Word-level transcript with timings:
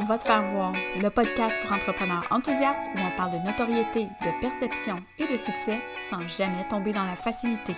Va 0.00 0.16
te 0.16 0.22
faire 0.22 0.44
voir, 0.46 0.74
le 0.96 1.08
podcast 1.10 1.60
pour 1.60 1.72
entrepreneurs 1.72 2.24
enthousiastes 2.30 2.84
où 2.94 2.98
on 3.00 3.16
parle 3.16 3.32
de 3.32 3.44
notoriété, 3.44 4.04
de 4.04 4.40
perception 4.40 5.02
et 5.18 5.26
de 5.26 5.36
succès 5.36 5.80
sans 6.00 6.26
jamais 6.28 6.66
tomber 6.68 6.92
dans 6.92 7.04
la 7.04 7.16
facilité. 7.16 7.74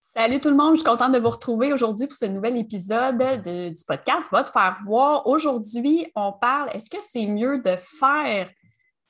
Salut 0.00 0.40
tout 0.40 0.48
le 0.48 0.56
monde, 0.56 0.76
je 0.76 0.80
suis 0.80 0.88
contente 0.88 1.12
de 1.12 1.18
vous 1.18 1.28
retrouver 1.28 1.74
aujourd'hui 1.74 2.06
pour 2.06 2.16
ce 2.16 2.24
nouvel 2.24 2.56
épisode 2.56 3.18
du 3.44 3.84
podcast 3.86 4.30
Va 4.32 4.44
te 4.44 4.50
faire 4.50 4.76
voir. 4.82 5.26
Aujourd'hui, 5.26 6.10
on 6.16 6.32
parle, 6.32 6.70
est-ce 6.72 6.88
que 6.88 7.02
c'est 7.02 7.26
mieux 7.26 7.58
de 7.58 7.76
faire 7.76 8.48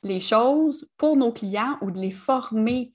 les 0.02 0.18
choses 0.18 0.90
pour 0.96 1.16
nos 1.16 1.30
clients 1.30 1.78
ou 1.80 1.92
de 1.92 2.00
les 2.00 2.10
former? 2.10 2.92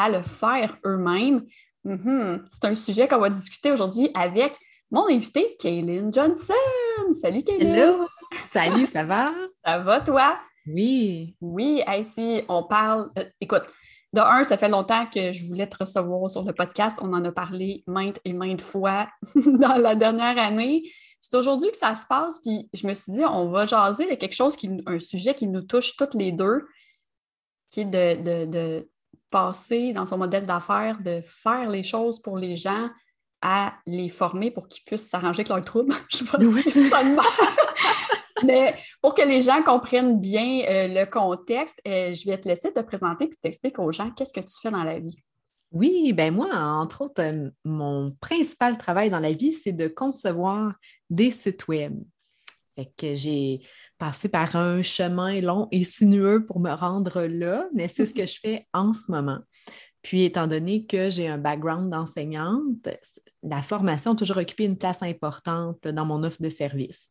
À 0.00 0.08
le 0.08 0.22
faire 0.22 0.78
eux-mêmes. 0.86 1.44
Mhm. 1.84 2.44
C'est 2.50 2.64
un 2.64 2.74
sujet 2.74 3.06
qu'on 3.06 3.18
va 3.18 3.28
discuter 3.28 3.70
aujourd'hui 3.70 4.10
avec 4.14 4.56
mon 4.90 5.06
invité, 5.08 5.56
Kaylin 5.60 6.10
Johnson. 6.10 6.54
Salut, 7.12 7.44
Kaylin. 7.44 7.74
Hello. 7.74 8.06
Salut, 8.50 8.86
ça 8.86 9.04
va? 9.04 9.30
ça 9.64 9.78
va, 9.78 10.00
toi? 10.00 10.38
Oui. 10.66 11.36
Oui, 11.42 11.82
ici, 11.98 12.42
on 12.48 12.64
parle. 12.64 13.10
Euh, 13.18 13.24
écoute, 13.42 13.64
de 14.14 14.20
un, 14.20 14.42
ça 14.42 14.56
fait 14.56 14.70
longtemps 14.70 15.04
que 15.06 15.32
je 15.32 15.46
voulais 15.46 15.68
te 15.68 15.76
recevoir 15.78 16.30
sur 16.30 16.44
le 16.44 16.54
podcast. 16.54 16.98
On 17.02 17.12
en 17.12 17.22
a 17.24 17.30
parlé 17.30 17.84
maintes 17.86 18.20
et 18.24 18.32
maintes 18.32 18.62
fois 18.62 19.06
dans 19.34 19.76
la 19.76 19.94
dernière 19.94 20.38
année. 20.38 20.90
C'est 21.20 21.36
aujourd'hui 21.36 21.70
que 21.70 21.76
ça 21.76 21.94
se 21.94 22.06
passe, 22.06 22.38
puis 22.38 22.70
je 22.72 22.86
me 22.86 22.94
suis 22.94 23.12
dit, 23.12 23.24
on 23.26 23.50
va 23.50 23.66
jaser 23.66 24.08
de 24.08 24.14
quelque 24.14 24.34
chose, 24.34 24.56
qui, 24.56 24.70
un 24.86 24.98
sujet 24.98 25.34
qui 25.34 25.46
nous 25.46 25.60
touche 25.60 25.94
toutes 25.96 26.14
les 26.14 26.32
deux, 26.32 26.66
qui 27.68 27.82
est 27.82 27.84
de, 27.84 28.88
passer 29.30 29.92
dans 29.92 30.06
son 30.06 30.18
modèle 30.18 30.46
d'affaires, 30.46 30.98
de 31.00 31.20
faire 31.24 31.68
les 31.70 31.82
choses 31.82 32.20
pour 32.20 32.36
les 32.36 32.56
gens, 32.56 32.90
à 33.42 33.74
les 33.86 34.08
former 34.08 34.50
pour 34.50 34.68
qu'ils 34.68 34.84
puissent 34.84 35.08
s'arranger 35.08 35.40
avec 35.40 35.48
leurs 35.48 35.64
troubles. 35.64 35.94
je 36.08 36.18
sais 36.18 36.24
pas 36.24 36.38
si 36.42 36.82
ça 36.84 37.02
Mais 38.44 38.74
pour 39.00 39.14
que 39.14 39.22
les 39.22 39.42
gens 39.42 39.62
comprennent 39.62 40.20
bien 40.20 40.62
euh, 40.68 40.88
le 40.88 41.04
contexte, 41.04 41.80
euh, 41.86 42.12
je 42.12 42.26
vais 42.26 42.38
te 42.38 42.48
laisser 42.48 42.72
te 42.72 42.80
présenter 42.80 43.24
et 43.24 43.36
t'expliquer 43.40 43.80
aux 43.80 43.92
gens 43.92 44.10
qu'est-ce 44.10 44.32
que 44.32 44.40
tu 44.40 44.54
fais 44.60 44.70
dans 44.70 44.84
la 44.84 44.98
vie. 44.98 45.16
Oui, 45.72 46.12
ben 46.12 46.34
moi, 46.34 46.48
entre 46.52 47.02
autres, 47.02 47.22
euh, 47.22 47.48
mon 47.64 48.12
principal 48.20 48.76
travail 48.76 49.08
dans 49.08 49.20
la 49.20 49.32
vie, 49.32 49.52
c'est 49.52 49.72
de 49.72 49.88
concevoir 49.88 50.74
des 51.10 51.30
sites 51.30 51.68
web. 51.68 52.02
Fait 52.74 52.92
que 52.96 53.14
j'ai 53.14 53.60
passé 54.00 54.28
par 54.28 54.56
un 54.56 54.82
chemin 54.82 55.40
long 55.40 55.68
et 55.70 55.84
sinueux 55.84 56.44
pour 56.44 56.58
me 56.58 56.72
rendre 56.72 57.22
là, 57.22 57.68
mais 57.72 57.86
c'est 57.86 58.06
ce 58.06 58.14
que 58.14 58.26
je 58.26 58.38
fais 58.40 58.66
en 58.72 58.92
ce 58.92 59.10
moment. 59.12 59.38
Puis, 60.02 60.24
étant 60.24 60.46
donné 60.46 60.86
que 60.86 61.10
j'ai 61.10 61.28
un 61.28 61.36
background 61.36 61.90
d'enseignante, 61.90 62.88
la 63.42 63.60
formation 63.60 64.12
a 64.12 64.16
toujours 64.16 64.38
occupé 64.38 64.64
une 64.64 64.78
place 64.78 65.02
importante 65.02 65.86
dans 65.86 66.06
mon 66.06 66.22
offre 66.24 66.42
de 66.42 66.48
service. 66.48 67.10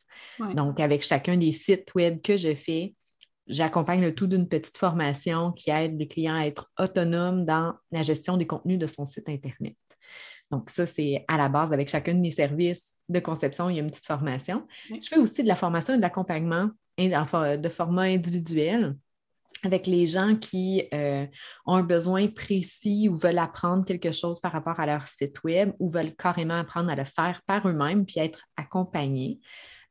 Donc, 0.55 0.79
avec 0.79 1.03
chacun 1.03 1.37
des 1.37 1.51
sites 1.51 1.93
web 1.93 2.21
que 2.21 2.35
je 2.35 2.55
fais, 2.55 2.95
J'accompagne 3.49 4.01
le 4.01 4.13
tout 4.13 4.27
d'une 4.27 4.47
petite 4.47 4.77
formation 4.77 5.51
qui 5.51 5.71
aide 5.71 5.97
les 5.97 6.07
clients 6.07 6.35
à 6.35 6.45
être 6.45 6.71
autonomes 6.77 7.45
dans 7.45 7.73
la 7.91 8.03
gestion 8.03 8.37
des 8.37 8.45
contenus 8.45 8.77
de 8.77 8.85
son 8.85 9.05
site 9.05 9.27
Internet. 9.27 9.75
Donc, 10.51 10.69
ça, 10.69 10.85
c'est 10.85 11.25
à 11.27 11.37
la 11.37 11.49
base 11.49 11.73
avec 11.73 11.89
chacun 11.89 12.13
de 12.13 12.19
mes 12.19 12.31
services 12.31 12.95
de 13.07 13.19
conception, 13.19 13.69
il 13.69 13.75
y 13.75 13.79
a 13.79 13.83
une 13.83 13.91
petite 13.91 14.05
formation. 14.05 14.67
Je 14.89 15.07
fais 15.07 15.17
aussi 15.17 15.43
de 15.43 15.47
la 15.47 15.55
formation 15.55 15.93
et 15.93 15.97
de 15.97 16.01
l'accompagnement 16.01 16.69
de 16.97 17.69
format 17.69 18.03
individuel 18.03 18.95
avec 19.63 19.87
les 19.87 20.07
gens 20.07 20.35
qui 20.35 20.83
euh, 20.93 21.25
ont 21.65 21.75
un 21.75 21.83
besoin 21.83 22.27
précis 22.27 23.09
ou 23.09 23.15
veulent 23.15 23.39
apprendre 23.39 23.85
quelque 23.85 24.11
chose 24.11 24.39
par 24.39 24.51
rapport 24.51 24.79
à 24.79 24.85
leur 24.85 25.07
site 25.07 25.43
web 25.43 25.73
ou 25.79 25.89
veulent 25.89 26.15
carrément 26.15 26.55
apprendre 26.55 26.89
à 26.89 26.95
le 26.95 27.03
faire 27.03 27.41
par 27.45 27.67
eux-mêmes 27.67 28.05
puis 28.05 28.19
être 28.19 28.41
accompagnés. 28.55 29.39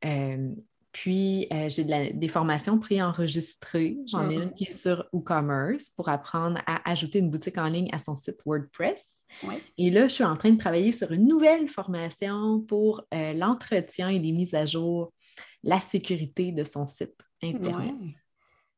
Euh, 0.05 0.49
puis, 0.91 1.47
euh, 1.53 1.69
j'ai 1.69 1.83
des 2.13 2.27
formations 2.29 2.79
préenregistrées. 2.79 3.97
J'en 4.07 4.27
ai 4.27 4.37
mm-hmm. 4.37 4.43
une 4.43 4.53
qui 4.53 4.63
est 4.63 4.73
sur 4.73 5.05
WooCommerce 5.13 5.89
pour 5.89 6.09
apprendre 6.09 6.59
à 6.65 6.89
ajouter 6.89 7.19
une 7.19 7.29
boutique 7.29 7.59
en 7.59 7.67
ligne 7.67 7.89
à 7.93 7.99
son 7.99 8.15
site 8.15 8.39
WordPress. 8.43 9.05
Et 9.77 9.89
là, 9.89 10.07
je 10.07 10.13
suis 10.15 10.23
en 10.23 10.35
train 10.35 10.51
de 10.51 10.57
travailler 10.57 10.91
sur 10.91 11.11
une 11.11 11.27
nouvelle 11.27 11.67
formation 11.67 12.61
pour 12.61 13.03
euh, 13.13 13.33
l'entretien 13.33 14.09
et 14.09 14.19
les 14.19 14.31
mises 14.31 14.53
à 14.53 14.65
jour, 14.65 15.13
la 15.63 15.79
sécurité 15.79 16.51
de 16.51 16.63
son 16.63 16.85
site 16.85 17.15
Internet. 17.41 17.95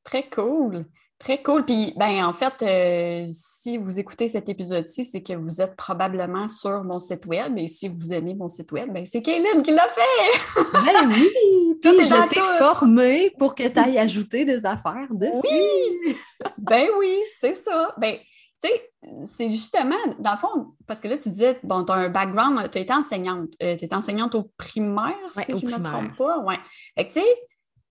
Très 0.04 0.30
cool. 0.30 0.86
Très 1.22 1.42
cool. 1.44 1.64
Puis, 1.66 1.94
ben, 1.98 2.26
en 2.26 2.34
fait, 2.34 2.64
euh, 2.64 3.28
si 3.32 3.78
vous 3.78 4.00
écoutez 4.00 4.28
cet 4.28 4.50
épisode-ci, 4.50 5.06
c'est 5.06 5.22
que 5.22 5.34
vous 5.34 5.62
êtes 5.62 5.76
probablement 5.76 6.48
sur 6.48 6.84
mon 6.84 7.00
site 7.00 7.28
web. 7.28 7.60
Et 7.60 7.68
si 7.68 7.88
vous 7.88 8.12
aimez 8.12 8.34
mon 8.34 8.48
site 8.48 8.72
web, 8.72 8.92
ben, 8.92 9.06
c'est 9.06 9.22
Kaylin 9.22 9.62
qui 9.62 9.70
l'a 9.70 9.88
fait. 9.88 10.62
ben 10.74 11.10
oui. 11.10 11.30
Puis 11.82 12.06
je 12.06 12.30
t'ai 12.30 12.40
formée 12.58 13.32
pour 13.38 13.54
que 13.54 13.68
tu 13.68 13.80
ailles 13.80 14.00
ajouter 14.00 14.46
des 14.46 14.66
affaires 14.66 15.08
dessus. 15.12 15.40
Oui. 15.44 16.16
ben 16.58 16.88
oui, 17.00 17.20
c'est 17.40 17.56
ça. 17.56 17.94
Ben, 18.00 18.18
tu 18.64 18.70
sais, 18.70 18.92
c'est 19.26 19.50
justement, 19.50 19.96
dans 20.20 20.32
le 20.32 20.38
fond, 20.38 20.74
parce 20.88 21.00
que 21.00 21.08
là, 21.08 21.18
tu 21.18 21.30
disais, 21.30 21.60
bon, 21.64 21.84
tu 21.84 21.92
as 21.92 21.96
un 21.96 22.10
background, 22.10 22.70
tu 22.72 22.78
as 22.78 22.82
été 22.82 22.94
enseignante. 22.94 23.50
Euh, 23.64 23.76
tu 23.76 23.86
es 23.86 23.94
enseignante 23.94 24.36
au 24.36 24.52
primaire, 24.58 25.16
si 25.34 25.58
je 25.58 25.66
ne 25.66 25.72
me 25.72 25.84
trompe 25.84 26.16
pas. 26.18 26.40
Ouais. 26.40 26.60
Fait 26.96 27.08
que, 27.08 27.14
tu 27.14 27.20
sais, 27.22 27.38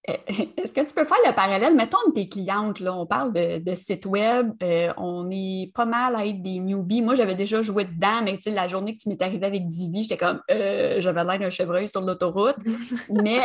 euh, 0.09 0.15
est-ce 0.57 0.73
que 0.73 0.87
tu 0.87 0.95
peux 0.95 1.05
faire 1.05 1.19
le 1.27 1.35
parallèle? 1.35 1.75
Mettons 1.75 2.11
tes 2.15 2.29
clientes, 2.29 2.81
là, 2.81 2.95
on 2.95 3.07
parle 3.07 3.33
de, 3.33 3.59
de 3.59 3.75
site 3.75 4.07
web, 4.07 4.53
euh, 4.63 4.93
on 4.97 5.29
est 5.31 5.73
pas 5.75 5.85
mal 5.85 6.17
à 6.17 6.27
être 6.27 6.43
des 6.43 6.59
newbies. 6.59 7.03
Moi, 7.03 7.15
j'avais 7.15 7.35
déjà 7.35 7.63
joué 7.63 7.85
dedans, 7.85 8.23
mais 8.25 8.39
la 8.47 8.67
journée 8.67 8.97
que 8.97 9.03
tu 9.03 9.09
m'es 9.09 9.23
arrivé 9.23 9.47
avec 9.47 9.67
Divi, 9.67 10.03
j'étais 10.03 10.17
comme, 10.17 10.41
euh, 10.51 11.01
j'avais 11.01 11.25
l'air 11.25 11.39
d'un 11.39 11.51
chevreuil 11.51 11.89
sur 11.89 12.01
l'autoroute. 12.01 12.57
mais 13.11 13.41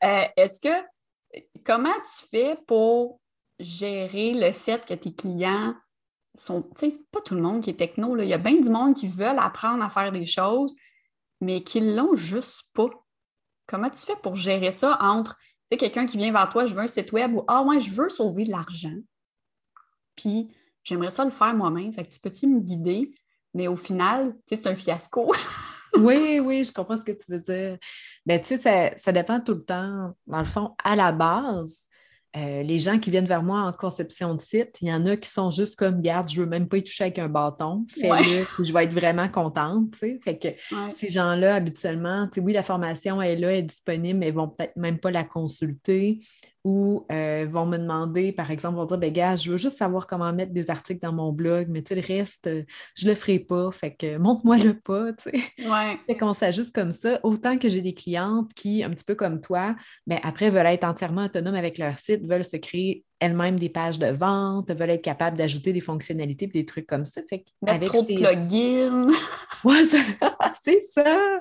est-ce 0.36 0.60
que, 0.60 1.40
comment 1.64 1.94
tu 2.04 2.26
fais 2.30 2.56
pour 2.66 3.20
gérer 3.62 4.32
le 4.32 4.52
fait 4.52 4.84
que 4.84 4.94
tes 4.94 5.14
clients 5.14 5.74
sont, 6.38 6.62
tu 6.78 6.90
sais, 6.90 6.98
pas 7.10 7.20
tout 7.20 7.34
le 7.34 7.42
monde 7.42 7.62
qui 7.62 7.70
est 7.70 7.78
techno, 7.78 8.16
il 8.18 8.28
y 8.28 8.34
a 8.34 8.38
bien 8.38 8.58
du 8.58 8.70
monde 8.70 8.94
qui 8.94 9.08
veulent 9.08 9.38
apprendre 9.38 9.84
à 9.84 9.90
faire 9.90 10.12
des 10.12 10.24
choses, 10.24 10.74
mais 11.40 11.62
qui 11.62 11.80
l'ont 11.80 12.14
juste 12.14 12.64
pas. 12.72 12.88
Comment 13.66 13.90
tu 13.90 14.00
fais 14.00 14.16
pour 14.16 14.36
gérer 14.36 14.72
ça 14.72 14.98
entre 15.00 15.36
quelqu'un 15.76 16.06
qui 16.06 16.16
vient 16.16 16.32
vers 16.32 16.48
toi, 16.48 16.66
je 16.66 16.74
veux 16.74 16.80
un 16.80 16.86
site 16.86 17.12
web 17.12 17.34
ou 17.34 17.44
Ah 17.48 17.62
ouais, 17.62 17.80
je 17.80 17.90
veux 17.90 18.08
sauver 18.08 18.44
de 18.44 18.50
l'argent. 18.50 18.96
Puis 20.16 20.48
j'aimerais 20.84 21.10
ça 21.10 21.24
le 21.24 21.30
faire 21.30 21.54
moi-même. 21.54 21.92
Fait 21.92 22.04
que 22.04 22.10
tu 22.10 22.20
peux-tu 22.20 22.46
me 22.46 22.60
guider? 22.60 23.14
Mais 23.54 23.68
au 23.68 23.76
final, 23.76 24.34
c'est 24.46 24.66
un 24.66 24.74
fiasco. 24.74 25.32
oui, 25.98 26.40
oui, 26.40 26.64
je 26.64 26.72
comprends 26.72 26.96
ce 26.96 27.02
que 27.02 27.12
tu 27.12 27.30
veux 27.30 27.40
dire. 27.40 27.78
Mais 28.26 28.40
tu 28.40 28.48
sais, 28.48 28.58
ça, 28.58 28.96
ça, 28.96 29.12
dépend 29.12 29.40
tout 29.40 29.54
le 29.54 29.64
temps. 29.64 30.14
Dans 30.26 30.38
le 30.38 30.44
fond, 30.44 30.74
à 30.82 30.96
la 30.96 31.12
base, 31.12 31.86
euh, 32.34 32.62
les 32.62 32.78
gens 32.78 32.98
qui 32.98 33.10
viennent 33.10 33.26
vers 33.26 33.42
moi 33.42 33.60
en 33.60 33.72
conception 33.72 34.34
de 34.34 34.40
site, 34.40 34.78
il 34.80 34.88
y 34.88 34.92
en 34.92 35.04
a 35.04 35.16
qui 35.16 35.28
sont 35.28 35.50
juste 35.50 35.76
comme, 35.76 36.00
garde, 36.00 36.30
je 36.30 36.40
veux 36.40 36.46
même 36.46 36.66
pas 36.66 36.78
y 36.78 36.84
toucher 36.84 37.04
avec 37.04 37.18
un 37.18 37.28
bâton, 37.28 37.84
fais-le, 37.88 38.46
je 38.64 38.72
vais 38.72 38.84
être 38.84 38.92
vraiment 38.92 39.28
contente, 39.28 39.94
Fait 39.96 40.38
que 40.38 40.48
ces 40.90 41.10
gens-là, 41.10 41.56
habituellement, 41.56 42.28
oui, 42.38 42.54
la 42.54 42.62
formation 42.62 43.20
est 43.20 43.36
là, 43.36 43.52
elle 43.52 43.58
est 43.58 43.62
disponible, 43.62 44.18
mais 44.18 44.28
ils 44.28 44.34
vont 44.34 44.48
peut-être 44.48 44.76
même 44.76 44.98
pas 44.98 45.10
la 45.10 45.24
consulter 45.24 46.20
ou 46.64 47.04
euh, 47.10 47.46
vont 47.50 47.66
me 47.66 47.76
demander, 47.76 48.32
par 48.32 48.50
exemple, 48.50 48.76
vont 48.76 48.84
dire, 48.84 48.98
ben 48.98 49.12
gars, 49.12 49.34
je 49.34 49.50
veux 49.50 49.56
juste 49.56 49.78
savoir 49.78 50.06
comment 50.06 50.32
mettre 50.32 50.52
des 50.52 50.70
articles 50.70 51.00
dans 51.00 51.12
mon 51.12 51.32
blog, 51.32 51.66
mais 51.68 51.82
tu 51.82 51.94
le 51.94 52.00
reste, 52.00 52.46
euh, 52.46 52.62
je 52.96 53.08
le 53.08 53.14
ferai 53.16 53.40
pas, 53.40 53.72
fait 53.72 53.94
que 53.94 54.16
montre-moi 54.18 54.58
le 54.58 54.78
pas, 54.78 55.12
tu 55.12 55.30
sais. 55.30 55.68
Ouais. 55.68 55.98
Fait 56.06 56.16
qu'on 56.16 56.34
s'ajuste 56.34 56.74
comme 56.74 56.92
ça. 56.92 57.18
Autant 57.24 57.58
que 57.58 57.68
j'ai 57.68 57.80
des 57.80 57.94
clientes 57.94 58.52
qui, 58.54 58.84
un 58.84 58.90
petit 58.90 59.04
peu 59.04 59.16
comme 59.16 59.40
toi, 59.40 59.74
mais 60.06 60.16
ben, 60.16 60.20
après 60.28 60.50
veulent 60.50 60.66
être 60.66 60.84
entièrement 60.84 61.24
autonomes 61.24 61.56
avec 61.56 61.78
leur 61.78 61.98
site, 61.98 62.24
veulent 62.26 62.44
se 62.44 62.56
créer 62.56 63.04
elles-mêmes 63.18 63.58
des 63.58 63.68
pages 63.68 63.98
de 63.98 64.08
vente, 64.08 64.70
veulent 64.70 64.90
être 64.90 65.02
capables 65.02 65.36
d'ajouter 65.36 65.72
des 65.72 65.80
fonctionnalités 65.80 66.46
et 66.46 66.48
des 66.48 66.64
trucs 66.64 66.86
comme 66.86 67.04
ça. 67.04 67.22
Fait 67.28 67.44
avec 67.66 67.88
trop 67.88 68.02
de 68.02 68.06
plugins. 68.06 69.06
c'est 70.60 70.80
ça. 70.80 71.40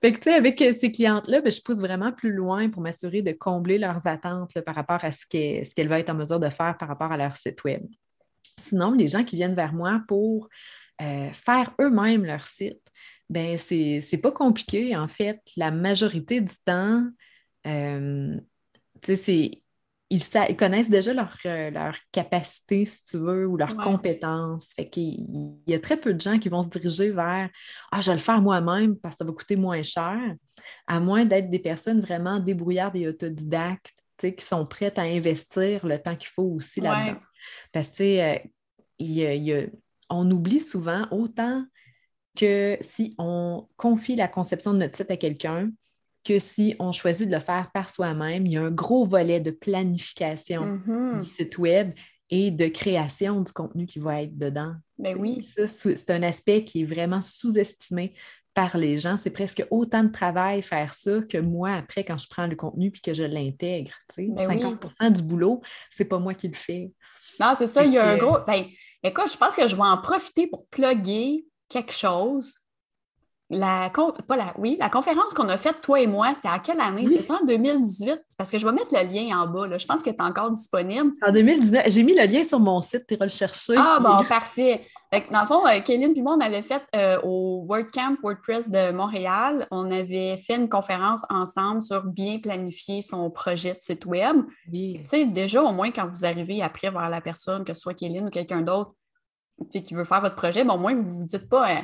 Fait 0.00 0.12
que, 0.12 0.30
avec 0.30 0.58
ces 0.58 0.90
clientes-là, 0.90 1.40
ben, 1.40 1.52
je 1.52 1.60
pousse 1.60 1.78
vraiment 1.78 2.12
plus 2.12 2.32
loin 2.32 2.68
pour 2.68 2.82
m'assurer 2.82 3.22
de 3.22 3.32
combler 3.32 3.78
leurs 3.78 4.06
attentes 4.06 4.60
par 4.62 4.74
rapport 4.74 5.04
à 5.04 5.12
ce 5.12 5.26
qu'elles 5.26 5.66
ce 5.66 5.88
vont 5.88 5.94
être 5.94 6.10
en 6.10 6.14
mesure 6.14 6.40
de 6.40 6.50
faire 6.50 6.76
par 6.78 6.88
rapport 6.88 7.12
à 7.12 7.16
leur 7.16 7.36
site 7.36 7.62
Web. 7.64 7.82
Sinon, 8.60 8.92
les 8.92 9.08
gens 9.08 9.24
qui 9.24 9.36
viennent 9.36 9.54
vers 9.54 9.72
moi 9.72 10.02
pour 10.08 10.48
euh, 11.00 11.30
faire 11.32 11.72
eux-mêmes 11.80 12.24
leur 12.24 12.44
site, 12.46 12.82
ben 13.28 13.56
c'est 13.58 14.20
pas 14.20 14.32
compliqué. 14.32 14.96
En 14.96 15.08
fait, 15.08 15.40
la 15.56 15.70
majorité 15.70 16.40
du 16.40 16.54
temps, 16.64 17.04
euh, 17.66 18.36
c'est 19.02 19.62
ils, 20.10 20.56
connaissent 20.56 20.90
déjà 20.90 21.14
leur, 21.14 21.36
euh, 21.46 21.70
leur, 21.70 21.94
capacité, 22.10 22.84
si 22.84 23.02
tu 23.04 23.18
veux, 23.18 23.46
ou 23.46 23.56
leurs 23.56 23.76
compétences. 23.76 24.68
Fait 24.74 24.88
qu'il 24.88 25.54
y 25.66 25.74
a 25.74 25.78
très 25.78 25.96
peu 25.96 26.12
de 26.12 26.20
gens 26.20 26.38
qui 26.38 26.48
vont 26.48 26.64
se 26.64 26.68
diriger 26.68 27.10
vers 27.10 27.48
Ah, 27.92 28.00
je 28.00 28.10
vais 28.10 28.16
le 28.16 28.22
faire 28.22 28.42
moi-même 28.42 28.96
parce 28.96 29.14
que 29.14 29.18
ça 29.18 29.24
va 29.24 29.32
coûter 29.32 29.54
moins 29.54 29.82
cher, 29.84 30.18
à 30.88 31.00
moins 31.00 31.24
d'être 31.24 31.48
des 31.48 31.60
personnes 31.60 32.00
vraiment 32.00 32.40
débrouillardes 32.40 32.96
et 32.96 33.06
autodidactes, 33.06 34.02
qui 34.18 34.44
sont 34.44 34.66
prêtes 34.66 34.98
à 34.98 35.02
investir 35.02 35.86
le 35.86 35.98
temps 35.98 36.16
qu'il 36.16 36.28
faut 36.28 36.54
aussi 36.56 36.80
là-dedans. 36.80 37.20
Parce 37.72 37.88
que, 37.88 38.02
euh, 38.34 38.38
il 38.98 39.12
y 39.12 39.54
a, 39.54 39.66
on 40.10 40.28
oublie 40.30 40.60
souvent 40.60 41.06
autant 41.10 41.64
que 42.36 42.76
si 42.80 43.14
on 43.16 43.68
confie 43.76 44.16
la 44.16 44.28
conception 44.28 44.72
de 44.72 44.78
notre 44.78 44.96
site 44.96 45.10
à 45.10 45.16
quelqu'un, 45.16 45.70
que 46.24 46.38
si 46.38 46.76
on 46.78 46.92
choisit 46.92 47.28
de 47.28 47.34
le 47.34 47.40
faire 47.40 47.70
par 47.72 47.88
soi-même, 47.88 48.46
il 48.46 48.52
y 48.52 48.56
a 48.56 48.62
un 48.62 48.70
gros 48.70 49.06
volet 49.06 49.40
de 49.40 49.50
planification 49.50 50.80
Mhm. 50.86 51.18
du 51.18 51.24
site 51.26 51.58
web 51.58 51.92
et 52.30 52.50
de 52.50 52.68
création 52.68 53.40
du 53.40 53.52
contenu 53.52 53.86
qui 53.86 53.98
va 53.98 54.22
être 54.22 54.36
dedans. 54.38 54.74
Ben 54.98 55.16
oui. 55.18 55.42
Ça, 55.42 55.66
c'est 55.66 56.10
un 56.10 56.22
aspect 56.22 56.64
qui 56.64 56.82
est 56.82 56.84
vraiment 56.84 57.22
sous-estimé 57.22 58.14
par 58.54 58.76
les 58.76 58.98
gens. 58.98 59.16
C'est 59.16 59.30
presque 59.30 59.64
autant 59.70 60.04
de 60.04 60.10
travail 60.12 60.62
faire 60.62 60.92
ça 60.94 61.20
que 61.28 61.38
moi, 61.38 61.72
après, 61.72 62.04
quand 62.04 62.18
je 62.18 62.28
prends 62.28 62.46
le 62.46 62.56
contenu 62.56 62.90
puis 62.90 63.00
que 63.00 63.14
je 63.14 63.22
l'intègre. 63.24 63.92
tu 64.14 64.26
sais. 64.26 64.28
Ben 64.30 64.46
oui. 64.48 64.60
50% 64.62 65.10
du 65.10 65.22
boulot, 65.22 65.60
c'est 65.90 66.04
pas 66.04 66.18
moi 66.18 66.34
qui 66.34 66.48
le 66.48 66.54
fais. 66.54 66.92
Non, 67.40 67.54
c'est 67.56 67.66
ça, 67.66 67.84
il 67.84 67.92
y 67.92 67.98
a 67.98 68.10
un 68.10 68.16
gros. 68.18 68.38
Ben, 68.46 68.64
écoute, 69.02 69.30
je 69.32 69.36
pense 69.36 69.56
que 69.56 69.66
je 69.66 69.74
vais 69.74 69.82
en 69.82 69.98
profiter 69.98 70.46
pour 70.48 70.66
plugger 70.68 71.46
quelque 71.68 71.92
chose. 71.92 72.54
La, 73.52 73.90
con- 73.90 74.12
pas 74.28 74.36
la, 74.36 74.54
oui, 74.58 74.76
la 74.78 74.88
conférence 74.88 75.34
qu'on 75.34 75.48
a 75.48 75.56
faite, 75.56 75.80
toi 75.82 76.00
et 76.00 76.06
moi, 76.06 76.32
c'était 76.34 76.48
à 76.48 76.60
quelle 76.60 76.80
année? 76.80 77.04
Oui. 77.08 77.16
C'était 77.18 77.32
en 77.32 77.44
2018? 77.44 78.08
C'est 78.28 78.38
Parce 78.38 78.48
que 78.50 78.58
je 78.58 78.64
vais 78.66 78.72
mettre 78.72 78.94
le 78.94 79.02
lien 79.12 79.40
en 79.40 79.46
bas. 79.48 79.66
là. 79.66 79.76
Je 79.76 79.86
pense 79.86 80.02
que 80.02 80.10
tu 80.10 80.16
es 80.16 80.22
encore 80.22 80.52
disponible. 80.52 81.10
En 81.26 81.32
2019, 81.32 81.84
j'ai 81.88 82.02
mis 82.04 82.14
le 82.14 82.24
lien 82.26 82.44
sur 82.44 82.60
mon 82.60 82.80
site, 82.80 83.06
tu 83.08 83.14
iras 83.14 83.24
le 83.26 83.30
chercher. 83.30 83.74
Ah, 83.76 83.98
bon, 84.00 84.24
parfait. 84.24 84.86
Fait 85.12 85.22
que 85.22 85.32
dans 85.32 85.40
le 85.40 85.46
fond, 85.48 85.66
euh, 85.66 85.80
Kéline 85.80 86.12
puis 86.12 86.22
moi, 86.22 86.34
on 86.36 86.40
avait 86.40 86.62
fait 86.62 86.82
euh, 86.94 87.18
au 87.24 87.64
WordCamp 87.68 88.18
WordPress 88.22 88.70
de 88.70 88.92
Montréal, 88.92 89.66
on 89.72 89.90
avait 89.90 90.36
fait 90.36 90.54
une 90.54 90.68
conférence 90.68 91.22
ensemble 91.28 91.82
sur 91.82 92.04
bien 92.04 92.38
planifier 92.38 93.02
son 93.02 93.28
projet 93.28 93.72
de 93.72 93.78
site 93.80 94.06
web. 94.06 94.36
Oui. 94.72 94.98
Tu 95.02 95.06
sais, 95.08 95.24
déjà, 95.24 95.64
au 95.64 95.72
moins, 95.72 95.90
quand 95.90 96.06
vous 96.06 96.24
arrivez 96.24 96.62
après 96.62 96.90
vers 96.92 97.08
la 97.08 97.20
personne, 97.20 97.64
que 97.64 97.72
ce 97.72 97.80
soit 97.80 97.94
Kéline 97.94 98.28
ou 98.28 98.30
quelqu'un 98.30 98.60
d'autre 98.60 98.92
tu 99.62 99.66
sais, 99.78 99.82
qui 99.82 99.94
veut 99.94 100.04
faire 100.04 100.20
votre 100.20 100.36
projet, 100.36 100.62
ben, 100.62 100.74
au 100.74 100.78
moins, 100.78 100.94
vous 100.94 101.00
ne 101.00 101.22
vous 101.22 101.24
dites 101.24 101.48
pas 101.48 101.68
euh, 101.70 101.80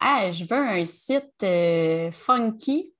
Ah, 0.00 0.30
je 0.30 0.44
veux 0.44 0.56
un 0.56 0.84
site 0.84 1.42
euh, 1.42 2.10
funky, 2.12 2.94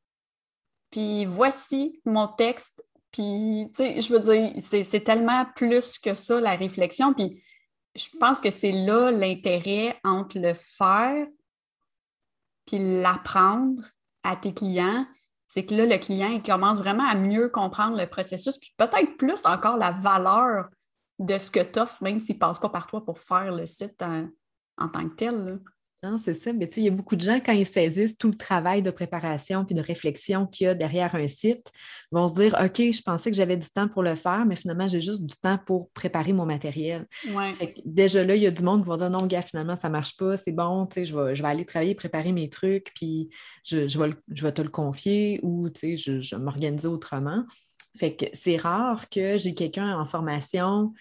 puis 0.90 1.24
voici 1.24 2.00
mon 2.04 2.28
texte. 2.28 2.84
Puis, 3.12 3.70
tu 3.74 3.76
sais, 3.76 4.00
je 4.00 4.12
veux 4.12 4.20
dire, 4.20 4.52
c'est 4.60 5.04
tellement 5.04 5.46
plus 5.56 5.98
que 5.98 6.14
ça, 6.14 6.40
la 6.40 6.56
réflexion. 6.56 7.14
Puis, 7.14 7.42
je 7.94 8.06
pense 8.18 8.40
que 8.40 8.50
c'est 8.50 8.72
là 8.72 9.10
l'intérêt 9.10 9.98
entre 10.04 10.38
le 10.38 10.54
faire 10.54 11.26
puis 12.66 13.00
l'apprendre 13.00 13.82
à 14.22 14.36
tes 14.36 14.52
clients. 14.52 15.06
C'est 15.46 15.64
que 15.64 15.74
là, 15.74 15.86
le 15.86 15.96
client, 15.96 16.28
il 16.28 16.42
commence 16.42 16.78
vraiment 16.78 17.08
à 17.08 17.14
mieux 17.14 17.48
comprendre 17.48 17.96
le 17.96 18.06
processus, 18.06 18.58
puis 18.58 18.74
peut-être 18.76 19.16
plus 19.16 19.46
encore 19.46 19.78
la 19.78 19.92
valeur 19.92 20.68
de 21.18 21.38
ce 21.38 21.50
que 21.50 21.60
tu 21.60 21.78
offres, 21.78 22.02
même 22.02 22.20
s'il 22.20 22.36
ne 22.36 22.40
passe 22.40 22.58
pas 22.58 22.68
par 22.68 22.86
toi 22.86 23.04
pour 23.04 23.18
faire 23.18 23.52
le 23.52 23.64
site 23.64 24.02
en, 24.02 24.28
en 24.76 24.88
tant 24.88 25.08
que 25.08 25.14
tel. 25.14 25.60
Non, 26.04 26.16
c'est 26.16 26.34
ça. 26.34 26.52
Mais 26.52 26.68
tu 26.68 26.76
sais, 26.76 26.80
il 26.82 26.84
y 26.84 26.88
a 26.88 26.92
beaucoup 26.92 27.16
de 27.16 27.20
gens, 27.22 27.40
quand 27.44 27.52
ils 27.52 27.66
saisissent 27.66 28.16
tout 28.16 28.28
le 28.28 28.36
travail 28.36 28.82
de 28.82 28.90
préparation 28.92 29.64
puis 29.64 29.74
de 29.74 29.80
réflexion 29.80 30.46
qu'il 30.46 30.66
y 30.66 30.68
a 30.68 30.74
derrière 30.74 31.16
un 31.16 31.26
site, 31.26 31.72
vont 32.12 32.28
se 32.28 32.34
dire 32.34 32.56
OK, 32.62 32.76
je 32.76 33.02
pensais 33.02 33.32
que 33.32 33.36
j'avais 33.36 33.56
du 33.56 33.68
temps 33.68 33.88
pour 33.88 34.04
le 34.04 34.14
faire, 34.14 34.46
mais 34.46 34.54
finalement, 34.54 34.86
j'ai 34.86 35.00
juste 35.00 35.24
du 35.26 35.34
temps 35.36 35.58
pour 35.66 35.90
préparer 35.90 36.32
mon 36.32 36.46
matériel. 36.46 37.04
Ouais. 37.34 37.52
Fait 37.52 37.72
que 37.72 37.80
déjà 37.84 38.22
là, 38.22 38.36
il 38.36 38.42
y 38.42 38.46
a 38.46 38.52
du 38.52 38.62
monde 38.62 38.84
qui 38.84 38.88
va 38.88 38.96
dire 38.96 39.10
non, 39.10 39.26
gars, 39.26 39.42
finalement, 39.42 39.74
ça 39.74 39.88
ne 39.88 39.92
marche 39.92 40.16
pas, 40.16 40.36
c'est 40.36 40.52
bon, 40.52 40.86
tu 40.86 40.94
sais, 40.94 41.06
je 41.06 41.16
vais, 41.18 41.34
je 41.34 41.42
vais 41.42 41.48
aller 41.48 41.64
travailler, 41.64 41.96
préparer 41.96 42.30
mes 42.30 42.48
trucs, 42.48 42.92
puis 42.94 43.28
je, 43.64 43.88
je 43.88 43.98
vais, 43.98 44.08
le- 44.08 44.22
je 44.32 44.44
vais 44.44 44.52
te 44.52 44.62
le 44.62 44.68
confier 44.70 45.40
ou 45.42 45.68
tu 45.68 45.80
sais, 45.80 45.96
je, 45.96 46.20
je 46.20 46.36
vais 46.36 46.42
m'organiser 46.42 46.86
autrement. 46.86 47.44
Fait 47.98 48.14
que 48.14 48.26
c'est 48.34 48.56
rare 48.56 49.08
que 49.08 49.36
j'ai 49.36 49.52
quelqu'un 49.54 49.98
en 49.98 50.04
formation 50.04 50.92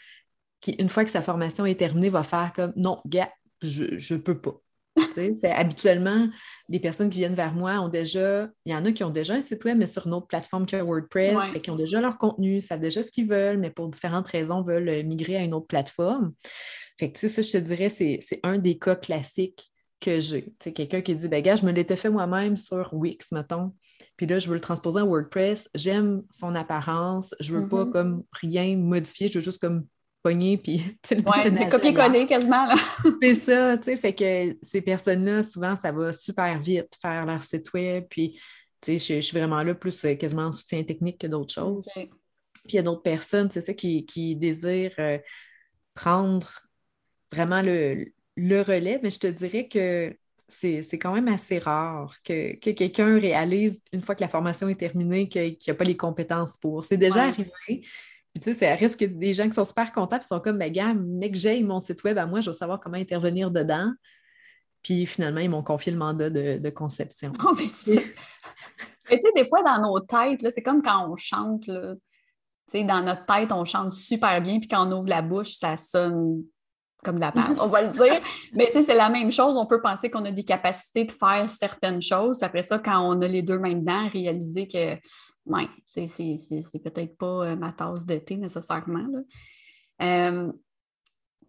qui, 0.59 0.71
une 0.71 0.89
fois 0.89 1.03
que 1.05 1.11
sa 1.11 1.21
formation 1.21 1.67
est 1.67 1.75
terminée, 1.75 2.09
va 2.09 2.23
faire 2.23 2.51
comme 2.55 2.73
non, 2.75 2.99
gars, 3.05 3.29
je 3.61 4.13
ne 4.15 4.19
peux 4.19 4.41
pas. 4.41 4.59
C'est 5.13 5.51
habituellement 5.51 6.27
les 6.69 6.79
personnes 6.79 7.09
qui 7.09 7.19
viennent 7.19 7.33
vers 7.33 7.53
moi 7.53 7.79
ont 7.79 7.89
déjà, 7.89 8.49
il 8.65 8.71
y 8.71 8.75
en 8.75 8.85
a 8.85 8.91
qui 8.91 9.03
ont 9.03 9.09
déjà 9.09 9.33
un 9.35 9.41
site 9.41 9.63
web, 9.65 9.77
mais 9.77 9.87
sur 9.87 10.05
une 10.07 10.13
autre 10.13 10.27
plateforme 10.27 10.65
que 10.65 10.77
WordPress, 10.77 11.35
Ouais. 11.35 11.41
fait 11.53 11.61
qu'ils 11.61 11.73
ont 11.73 11.77
déjà 11.77 12.01
leur 12.01 12.17
contenu, 12.17 12.61
savent 12.61 12.79
déjà 12.81 13.03
ce 13.03 13.11
qu'ils 13.11 13.27
veulent, 13.27 13.57
mais 13.57 13.69
pour 13.71 13.89
différentes 13.89 14.27
raisons 14.27 14.61
veulent 14.61 14.89
euh, 14.89 15.03
migrer 15.03 15.37
à 15.37 15.43
une 15.43 15.53
autre 15.53 15.67
plateforme. 15.67 16.33
Fait 16.99 17.11
que 17.11 17.27
ça, 17.27 17.41
je 17.41 17.51
te 17.51 17.57
dirais, 17.57 17.89
c'est 17.89 18.19
c'est 18.21 18.39
un 18.43 18.57
des 18.57 18.77
cas 18.77 18.95
classiques 18.95 19.71
que 19.99 20.19
j'ai. 20.19 20.53
Sais, 20.61 20.73
quelqu'un 20.73 21.01
qui 21.01 21.15
dit, 21.15 21.27
ben 21.27 21.41
gars, 21.41 21.55
je 21.55 21.65
me 21.65 21.71
l'étais 21.71 21.95
fait 21.95 22.09
moi-même 22.09 22.55
sur 22.55 22.93
Wix, 22.93 23.31
mettons. 23.31 23.73
Puis 24.15 24.27
là, 24.27 24.37
je 24.39 24.47
veux 24.47 24.53
le 24.55 24.61
transposer 24.61 24.99
en 25.01 25.07
WordPress. 25.07 25.69
J'aime 25.73 26.21
son 26.31 26.53
apparence. 26.55 27.33
Je 27.39 27.53
veux 27.55 27.67
pas 27.67 27.85
Mhm. 27.85 27.91
comme 27.91 28.23
rien 28.31 28.77
modifier. 28.77 29.27
Je 29.27 29.39
veux 29.39 29.43
juste 29.43 29.59
comme 29.59 29.85
puis 30.57 30.97
Ouais, 31.25 31.51
des 31.51 31.67
copier-coller 31.67 32.25
quasiment. 32.25 32.65
Là. 32.67 32.75
c'est 33.21 33.35
ça, 33.35 33.77
tu 33.77 33.83
sais, 33.85 33.95
fait 33.97 34.13
que 34.13 34.57
ces 34.61 34.81
personnes-là, 34.81 35.43
souvent, 35.43 35.75
ça 35.75 35.91
va 35.91 36.11
super 36.13 36.59
vite 36.59 36.97
faire 37.01 37.25
leur 37.25 37.43
site 37.43 37.71
web, 37.73 38.05
puis, 38.09 38.39
tu 38.81 38.97
sais, 38.99 39.15
je, 39.15 39.21
je 39.21 39.25
suis 39.27 39.37
vraiment 39.37 39.63
là 39.63 39.75
plus 39.75 40.05
euh, 40.05 40.15
quasiment 40.15 40.43
en 40.43 40.51
soutien 40.51 40.83
technique 40.83 41.19
que 41.19 41.27
d'autres 41.27 41.53
choses. 41.53 41.87
Puis 41.93 42.73
il 42.73 42.75
y 42.75 42.79
a 42.79 42.83
d'autres 42.83 43.01
personnes, 43.03 43.49
c'est 43.51 43.61
ça, 43.61 43.73
qui, 43.73 44.05
qui 44.05 44.35
désirent 44.35 44.93
euh, 44.99 45.17
prendre 45.93 46.47
vraiment 47.31 47.61
le, 47.61 48.05
le 48.35 48.61
relais, 48.61 48.99
mais 49.03 49.11
je 49.11 49.19
te 49.19 49.27
dirais 49.27 49.67
que 49.67 50.15
c'est 50.49 50.81
c'est 50.81 50.97
quand 50.97 51.13
même 51.13 51.27
assez 51.27 51.59
rare 51.59 52.15
que, 52.23 52.55
que 52.59 52.69
quelqu'un 52.71 53.19
réalise, 53.19 53.81
une 53.91 54.01
fois 54.01 54.15
que 54.15 54.21
la 54.21 54.29
formation 54.29 54.69
est 54.69 54.75
terminée, 54.79 55.27
qu'il 55.27 55.57
n'y 55.65 55.71
a 55.71 55.73
pas 55.73 55.83
les 55.83 55.97
compétences 55.97 56.57
pour. 56.57 56.85
C'est 56.85 56.97
déjà 56.97 57.23
Ouais. 57.23 57.29
arrivé. 57.29 57.85
Puis 58.37 58.53
tu 58.53 58.53
sais, 58.53 58.67
ça 58.67 58.75
risque 58.75 59.03
des 59.03 59.33
gens 59.33 59.45
qui 59.45 59.53
sont 59.53 59.65
super 59.65 59.91
contents, 59.91 60.19
puis 60.19 60.27
sont 60.27 60.39
comme, 60.39 60.59
ben 60.59 60.71
gars, 60.71 60.93
mec, 60.93 61.33
j'ai 61.33 61.63
mon 61.63 61.79
site 61.79 62.03
web 62.03 62.19
à 62.19 62.27
moi, 62.27 62.39
je 62.39 62.51
veux 62.51 62.55
savoir 62.55 62.79
comment 62.79 62.97
intervenir 62.97 63.49
dedans. 63.49 63.91
Puis 64.83 65.07
finalement, 65.07 65.39
ils 65.39 65.49
m'ont 65.49 65.63
confié 65.63 65.91
le 65.91 65.97
mandat 65.97 66.29
de, 66.29 66.59
de 66.59 66.69
conception. 66.69 67.33
Oh, 67.43 67.53
mais 67.57 67.67
c'est. 67.67 67.95
Mais 69.09 69.17
tu 69.17 69.25
sais, 69.25 69.31
des 69.35 69.47
fois, 69.47 69.63
dans 69.63 69.81
nos 69.81 70.01
têtes, 70.01 70.41
là, 70.41 70.51
c'est 70.51 70.61
comme 70.61 70.83
quand 70.83 71.09
on 71.09 71.15
chante. 71.15 71.65
Là. 71.65 71.95
Tu 72.69 72.79
sais, 72.79 72.83
dans 72.83 73.01
notre 73.01 73.25
tête, 73.25 73.51
on 73.53 73.63
chante 73.63 73.93
super 73.93 74.39
bien, 74.41 74.59
puis 74.59 74.67
quand 74.67 74.85
on 74.85 74.91
ouvre 74.97 75.07
la 75.07 75.21
bouche, 75.21 75.53
ça 75.53 75.77
sonne 75.77 76.43
comme 77.07 77.15
de 77.15 77.21
la 77.21 77.31
merde, 77.33 77.57
on 77.61 77.67
va 77.67 77.81
le 77.81 77.87
dire. 77.89 78.21
Mais 78.53 78.67
tu 78.67 78.73
sais, 78.73 78.83
c'est 78.83 78.95
la 78.95 79.09
même 79.09 79.31
chose. 79.31 79.55
On 79.57 79.65
peut 79.65 79.81
penser 79.81 80.09
qu'on 80.11 80.25
a 80.25 80.31
des 80.31 80.43
capacités 80.43 81.05
de 81.05 81.11
faire 81.11 81.49
certaines 81.49 82.01
choses, 82.01 82.37
puis 82.37 82.45
après 82.45 82.61
ça, 82.61 82.77
quand 82.79 82.99
on 83.01 83.21
a 83.21 83.27
les 83.27 83.41
deux 83.41 83.57
mains 83.59 83.73
dedans, 83.73 84.07
réaliser 84.09 84.67
que, 84.67 84.95
ouais, 85.45 85.67
c'est, 85.85 86.07
c'est, 86.07 86.37
c'est, 86.47 86.61
c'est 86.69 86.79
peut-être 86.79 87.17
pas 87.17 87.45
euh, 87.47 87.55
ma 87.55 87.71
tasse 87.71 88.05
de 88.05 88.17
thé 88.17 88.35
nécessairement. 88.37 89.05
là. 89.11 89.19
Euh, 90.01 90.51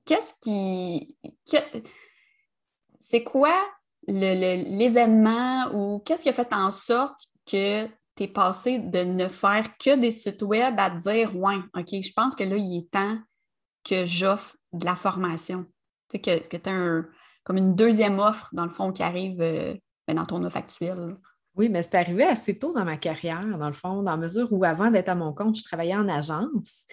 qu'est-ce 0.04 0.32
qui. 0.40 1.16
que- 1.50 1.80
c'est 2.98 3.22
quoi 3.24 3.54
le- 4.06 4.76
l'événement 4.78 5.70
ou 5.74 5.98
qu'est-ce 6.00 6.22
qui 6.22 6.28
a 6.28 6.32
fait 6.32 6.52
en 6.52 6.70
sorte 6.70 7.20
que 7.50 7.86
tu 8.16 8.24
es 8.24 8.28
passé 8.28 8.78
de 8.78 9.00
ne 9.00 9.28
faire 9.28 9.76
que 9.78 9.94
des 9.96 10.10
sites 10.10 10.42
web 10.42 10.74
à 10.78 10.90
dire 10.90 11.36
Ouais, 11.36 11.56
OK, 11.76 11.88
je 12.02 12.12
pense 12.12 12.34
que 12.34 12.44
là, 12.44 12.56
il 12.56 12.78
est 12.78 12.90
temps 12.90 13.18
que 13.84 14.04
j'offre 14.04 14.56
de 14.72 14.84
la 14.84 14.96
formation. 14.96 15.64
Tu 16.08 16.18
sais, 16.18 16.18
que, 16.18 16.48
que 16.48 16.56
tu 16.56 16.70
as 16.70 17.02
comme 17.44 17.56
une 17.56 17.74
deuxième 17.74 18.18
offre, 18.18 18.50
dans 18.52 18.64
le 18.64 18.70
fond, 18.70 18.92
qui 18.92 19.02
arrive 19.02 19.40
euh, 19.40 19.74
ben, 20.06 20.14
dans 20.14 20.26
ton 20.26 20.44
offre 20.44 20.58
actuelle. 20.58 20.98
là. 20.98 21.16
Oui, 21.56 21.68
mais 21.68 21.82
c'est 21.82 21.96
arrivé 21.96 22.22
assez 22.22 22.56
tôt 22.56 22.72
dans 22.72 22.84
ma 22.84 22.96
carrière, 22.96 23.40
dans 23.40 23.66
le 23.66 23.72
fond, 23.72 24.02
dans 24.02 24.12
la 24.12 24.16
mesure 24.16 24.52
où 24.52 24.64
avant 24.64 24.90
d'être 24.90 25.08
à 25.08 25.16
mon 25.16 25.32
compte, 25.32 25.58
je 25.58 25.64
travaillais 25.64 25.96
en 25.96 26.08
agence. 26.08 26.84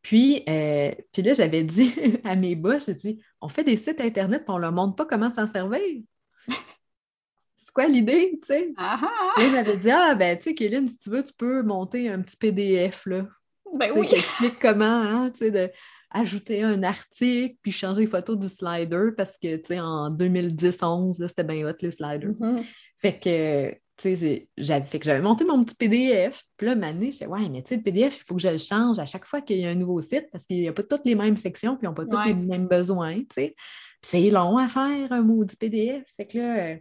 Puis, 0.00 0.42
euh, 0.48 0.92
puis 1.12 1.22
là, 1.22 1.34
j'avais 1.34 1.62
dit 1.62 1.92
à 2.24 2.36
mes 2.36 2.54
boss, 2.54 2.86
j'ai 2.86 2.94
dit, 2.94 3.22
on 3.40 3.48
fait 3.48 3.64
des 3.64 3.76
sites 3.76 4.00
Internet, 4.00 4.44
puis 4.44 4.52
on 4.52 4.56
ne 4.56 4.62
leur 4.62 4.72
montre 4.72 4.96
pas 4.96 5.04
comment 5.04 5.28
s'en 5.32 5.46
servir. 5.46 6.02
c'est 6.46 7.72
quoi 7.74 7.86
l'idée, 7.86 8.38
tu 8.40 8.46
sais? 8.46 8.72
Ah 8.78 8.98
ah! 9.02 9.32
Puis 9.36 9.46
Ils 9.46 9.52
m'avaient 9.52 9.76
dit, 9.76 9.90
ah, 9.90 10.14
ben, 10.14 10.38
tu 10.38 10.44
sais, 10.44 10.54
Kéline, 10.54 10.88
si 10.88 10.96
tu 10.96 11.10
veux, 11.10 11.22
tu 11.22 11.34
peux 11.34 11.62
monter 11.62 12.08
un 12.08 12.22
petit 12.22 12.36
PDF, 12.36 13.04
là. 13.04 13.26
Ben 13.74 13.90
oui! 13.94 14.08
qui 14.08 14.14
explique 14.14 14.58
comment, 14.58 14.84
hein, 14.84 15.30
tu 15.30 15.40
sais, 15.40 15.50
de 15.50 15.70
ajouter 16.10 16.62
un 16.62 16.82
article, 16.82 17.56
puis 17.62 17.72
changer 17.72 18.02
les 18.02 18.06
photos 18.06 18.38
du 18.38 18.48
slider, 18.48 19.10
parce 19.16 19.36
que, 19.36 19.56
tu 19.56 19.66
sais, 19.66 19.80
en 19.80 20.10
2010-11, 20.10 21.18
là, 21.20 21.28
c'était 21.28 21.44
bien 21.44 21.68
hot, 21.68 21.74
les 21.80 21.90
sliders. 21.90 22.34
Mhm. 22.38 22.64
Fait 22.96 23.18
que, 23.18 23.70
tu 23.96 24.16
sais, 24.16 24.48
j'avais 24.56 25.20
monté 25.20 25.44
mon 25.44 25.62
petit 25.64 25.74
PDF. 25.74 26.42
Puis 26.56 26.66
là, 26.66 26.74
Mané, 26.74 27.06
je 27.06 27.10
disais, 27.10 27.26
ouais, 27.26 27.48
mais 27.48 27.62
tu 27.62 27.70
sais, 27.70 27.76
le 27.76 27.82
PDF, 27.82 28.16
il 28.16 28.24
faut 28.26 28.36
que 28.36 28.42
je 28.42 28.48
le 28.48 28.58
change 28.58 28.98
à 28.98 29.06
chaque 29.06 29.24
fois 29.24 29.40
qu'il 29.40 29.58
y 29.58 29.66
a 29.66 29.70
un 29.70 29.74
nouveau 29.74 30.00
site 30.00 30.26
parce 30.32 30.44
qu'il 30.46 30.60
n'y 30.60 30.68
a 30.68 30.72
pas 30.72 30.82
toutes 30.82 31.04
les 31.04 31.14
mêmes 31.14 31.36
sections, 31.36 31.76
puis 31.76 31.84
ils 31.84 31.88
n'ont 31.88 31.94
pas 31.94 32.06
tous 32.06 32.16
Ouais. 32.16 32.26
les 32.28 32.34
mêmes 32.34 32.68
besoins, 32.68 33.16
tu 33.16 33.26
sais. 33.34 33.54
Puis 34.00 34.10
c'est 34.10 34.30
long 34.30 34.56
à 34.58 34.68
faire, 34.68 35.12
un 35.12 35.22
maudit 35.22 35.56
PDF. 35.56 36.04
Fait 36.16 36.26
que 36.26 36.38
là, 36.38 36.56
euh, 36.68 36.76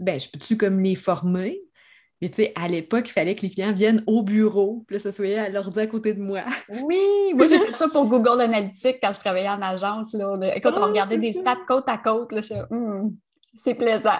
ben, 0.00 0.18
je 0.20 0.28
peux-tu 0.30 0.56
comme 0.56 0.80
les 0.80 0.94
former? 0.94 1.60
Puis, 2.20 2.30
tu 2.30 2.42
sais, 2.42 2.52
à 2.54 2.68
l'époque, 2.68 3.08
il 3.08 3.12
fallait 3.12 3.34
que 3.34 3.40
les 3.42 3.50
clients 3.50 3.72
viennent 3.72 4.02
au 4.06 4.22
bureau, 4.22 4.84
puis 4.86 4.96
là, 4.96 5.02
ça 5.02 5.10
soit 5.10 5.38
à 5.40 5.48
l'ordi 5.48 5.80
à 5.80 5.86
côté 5.86 6.12
de 6.12 6.20
moi. 6.20 6.42
Oui! 6.82 7.32
Moi, 7.34 7.48
j'ai 7.48 7.58
fait 7.58 7.74
ça 7.76 7.88
pour 7.88 8.04
Google 8.06 8.42
Analytics 8.42 8.98
quand 9.02 9.12
je 9.14 9.20
travaillais 9.20 9.48
en 9.48 9.62
agence. 9.62 10.12
Là. 10.12 10.30
On 10.30 10.40
a- 10.42 10.54
Écoute, 10.54 10.74
on 10.76 10.82
Ah, 10.82 10.86
regardait 10.86 11.16
des 11.18 11.32
stats 11.32 11.56
côte 11.66 11.88
à 11.88 11.96
côte. 11.96 12.32
Là, 12.32 12.42
je 12.42 12.52
Hum, 12.74 13.14
c'est 13.56 13.74
plaisant. 13.74 14.18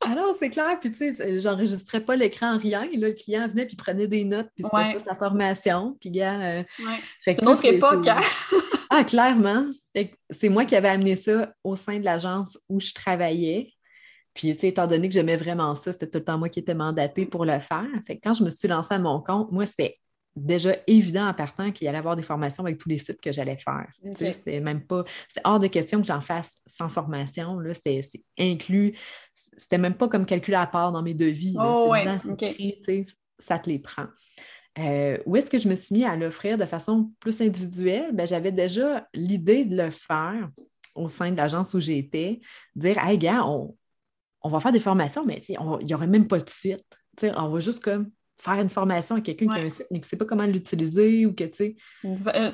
Alors, 0.00 0.34
c'est 0.38 0.48
clair, 0.50 0.78
puis 0.80 0.90
tu 0.90 1.14
sais, 1.14 1.38
j'enregistrais 1.38 2.00
pas 2.00 2.16
l'écran, 2.16 2.56
rien. 2.56 2.84
Et 2.92 2.96
là, 2.96 3.08
le 3.08 3.14
client 3.14 3.46
venait, 3.48 3.66
puis 3.66 3.76
prenait 3.76 4.06
des 4.06 4.24
notes, 4.24 4.48
puis 4.54 4.64
c'était 4.64 4.76
Ouais. 4.76 4.98
ça 4.98 5.10
sa 5.10 5.14
formation. 5.16 5.96
Puis, 6.00 6.10
gars, 6.10 6.40
euh, 6.40 6.62
Ouais. 6.80 6.98
C'est 7.24 7.40
une 7.40 7.48
autre 7.48 7.64
époque, 7.64 8.06
hein? 8.08 8.20
Ah, 8.90 9.04
clairement. 9.04 9.66
c'est 10.30 10.48
moi 10.48 10.64
qui 10.64 10.74
avais 10.76 10.88
amené 10.88 11.16
ça 11.16 11.52
au 11.62 11.76
sein 11.76 11.98
de 11.98 12.04
l'agence 12.04 12.58
où 12.68 12.80
je 12.80 12.92
travaillais. 12.94 13.72
Puis, 14.34 14.50
étant 14.50 14.86
donné 14.86 15.08
que 15.08 15.14
j'aimais 15.14 15.36
vraiment 15.36 15.74
ça, 15.74 15.92
c'était 15.92 16.08
tout 16.08 16.18
le 16.18 16.24
temps 16.24 16.38
moi 16.38 16.48
qui 16.48 16.60
étais 16.60 16.74
mandatée 16.74 17.26
pour 17.26 17.44
le 17.44 17.58
faire. 17.60 17.88
Fait 18.06 18.18
quand 18.18 18.34
je 18.34 18.44
me 18.44 18.50
suis 18.50 18.68
lancée 18.68 18.94
à 18.94 18.98
mon 18.98 19.20
compte, 19.20 19.52
moi, 19.52 19.66
c'était 19.66 19.98
déjà 20.34 20.74
évident 20.86 21.28
en 21.28 21.34
partant 21.34 21.70
qu'il 21.70 21.86
allait 21.88 21.98
avoir 21.98 22.16
des 22.16 22.22
formations 22.22 22.64
avec 22.64 22.78
tous 22.78 22.88
les 22.88 22.98
sites 22.98 23.20
que 23.20 23.32
j'allais 23.32 23.58
faire. 23.58 23.86
C'était 24.16 24.60
même 24.60 24.86
pas, 24.86 25.04
c'est 25.28 25.42
hors 25.44 25.60
de 25.60 25.66
question 25.66 26.00
que 26.00 26.06
j'en 26.06 26.20
fasse 26.20 26.54
sans 26.66 26.88
formation. 26.88 27.58
C'était 27.74 28.00
inclus. 28.38 28.96
C'était 29.58 29.78
même 29.78 29.94
pas 29.94 30.08
comme 30.08 30.24
calculé 30.24 30.56
à 30.56 30.66
part 30.66 30.92
dans 30.92 31.02
mes 31.02 31.14
devis. 31.14 31.54
Oh, 31.58 31.94
ça 33.38 33.58
te 33.58 33.68
les 33.68 33.78
prend. 33.78 34.06
Euh, 34.78 35.18
où 35.26 35.36
est-ce 35.36 35.50
que 35.50 35.58
je 35.58 35.68
me 35.68 35.74
suis 35.74 35.94
mis 35.94 36.04
à 36.04 36.16
l'offrir 36.16 36.56
de 36.56 36.64
façon 36.64 37.10
plus 37.20 37.42
individuelle? 37.42 38.12
Ben, 38.14 38.26
j'avais 38.26 38.52
déjà 38.52 39.06
l'idée 39.12 39.64
de 39.64 39.76
le 39.76 39.90
faire 39.90 40.50
au 40.94 41.08
sein 41.08 41.30
de 41.30 41.36
l'agence 41.36 41.74
où 41.74 41.80
j'étais, 41.80 42.40
dire 42.74 42.96
Hey, 42.98 43.18
gars, 43.18 43.44
on, 44.42 44.48
va 44.48 44.60
faire 44.60 44.72
des 44.72 44.80
formations, 44.80 45.24
mais 45.24 45.40
il 45.48 45.86
n'y 45.86 45.94
aurait 45.94 46.06
même 46.06 46.26
pas 46.26 46.38
de 46.38 46.48
site. 46.48 46.84
on 47.22 47.48
va 47.48 47.60
juste 47.60 47.80
comme 47.80 48.10
faire 48.40 48.60
une 48.60 48.70
formation 48.70 49.16
à 49.16 49.20
quelqu'un 49.20 49.46
qui 49.46 49.60
a 49.60 49.64
un 49.64 49.70
site, 49.70 49.86
mais 49.90 50.00
qui 50.00 50.06
ne 50.06 50.08
sait 50.08 50.16
pas 50.16 50.24
comment 50.24 50.46
l'utiliser 50.46 51.26
ou 51.26 51.34
que, 51.34 51.44
tu 51.44 51.56
sais. 51.56 51.76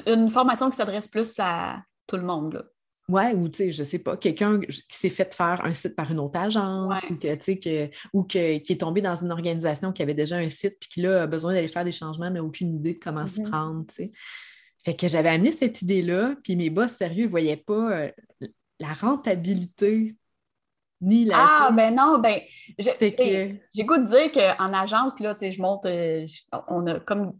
Une, 0.07 0.29
formation 0.29 0.69
qui 0.71 0.77
s'adresse 0.77 1.07
plus 1.07 1.35
à 1.39 1.83
tout 2.07 2.17
le 2.17 2.23
monde, 2.25 2.55
là. 2.55 2.65
Ouais, 3.09 3.33
ou 3.33 3.49
tu 3.49 3.57
sais, 3.57 3.73
je 3.73 3.85
sais 3.85 4.01
pas, 4.01 4.19
quelqu'un 4.19 4.61
qui 4.61 4.83
s'est 4.91 5.09
fait 5.09 5.35
faire 5.35 5.65
un 5.65 5.73
site 5.73 5.97
par 5.97 6.11
une 6.13 6.19
autre 6.19 6.39
agence 6.39 7.03
ou, 7.09 7.17
que, 7.17 7.55
que, 7.55 7.91
ou 8.13 8.23
que, 8.25 8.59
qui 8.59 8.73
est 8.75 8.81
tombé 8.81 9.01
dans 9.01 9.17
une 9.17 9.33
organisation 9.33 9.93
qui 9.93 10.03
avait 10.03 10.13
déjà 10.13 10.37
un 10.37 10.51
site 10.51 10.77
puis 10.79 10.91
qui 10.91 11.01
là, 11.01 11.23
a 11.23 11.27
besoin 11.27 11.55
d'aller 11.55 11.69
faire 11.69 11.87
des 11.87 11.93
changements, 11.93 12.31
mais 12.31 12.41
aucune 12.41 12.77
idée 12.77 12.93
de 12.93 12.99
comment 12.99 13.27
se 13.27 13.41
mm-hmm. 13.41 13.51
prendre. 13.51 13.85
sais. 13.97 14.13
Fait 14.85 14.95
que 14.95 15.09
j'avais 15.09 15.31
amené 15.31 15.53
cette 15.53 15.81
idée-là, 15.81 16.37
puis 16.45 16.55
mes 16.55 16.69
boss 16.69 16.93
sérieux 16.93 17.25
ne 17.25 17.31
voyaient 17.31 17.57
pas 17.57 17.93
euh, 17.93 18.11
la 18.79 18.93
rentabilité 18.93 20.15
ni 21.01 21.25
la. 21.25 21.37
Ah, 21.39 21.71
ben 21.73 21.95
non, 21.95 22.19
ben, 22.19 22.41
j'ai 22.79 23.85
goût 23.85 23.99
de 23.99 24.07
dire 24.07 24.33
qu'en 24.33 24.73
agence, 24.73 25.19
là, 25.21 25.37
je 25.41 25.61
monte, 25.61 25.87
euh, 25.87 26.27
on 26.69 26.87
a 26.87 27.01
comme, 27.01 27.39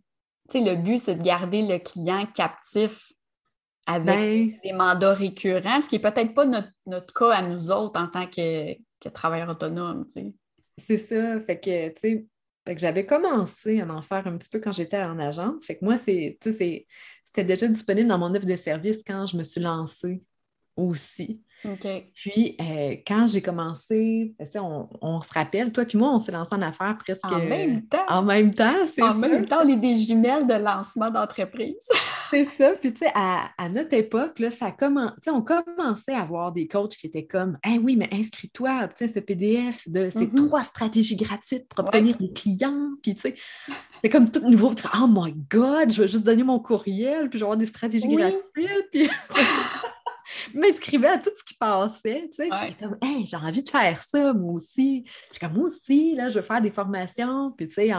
tu 0.49 0.59
sais, 0.59 0.65
le 0.65 0.77
but, 0.77 0.99
c'est 0.99 1.17
de 1.17 1.23
garder 1.23 1.67
le 1.67 1.79
client 1.79 2.27
captif 2.27 3.13
avec 3.87 4.05
ben 4.07 4.53
des 4.63 4.73
mandats 4.73 5.15
récurrents, 5.15 5.81
ce 5.81 5.89
qui 5.89 5.97
n'est 5.97 6.03
peut-être 6.03 6.35
pas 6.35 6.45
notre, 6.45 7.15
cas 7.15 7.31
à 7.31 7.43
nous 7.43 7.71
autres 7.71 7.99
en 7.99 8.07
tant 8.07 8.27
que, 8.27 8.75
que 8.75 9.09
travailleurs 9.09 9.49
autonomes. 9.49 10.07
C'est 10.77 10.99
ça. 10.99 11.41
Fait 11.41 11.59
que, 11.59 11.89
tu 11.89 11.95
sais, 12.01 12.27
que 12.75 12.81
j'avais 12.81 13.07
commencé 13.07 13.81
à 13.81 13.87
en 13.87 14.03
faire 14.03 14.27
un 14.27 14.37
petit 14.37 14.49
peu 14.49 14.61
quand 14.61 14.73
j'étais 14.73 15.03
en 15.03 15.19
agence. 15.19 15.65
Fait 15.67 15.79
que 15.79 15.85
moi, 15.85 15.97
c'est, 15.97 16.39
c'était 16.43 17.45
déjà 17.45 17.67
disponible 17.67 18.09
dans 18.09 18.19
mon 18.19 18.35
offre 18.35 18.47
de 18.47 18.57
service 18.57 18.99
quand 19.07 19.27
je 19.27 19.37
me 19.37 19.45
suis 19.45 19.61
lancée 19.61 20.23
aussi. 20.77 21.43
Puis, 22.15 22.57
euh, 22.61 22.97
quand 23.07 23.27
j'ai 23.27 23.43
commencé, 23.43 24.35
on, 24.55 24.89
on, 25.01 25.21
se 25.21 25.33
rappelle, 25.33 25.73
toi 25.73 25.85
puis 25.85 25.99
moi, 25.99 26.11
on 26.15 26.19
s'est 26.19 26.33
lancé 26.33 26.55
en 26.55 26.63
affaires 26.63 26.97
presque... 26.99 27.25
En 27.25 27.39
même 27.39 27.83
temps! 27.83 28.03
En 28.09 28.23
même 28.23 28.55
temps, 28.55 28.75
c'est 28.87 29.01
ça! 29.01 29.11
En 29.11 29.15
même 29.15 29.47
temps, 29.47 29.61
on 29.65 29.69
est 29.69 29.77
des 29.77 29.97
jumelles 29.97 30.47
de 30.47 30.55
lancement 30.55 31.11
d'entreprise. 31.11 31.89
c'est 32.31 32.45
ça. 32.45 32.73
Puis, 32.81 32.93
tu 32.93 33.01
sais, 33.01 33.13
à, 33.15 33.51
notre 33.71 33.95
époque, 33.95 34.39
là, 34.39 34.51
ça 34.51 34.75
on 35.33 35.43
commençait 35.43 36.15
à 36.15 36.23
avoir 36.23 36.53
des 36.53 36.69
coachs 36.69 36.97
qui 36.97 37.07
étaient 37.07 37.27
comme 37.27 37.59
«oui, 37.83 37.97
mais 37.97 38.09
inscris-toi, 38.13 38.85
obtiens 38.85 39.09
ce 39.09 39.19
PDF 39.19 39.89
de 39.89 40.11
ces 40.11 40.27
mm-hmm. 40.27 40.47
trois 40.47 40.63
stratégies 40.63 41.17
gratuites 41.17 41.69
pour 41.69 41.85
obtenir 41.85 42.17
des 42.19 42.33
clients.» 42.33 42.91
Puis, 43.03 43.15
tu 43.15 43.23
sais, 43.23 43.35
c'est 44.01 44.09
comme 44.09 44.31
tout 44.31 44.49
nouveau. 44.49 44.75
Tu 44.75 44.85
Oh 44.95 45.07
my 45.09 45.35
God, 45.51 45.93
je 45.93 46.03
vais 46.03 46.09
juste 46.09 46.25
donner 46.25 46.45
mon 46.45 46.61
courriel, 46.61 47.29
puis 47.29 47.39
je 47.39 47.45
vais 47.45 47.49
avoir 47.49 47.57
des 47.57 47.67
stratégies 47.67 48.09
gratuites. 48.09 48.89
Puis... 48.93 49.09
m'inscrivais 50.55 51.09
à 51.09 51.19
tout 51.19 51.31
ce 51.37 51.45
qui 51.45 51.55
passait, 51.55 52.29
tu 52.35 52.45
sais. 52.45 52.49
comme, 52.81 52.97
hey, 53.03 53.27
j'ai 53.27 53.37
envie 53.37 53.63
de 53.63 53.69
faire 53.69 54.03
ça, 54.03 54.33
moi 54.33 54.55
aussi. 54.55 55.05
Je 55.33 55.39
comme, 55.39 55.55
moi 55.55 55.67
aussi, 55.67 56.15
là, 56.15 56.29
je 56.29 56.37
veux 56.39 56.45
faire 56.45 56.61
des 56.61 56.71
formations, 56.71 57.53
puis, 57.57 57.69
tu 57.69 57.75
sais, 57.75 57.91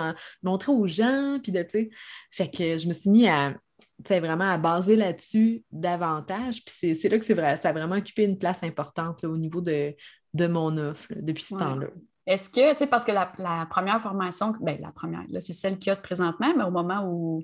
montrer 0.43 0.71
aux 0.71 0.87
gens, 0.87 1.39
puis, 1.41 1.51
tu 1.51 1.59
sais. 1.69 1.89
Fait 2.31 2.49
que 2.49 2.77
je 2.77 2.87
me 2.87 2.93
suis 2.93 3.09
mis 3.09 3.27
à, 3.27 3.53
tu 3.79 4.07
sais, 4.07 4.19
vraiment 4.19 4.49
à 4.49 4.57
baser 4.57 4.95
là-dessus 4.95 5.63
davantage. 5.71 6.63
Puis 6.63 6.95
c'est 6.95 7.09
là 7.09 7.19
que 7.19 7.25
c'est 7.25 7.33
vrai, 7.33 7.57
ça 7.57 7.69
a 7.69 7.73
vraiment 7.73 7.95
occupé 7.95 8.23
une 8.23 8.37
place 8.37 8.63
importante 8.63 9.23
au 9.23 9.37
niveau 9.37 9.61
de, 9.61 9.95
de 10.33 10.47
mon 10.47 10.77
offre 10.77 11.07
depuis 11.15 11.43
ce 11.43 11.55
temps-là. 11.55 11.87
Est-ce 12.25 12.49
que, 12.49 12.71
tu 12.73 12.77
sais, 12.77 12.87
parce 12.87 13.05
que 13.05 13.11
la, 13.11 13.65
première 13.69 13.99
formation, 13.99 14.53
bien, 14.61 14.77
la 14.79 14.91
première, 14.91 15.23
là, 15.29 15.41
c'est 15.41 15.53
celle 15.53 15.79
qu'il 15.79 15.89
y 15.89 15.93
a 15.93 15.95
présentement, 15.95 16.53
mais 16.55 16.63
au 16.63 16.71
moment 16.71 17.03
où 17.05 17.43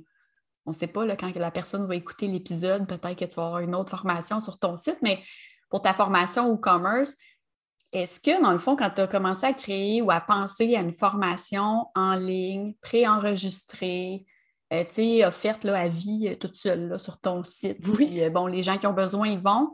on 0.65 0.71
ne 0.71 0.75
sait 0.75 0.87
pas, 0.87 1.05
là, 1.05 1.15
quand 1.15 1.33
la 1.35 1.51
personne 1.51 1.85
va 1.85 1.95
écouter 1.95 2.27
l'épisode, 2.27 2.87
peut-être 2.87 3.17
que 3.17 3.25
tu 3.25 3.35
vas 3.35 3.45
avoir 3.45 3.59
une 3.59 3.75
autre 3.75 3.91
formation 3.91 4.39
sur 4.39 4.57
ton 4.57 4.77
site, 4.77 4.97
mais 5.01 5.21
pour 5.69 5.81
ta 5.81 5.93
formation 5.93 6.49
au 6.49 6.57
commerce, 6.57 7.15
est-ce 7.91 8.19
que, 8.19 8.41
dans 8.41 8.51
le 8.51 8.59
fond, 8.59 8.75
quand 8.75 8.89
tu 8.89 9.01
as 9.01 9.07
commencé 9.07 9.45
à 9.45 9.53
créer 9.53 10.01
ou 10.01 10.11
à 10.11 10.19
penser 10.19 10.75
à 10.75 10.81
une 10.81 10.91
formation 10.91 11.87
en 11.95 12.15
ligne, 12.15 12.73
préenregistrée, 12.81 14.25
euh, 14.73 14.83
tu 14.83 14.95
sais, 14.95 15.25
offerte 15.25 15.63
là, 15.63 15.79
à 15.79 15.87
vie 15.87 16.27
euh, 16.29 16.35
toute 16.35 16.55
seule 16.55 16.99
sur 16.99 17.19
ton 17.21 17.43
site, 17.43 17.77
oui. 17.87 18.21
Euh, 18.21 18.29
bon, 18.29 18.47
les 18.47 18.63
gens 18.63 18.77
qui 18.77 18.87
ont 18.87 18.93
besoin, 18.93 19.27
ils 19.27 19.39
vont, 19.39 19.69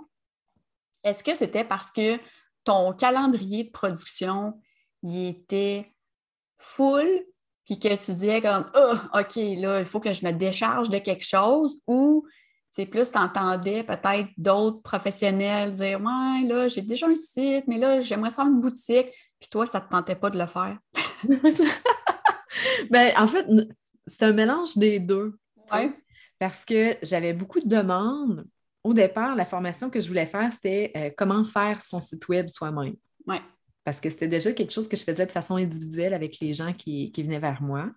est-ce 1.03 1.23
que 1.23 1.33
c'était 1.35 1.63
parce 1.63 1.91
que 1.91 2.19
ton 2.63 2.93
calendrier 2.93 3.63
de 3.63 3.71
production, 3.71 4.59
il 5.01 5.27
était 5.27 5.91
full 6.59 7.07
puis 7.65 7.79
que 7.79 7.95
tu 7.95 8.13
disais 8.13 8.41
comme 8.41 8.69
oh, 8.75 9.19
OK, 9.19 9.35
là, 9.35 9.79
il 9.79 9.85
faut 9.85 9.99
que 9.99 10.13
je 10.13 10.25
me 10.25 10.31
décharge 10.31 10.89
de 10.89 10.97
quelque 10.97 11.25
chose 11.25 11.77
ou 11.87 12.25
c'est 12.69 12.85
plus 12.85 13.11
tu 13.11 13.17
entendais 13.17 13.83
peut-être 13.83 14.29
d'autres 14.37 14.81
professionnels 14.81 15.73
dire 15.73 15.99
Ouais, 15.99 16.47
là, 16.47 16.67
j'ai 16.67 16.81
déjà 16.81 17.07
un 17.07 17.15
site, 17.15 17.65
mais 17.67 17.77
là, 17.77 18.01
j'aimerais 18.01 18.29
ça 18.29 18.43
une 18.43 18.61
boutique, 18.61 19.07
puis 19.39 19.49
toi, 19.49 19.65
ça 19.65 19.79
ne 19.79 19.85
te 19.85 19.89
tentait 19.89 20.15
pas 20.15 20.29
de 20.29 20.39
le 20.39 20.47
faire? 20.47 20.77
ben, 22.89 23.11
en 23.17 23.27
fait, 23.27 23.45
c'est 24.07 24.23
un 24.23 24.31
mélange 24.31 24.77
des 24.77 24.99
deux. 24.99 25.37
Parce 26.39 26.65
que 26.65 26.95
j'avais 27.01 27.33
beaucoup 27.33 27.59
de 27.59 27.67
demandes. 27.67 28.45
Au 28.83 28.93
départ, 28.93 29.35
la 29.35 29.45
formation 29.45 29.89
que 29.89 30.01
je 30.01 30.07
voulais 30.07 30.25
faire, 30.25 30.51
c'était 30.51 30.91
euh, 30.95 31.09
comment 31.15 31.43
faire 31.45 31.83
son 31.83 32.01
site 32.01 32.27
web 32.29 32.47
soi-même. 32.49 32.95
Ouais 33.27 33.41
parce 33.83 33.99
que 33.99 34.09
c'était 34.09 34.27
déjà 34.27 34.51
quelque 34.53 34.71
chose 34.71 34.87
que 34.87 34.97
je 34.97 35.03
faisais 35.03 35.25
de 35.25 35.31
façon 35.31 35.55
individuelle 35.55 36.13
avec 36.13 36.39
les 36.39 36.53
gens 36.53 36.73
qui, 36.73 37.11
venaient 37.17 37.39
vers 37.39 37.61
moi. 37.61 37.89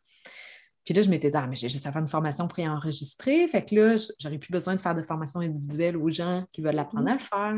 Puis 0.85 0.95
là, 0.95 1.03
je 1.03 1.09
m'étais 1.09 1.31
dit, 1.31 1.37
ah, 1.37 1.47
mais 1.47 1.57
j'ai 1.57 1.69
juste 1.69 1.87
à 1.87 1.93
faire 1.93 2.03
une 2.03 2.09
formation 2.09 2.47
préenregistrée. 2.47 3.47
Fait 3.49 3.65
que 3.65 3.75
là, 3.75 3.97
j'aurais 4.19 4.39
plus 4.39 4.53
besoin 4.53 4.75
de 4.75 4.81
faire 4.81 4.95
de 4.95 5.03
formation 5.03 5.41
individuelle 5.41 5.97
aux 5.97 6.11
gens 6.11 6.45
qui 6.53 6.61
veulent 6.61 6.79
apprendre 6.79 7.09
à 7.09 7.15
le 7.15 7.21
faire. 7.21 7.55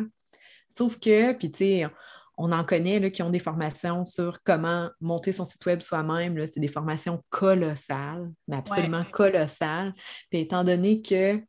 Sauf 0.76 0.99
que, 0.99 1.33
puis 1.33 1.50
tu 1.50 1.59
sais, 1.59 1.87
on 2.38 2.52
en 2.52 2.64
connaît 2.64 3.00
là, 3.00 3.11
qui 3.11 3.23
ont 3.23 3.30
des 3.30 3.38
formations 3.38 4.04
sur 4.04 4.42
comment 4.45 4.90
monter 5.00 5.33
son 5.33 5.45
site 5.45 5.64
web 5.66 5.80
soi-même. 5.80 6.38
C'est 6.47 6.61
des 6.61 6.68
formations 6.68 7.23
colossales, 7.30 8.30
mais 8.47 8.56
absolument 8.56 9.04
colossales. 9.12 9.92
Puis 10.30 10.40
étant 10.40 10.62
donné 10.62 11.02
que 11.02 11.40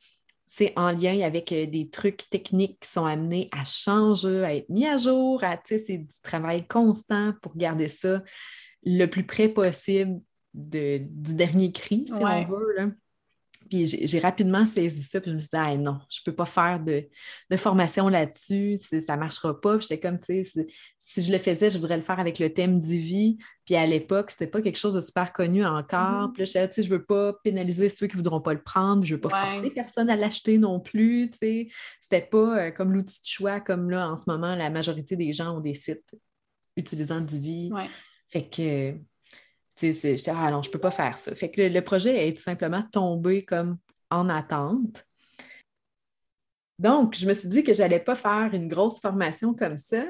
c'est 0.48 0.74
en 0.77 0.92
lien 0.92 1.20
avec 1.22 1.51
euh, 1.51 1.66
des 1.66 1.89
trucs 1.89 2.30
techniques 2.30 2.80
qui 2.80 2.89
sont 2.89 3.06
amenés 3.06 3.50
à 3.51 3.66
changer, 3.66 4.44
à 4.44 4.56
être 4.56 4.70
mis 4.70 4.88
à 4.88 4.98
jour. 4.98 5.44
c'est 5.66 5.98
du 5.98 6.22
travail 6.24 6.66
constant 6.66 7.34
pour 7.42 7.56
garder 7.56 7.89
ça 7.89 8.24
le 8.84 9.06
plus 9.06 9.25
près 9.25 9.50
possible 9.50 10.22
du 10.54 11.06
dernier 11.36 11.72
cri, 11.72 12.06
si 12.08 12.13
on 12.13 12.46
veut. 12.46 12.96
Puis 13.69 13.86
j'ai 13.86 14.19
rapidement 14.19 14.65
saisi 14.65 15.03
ça, 15.03 15.19
puis 15.19 15.31
je 15.31 15.36
me 15.36 15.41
suis 15.41 15.50
dit, 15.50 15.57
ah, 15.57 15.75
non, 15.77 16.00
je 16.09 16.21
ne 16.21 16.25
peux 16.25 16.36
pas 16.36 16.45
faire 16.45 16.79
de, 16.79 17.07
formation 17.57 18.07
là-dessus, 18.07 18.77
ça 18.77 19.15
ne 19.15 19.19
marchera 19.19 19.59
pas. 19.59 19.79
J'étais 19.79 20.00
comme, 20.00 20.19
tu 20.19 20.43
sais, 20.43 20.67
si, 21.00 21.24
je 21.24 21.31
le 21.31 21.38
faisais, 21.38 21.69
je 21.69 21.77
voudrais 21.77 21.97
le 21.97 22.03
faire 22.03 22.19
avec 22.19 22.39
le 22.39 22.53
thème 22.53 22.79
Divi. 22.79 23.38
Puis 23.65 23.75
à 23.75 23.86
l'époque, 23.86 24.31
ce 24.31 24.36
n'était 24.36 24.51
pas 24.51 24.62
quelque 24.62 24.77
chose 24.77 24.93
de 24.93 25.01
super 25.01 25.33
connu 25.33 25.65
encore. 25.65 26.29
Mm-hmm. 26.29 26.33
Puis 26.33 26.45
là, 26.45 26.69
je 26.75 26.81
ne 26.81 26.88
veux 26.88 27.03
pas 27.03 27.33
pénaliser 27.43 27.89
ceux 27.89 28.07
qui 28.07 28.13
ne 28.13 28.19
voudront 28.19 28.41
pas 28.41 28.53
le 28.53 28.62
prendre, 28.62 29.03
je 29.03 29.13
ne 29.13 29.17
veux 29.17 29.21
pas 29.21 29.45
forcer 29.45 29.71
personne 29.71 30.09
à 30.09 30.15
l'acheter 30.15 30.57
non 30.57 30.79
plus. 30.79 31.29
Tu 31.31 31.38
sais, 31.41 31.67
c'était 32.01 32.25
pas 32.25 32.59
euh, 32.59 32.71
comme 32.71 32.93
l'outil 32.93 33.19
de 33.21 33.27
choix, 33.27 33.59
comme 33.59 33.89
là, 33.89 34.09
en 34.09 34.17
ce 34.17 34.24
moment, 34.27 34.55
la 34.55 34.69
majorité 34.69 35.15
des 35.15 35.33
gens 35.33 35.57
ont 35.57 35.62
des 35.62 35.74
sites 35.74 36.15
utilisant 36.77 37.19
Divi. 37.19 37.71
Fait 38.29 38.47
que 38.47 38.93
J'étais, 39.79 40.31
ah 40.31 40.51
non, 40.51 40.62
je 40.62 40.69
ne 40.69 40.74
peux 40.74 40.79
pas 40.79 40.91
faire 40.91 41.17
ça. 41.17 41.36
Fait 41.36 41.51
que 41.51 41.62
le, 41.62 41.81
projet 41.81 42.27
est 42.27 42.36
tout 42.36 42.43
simplement 42.43 42.84
tombé 42.91 43.46
comme 43.46 43.77
en 44.10 44.29
attente. 44.29 45.05
Donc, 46.79 47.15
je 47.15 47.27
me 47.27 47.34
suis 47.34 47.50
dit 47.50 47.63
que 47.63 47.74
je 47.74 47.81
n'allais 47.81 48.00
pas 48.00 48.15
faire 48.15 48.50
une 48.53 48.67
grosse 48.67 49.00
formation 49.00 49.53
comme 49.53 49.77
ça, 49.77 50.05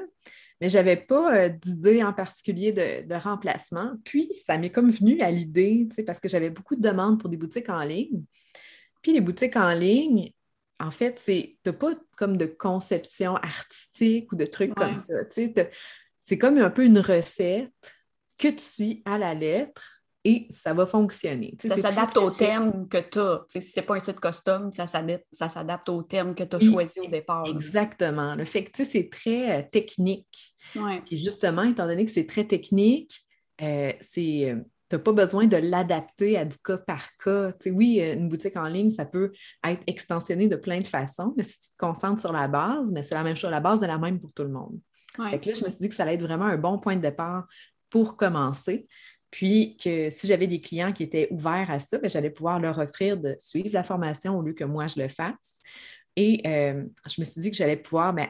mais 0.60 0.68
je 0.68 0.76
n'avais 0.76 0.96
pas 0.96 1.34
euh, 1.34 1.48
d'idée 1.48 2.02
en 2.02 2.12
particulier 2.12 2.72
de, 2.72 3.14
remplacement. 3.14 3.92
Puis, 4.04 4.30
ça 4.46 4.58
m'est 4.58 4.70
comme 4.70 4.90
venu 4.90 5.20
à 5.20 5.30
l'idée, 5.30 5.88
parce 6.06 6.20
que 6.20 6.28
j'avais 6.28 6.50
beaucoup 6.50 6.76
de 6.76 6.82
demandes 6.82 7.20
pour 7.20 7.28
des 7.28 7.36
boutiques 7.36 7.68
en 7.68 7.82
ligne. 7.82 8.22
Puis, 9.02 9.12
les 9.12 9.20
boutiques 9.20 9.56
en 9.56 9.72
ligne, 9.72 10.32
en 10.80 10.90
fait, 10.90 11.20
tu 11.24 11.58
n'as 11.64 11.72
pas 11.72 11.94
comme 12.16 12.36
de 12.36 12.46
conception 12.46 13.36
artistique 13.36 14.32
ou 14.32 14.36
de 14.36 14.46
trucs 14.46 14.74
comme 14.74 14.96
ça. 14.96 15.14
C'est 16.20 16.38
comme 16.38 16.58
un 16.58 16.70
peu 16.70 16.84
une 16.84 16.98
recette 16.98 17.97
que 18.38 18.48
tu 18.48 18.62
suis 18.62 19.02
à 19.04 19.18
la 19.18 19.34
lettre 19.34 19.98
et 20.24 20.46
ça 20.50 20.74
va 20.74 20.84
fonctionner. 20.84 21.56
ça 21.62 21.78
s'adapte 21.78 22.16
au 22.16 22.30
thème 22.30 22.88
que 22.88 22.98
tu 22.98 23.18
as. 23.18 23.44
si 23.48 23.62
ce 23.62 23.80
n'est 23.80 23.86
pas 23.86 23.96
un 23.96 24.00
site 24.00 24.20
custom, 24.20 24.70
ça 24.72 24.86
s'adapte 24.86 25.88
au 25.88 26.02
thème 26.02 26.34
que 26.34 26.44
tu 26.44 26.56
as 26.56 26.60
choisi 26.60 27.00
au 27.00 27.08
départ. 27.08 27.46
Exactement. 27.46 28.34
Le 28.34 28.44
fait 28.44 28.64
que 28.64 28.84
c'est 28.84 29.08
très 29.10 29.58
euh, 29.58 29.62
technique. 29.70 30.54
Ouais. 30.74 31.00
Puis 31.06 31.16
justement, 31.16 31.62
étant 31.62 31.86
donné 31.86 32.04
que 32.04 32.12
c'est 32.12 32.26
très 32.26 32.44
technique, 32.44 33.24
euh, 33.62 33.92
c'est 34.00 34.50
euh, 34.50 34.56
tu 34.90 34.96
n'as 34.96 35.02
pas 35.02 35.12
besoin 35.12 35.46
de 35.46 35.56
l'adapter 35.56 36.36
à 36.36 36.44
du 36.44 36.56
cas 36.58 36.78
par 36.78 37.08
cas. 37.22 37.52
oui, 37.66 38.00
une 38.00 38.28
boutique 38.28 38.56
en 38.56 38.64
ligne, 38.64 38.90
ça 38.90 39.04
peut 39.04 39.32
être 39.66 39.82
extensionné 39.86 40.48
de 40.48 40.56
plein 40.56 40.80
de 40.80 40.86
façons, 40.86 41.34
mais 41.36 41.42
si 41.42 41.60
tu 41.60 41.68
te 41.70 41.76
concentres 41.76 42.20
sur 42.20 42.32
la 42.32 42.48
base, 42.48 42.90
mais 42.90 43.02
c'est 43.02 43.14
la 43.14 43.22
même 43.22 43.36
chose, 43.36 43.50
la 43.50 43.60
base 43.60 43.82
est 43.82 43.86
la 43.86 43.98
même 43.98 44.18
pour 44.18 44.32
tout 44.32 44.44
le 44.44 44.48
monde. 44.48 44.78
là, 45.18 45.38
je 45.42 45.62
me 45.62 45.68
suis 45.68 45.80
dit 45.80 45.88
que 45.90 45.94
ça 45.94 46.04
allait 46.04 46.14
être 46.14 46.22
vraiment 46.22 46.46
un 46.46 46.56
bon 46.56 46.78
point 46.78 46.96
de 46.96 47.02
départ 47.02 47.46
pour 47.90 48.16
commencer. 48.16 48.86
Puis 49.30 49.76
que 49.82 50.08
si 50.10 50.26
j'avais 50.26 50.46
des 50.46 50.60
clients 50.60 50.92
qui 50.92 51.02
étaient 51.02 51.28
ouverts 51.30 51.70
à 51.70 51.80
ça, 51.80 51.98
ben, 51.98 52.08
j'allais 52.08 52.30
pouvoir 52.30 52.60
leur 52.60 52.78
offrir 52.78 53.18
de 53.18 53.36
suivre 53.38 53.70
la 53.72 53.84
formation 53.84 54.38
au 54.38 54.42
lieu 54.42 54.54
que 54.54 54.64
moi 54.64 54.86
je 54.86 55.00
le 55.00 55.08
fasse. 55.08 55.56
Et 56.16 56.40
euh, 56.46 56.84
je 57.06 57.20
me 57.20 57.24
suis 57.24 57.40
dit 57.40 57.50
que 57.50 57.56
j'allais 57.56 57.76
pouvoir 57.76 58.14
ben, 58.14 58.26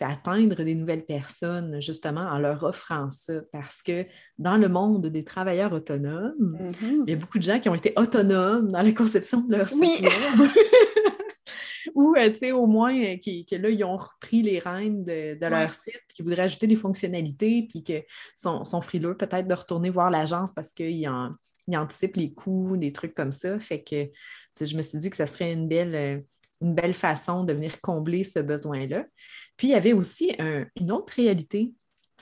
atteindre 0.00 0.62
des 0.62 0.74
nouvelles 0.74 1.06
personnes 1.06 1.80
justement 1.80 2.20
en 2.20 2.38
leur 2.38 2.62
offrant 2.64 3.10
ça. 3.10 3.40
Parce 3.50 3.82
que 3.82 4.04
dans 4.38 4.58
le 4.58 4.68
monde 4.68 5.06
des 5.06 5.24
travailleurs 5.24 5.72
autonomes, 5.72 6.58
mm-hmm. 6.58 7.04
il 7.06 7.10
y 7.10 7.12
a 7.14 7.16
beaucoup 7.16 7.38
de 7.38 7.44
gens 7.44 7.58
qui 7.58 7.70
ont 7.70 7.74
été 7.74 7.94
autonomes 7.96 8.70
dans 8.70 8.82
la 8.82 8.92
conception 8.92 9.40
de 9.40 9.56
leur 9.56 9.72
oui. 9.72 10.02
ou 11.96 12.14
euh, 12.14 12.52
au 12.52 12.66
moins 12.66 12.94
euh, 12.94 13.16
qui, 13.16 13.46
que 13.46 13.56
là, 13.56 13.70
ils 13.70 13.82
ont 13.82 13.96
repris 13.96 14.42
les 14.42 14.58
rênes 14.58 15.02
de, 15.02 15.38
leur 15.40 15.74
site, 15.74 16.02
qui 16.14 16.22
voudraient 16.22 16.42
ajouter 16.42 16.66
des 16.66 16.76
fonctionnalités, 16.76 17.66
puis 17.70 17.82
que 17.82 18.04
sont, 18.36 18.64
sont 18.64 18.82
frileux 18.82 19.16
peut-être 19.16 19.48
de 19.48 19.54
retourner 19.54 19.88
voir 19.88 20.10
l'agence 20.10 20.52
parce 20.52 20.74
qu'ils 20.74 21.08
anticipent 21.72 22.16
les 22.16 22.34
coûts, 22.34 22.76
des 22.76 22.92
trucs 22.92 23.14
comme 23.14 23.32
ça. 23.32 23.58
Fait 23.60 23.82
que 23.82 24.10
je 24.60 24.76
me 24.76 24.82
suis 24.82 24.98
dit 24.98 25.08
que 25.08 25.16
ça 25.16 25.26
serait 25.26 25.54
une 25.54 25.68
belle, 25.68 25.94
euh, 25.94 26.20
une 26.60 26.74
belle 26.74 26.92
façon 26.92 27.44
de 27.44 27.54
venir 27.54 27.80
combler 27.80 28.24
ce 28.24 28.40
besoin-là. 28.40 29.06
Puis 29.56 29.68
il 29.68 29.70
y 29.70 29.74
avait 29.74 29.94
aussi 29.94 30.36
une 30.76 30.92
autre 30.92 31.14
réalité 31.14 31.72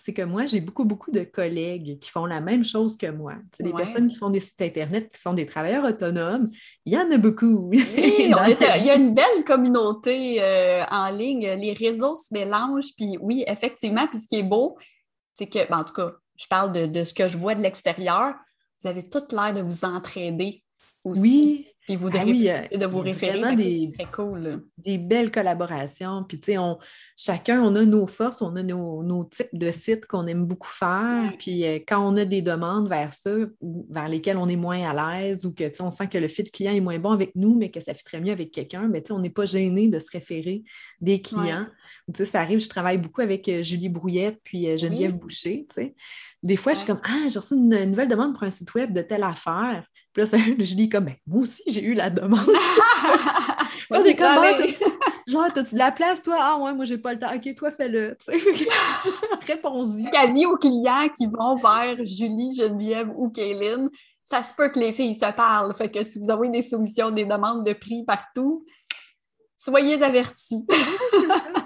c'est 0.02 0.12
que 0.12 0.22
moi, 0.22 0.46
j'ai 0.46 0.60
beaucoup, 0.60 0.84
beaucoup 0.84 1.10
de 1.10 1.24
collègues 1.24 1.98
qui 1.98 2.10
font 2.10 2.26
la 2.26 2.40
même 2.40 2.64
chose 2.64 2.96
que 2.96 3.10
moi. 3.10 3.34
C'est 3.56 3.62
des 3.62 3.72
personnes 3.72 4.08
qui 4.08 4.16
font 4.16 4.30
des 4.30 4.40
sites 4.40 4.60
Internet, 4.60 5.10
qui 5.12 5.20
sont 5.20 5.34
des 5.34 5.46
travailleurs 5.46 5.84
autonomes. 5.84 6.50
Il 6.84 6.92
y 6.92 6.98
en 6.98 7.10
a 7.10 7.16
beaucoup. 7.16 7.68
Oui, 7.70 7.84
il 7.96 8.28
y 8.28 8.90
a 8.90 8.96
une 8.96 9.14
belle 9.14 9.44
communauté 9.46 10.42
euh, 10.42 10.84
en 10.90 11.10
ligne. 11.10 11.46
Les 11.46 11.72
réseaux 11.72 12.16
se 12.16 12.34
mélangent. 12.34 12.94
Puis 12.96 13.16
oui, 13.20 13.44
effectivement, 13.46 14.06
puis 14.08 14.20
ce 14.20 14.28
qui 14.28 14.36
est 14.36 14.42
beau, 14.42 14.76
c'est 15.34 15.46
que, 15.46 15.68
ben, 15.68 15.78
en 15.78 15.84
tout 15.84 15.94
cas, 15.94 16.12
je 16.36 16.46
parle 16.48 16.90
de, 16.90 17.04
ce 17.04 17.14
que 17.14 17.28
je 17.28 17.38
vois 17.38 17.54
de 17.54 17.62
l'extérieur. 17.62 18.34
Vous 18.82 18.88
avez 18.88 19.08
toute 19.08 19.32
l'air 19.32 19.54
de 19.54 19.62
vous 19.62 19.84
entraider 19.84 20.62
aussi. 21.04 21.22
Oui. 21.22 21.73
Puis 21.84 21.96
vous 21.96 22.08
ah 22.14 22.22
oui, 22.24 22.48
de 22.72 22.86
vous 22.86 23.00
référer. 23.00 23.56
Des, 23.56 23.92
très 23.92 24.10
cool. 24.10 24.64
Des 24.78 24.96
belles 24.96 25.30
collaborations. 25.30 26.24
Puis, 26.26 26.40
tu 26.40 26.52
sais, 26.52 26.58
on, 26.58 26.78
chacun, 27.16 27.62
on 27.62 27.74
a 27.76 27.84
nos 27.84 28.06
forces, 28.06 28.40
on 28.40 28.56
a 28.56 28.62
nos, 28.62 29.24
types 29.24 29.48
de 29.52 29.70
sites 29.70 30.06
qu'on 30.06 30.26
aime 30.26 30.46
beaucoup 30.46 30.68
faire. 30.68 31.32
Puis, 31.38 31.64
euh, 31.66 31.78
quand 31.86 32.00
on 32.00 32.16
a 32.16 32.24
des 32.24 32.40
demandes 32.40 32.88
vers 32.88 33.12
ça, 33.12 33.30
vers 33.90 34.08
lesquelles 34.08 34.38
on 34.38 34.48
est 34.48 34.56
moins 34.56 34.88
à 34.88 35.20
l'aise 35.20 35.44
ou 35.44 35.52
que, 35.52 35.64
tu 35.64 35.74
sais, 35.74 35.82
on 35.82 35.90
sent 35.90 36.08
que 36.08 36.18
le 36.18 36.28
fit 36.28 36.44
client 36.44 36.72
est 36.72 36.80
moins 36.80 36.98
bon 36.98 37.10
avec 37.10 37.34
nous, 37.34 37.54
mais 37.54 37.70
que 37.70 37.80
ça 37.80 37.92
très 38.04 38.20
mieux 38.20 38.32
avec 38.32 38.50
quelqu'un, 38.50 38.88
mais 38.88 39.02
tu 39.02 39.08
sais, 39.08 39.12
on 39.12 39.18
n'est 39.18 39.30
pas 39.30 39.46
gêné 39.46 39.88
de 39.88 39.98
se 39.98 40.10
référer 40.10 40.64
des 41.00 41.20
clients. 41.20 41.66
Tu 42.12 42.18
sais, 42.18 42.26
ça 42.26 42.40
arrive, 42.40 42.60
je 42.60 42.68
travaille 42.68 42.98
beaucoup 42.98 43.20
avec 43.20 43.48
euh, 43.48 43.62
Julie 43.62 43.88
Brouillette 43.88 44.40
puis 44.44 44.68
euh, 44.68 44.76
Geneviève 44.76 45.14
Boucher, 45.14 45.66
tu 45.68 45.82
sais. 45.82 45.94
Des 46.42 46.56
fois, 46.56 46.72
je 46.72 46.78
suis 46.78 46.86
comme, 46.86 47.00
ah, 47.04 47.26
j'ai 47.28 47.38
reçu 47.38 47.54
une 47.54 47.84
nouvelle 47.84 48.08
demande 48.08 48.34
pour 48.34 48.42
un 48.42 48.50
site 48.50 48.74
web 48.74 48.92
de 48.92 49.00
telle 49.00 49.22
affaire. 49.22 49.86
Puis 50.14 50.22
là, 50.22 50.38
je 50.58 50.74
dis 50.74 50.88
comme, 50.88 51.06
ben, 51.06 51.16
moi 51.26 51.42
aussi, 51.42 51.62
j'ai 51.66 51.82
eu 51.82 51.94
la 51.94 52.08
demande. 52.08 52.46
moi, 53.90 54.00
c'est 54.00 54.14
comme, 54.14 54.44
genre, 55.26 55.42
as-tu 55.42 55.74
de 55.74 55.78
la 55.78 55.92
place, 55.92 56.22
toi? 56.22 56.36
Ah, 56.38 56.58
ouais, 56.60 56.72
moi, 56.72 56.84
j'ai 56.84 56.98
pas 56.98 57.12
le 57.12 57.18
temps. 57.18 57.34
OK, 57.34 57.54
toi, 57.56 57.72
fais-le. 57.72 58.16
Réponds-y. 59.46 60.16
Avis 60.16 60.46
aux 60.46 60.56
clients 60.56 61.08
qui 61.14 61.26
vont 61.26 61.56
vers 61.56 61.96
Julie, 62.04 62.54
Geneviève 62.56 63.10
ou 63.14 63.28
Kaylin, 63.28 63.90
ça 64.22 64.42
se 64.42 64.54
peut 64.54 64.68
que 64.68 64.78
les 64.78 64.92
filles 64.92 65.16
se 65.16 65.30
parlent. 65.32 65.74
Fait 65.74 65.90
que 65.90 66.02
si 66.02 66.18
vous 66.18 66.30
avez 66.30 66.48
des 66.48 66.62
soumissions, 66.62 67.10
des 67.10 67.26
demandes 67.26 67.66
de 67.66 67.72
prix 67.72 68.04
partout, 68.04 68.64
soyez 69.56 70.00
avertis. 70.02 70.64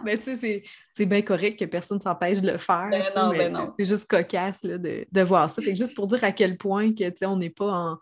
mais 0.04 0.16
tu 0.16 0.36
sais, 0.36 0.62
c'est 0.96 1.06
bien 1.06 1.22
correct 1.22 1.58
que 1.58 1.66
personne 1.66 1.98
ne 1.98 2.02
s'empêche 2.02 2.40
de 2.40 2.50
le 2.50 2.58
faire. 2.58 2.88
Ben 2.90 3.04
non, 3.14 3.30
ben 3.30 3.52
non. 3.52 3.72
C'est 3.78 3.84
juste 3.84 4.08
cocasse 4.08 4.62
là, 4.62 4.78
de, 4.78 5.04
de, 5.10 5.20
voir 5.20 5.50
ça. 5.50 5.60
Fait 5.60 5.72
que 5.72 5.78
juste 5.78 5.94
pour 5.94 6.06
dire 6.06 6.24
à 6.24 6.32
quel 6.32 6.56
point 6.56 6.92
que, 6.94 7.26
on 7.26 7.36
n'est 7.36 7.50
pas 7.50 7.70
en 7.70 7.98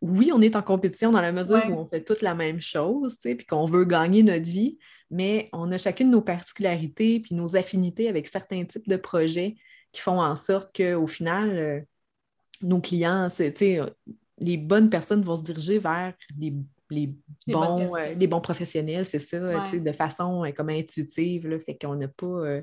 oui, 0.00 0.30
on 0.32 0.40
est 0.40 0.56
en 0.56 0.62
compétition 0.62 1.10
dans 1.10 1.20
la 1.20 1.32
mesure 1.32 1.62
où 1.68 1.74
on 1.74 1.86
fait 1.86 2.02
toute 2.02 2.22
la 2.22 2.34
même 2.34 2.60
chose, 2.60 3.18
puis 3.22 3.44
qu'on 3.46 3.66
veut 3.66 3.84
gagner 3.84 4.22
notre 4.22 4.48
vie, 4.48 4.78
mais 5.10 5.48
on 5.52 5.70
a 5.72 5.78
chacune 5.78 6.10
nos 6.10 6.22
particularités 6.22 7.20
puis 7.20 7.34
nos 7.34 7.56
affinités 7.56 8.08
avec 8.08 8.28
certains 8.28 8.64
types 8.64 8.88
de 8.88 8.96
projets 8.96 9.56
qui 9.92 10.00
font 10.00 10.20
en 10.20 10.36
sorte 10.36 10.74
qu'au 10.74 11.06
final, 11.06 11.50
euh, 11.50 11.80
nos 12.62 12.80
clients, 12.80 13.28
les 14.38 14.56
bonnes 14.56 14.88
personnes 14.88 15.22
vont 15.22 15.36
se 15.36 15.42
diriger 15.42 15.78
vers 15.78 16.14
les, 16.38 16.54
bons, 17.46 17.94
euh, 17.94 18.14
les 18.14 18.26
bons 18.26 18.40
professionnels, 18.40 19.04
c'est 19.04 19.18
ça, 19.18 19.38
de 19.38 19.92
façon 19.92 20.44
euh, 20.44 20.52
comme 20.52 20.70
intuitive. 20.70 21.46
Là, 21.48 21.58
fait 21.58 21.76
qu'on 21.76 21.96
n'a 21.96 22.08
pas, 22.08 22.62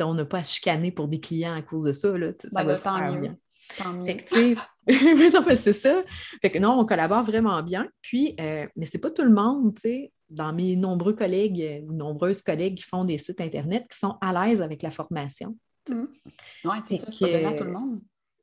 on 0.00 0.14
n'a 0.14 0.24
pas 0.24 0.38
à 0.38 0.42
chicaner 0.42 0.90
pour 0.90 1.06
des 1.06 1.20
clients 1.20 1.54
à 1.54 1.62
cause 1.62 1.86
de 1.86 1.92
ça. 1.92 2.16
Là, 2.16 2.32
ça 2.38 2.48
ben, 2.52 2.64
va 2.64 2.76
se 2.76 2.82
faire 2.82 3.20
bien. 3.20 3.36
Fait 3.68 4.16
que, 4.16 4.54
non, 5.32 5.56
c'est 5.56 5.72
ça. 5.72 6.02
Fait 6.40 6.50
que 6.50 6.58
non, 6.58 6.78
on 6.78 6.84
collabore 6.84 7.24
vraiment 7.24 7.62
bien. 7.62 7.88
Puis, 8.02 8.34
euh, 8.40 8.66
mais 8.76 8.86
c'est 8.86 8.98
pas 8.98 9.10
tout 9.10 9.24
le 9.24 9.32
monde, 9.32 9.74
tu 9.74 9.82
sais, 9.82 10.12
dans 10.30 10.52
mes 10.52 10.76
nombreux 10.76 11.14
collègues 11.14 11.60
euh, 11.60 11.80
ou 11.86 11.92
nombreuses 11.92 12.42
collègues 12.42 12.76
qui 12.76 12.84
font 12.84 13.04
des 13.04 13.18
sites 13.18 13.40
Internet 13.40 13.86
qui 13.90 13.98
sont 13.98 14.16
à 14.20 14.32
l'aise 14.32 14.62
avec 14.62 14.82
la 14.82 14.90
formation. 14.90 15.56
Mmh. 15.88 16.04
Oui, 16.64 16.76
c'est 16.84 16.96
ça, 16.96 17.10
c'est 17.10 17.42
pas 17.42 17.52
tout 17.52 17.64
le 17.64 17.72
monde. 17.72 18.00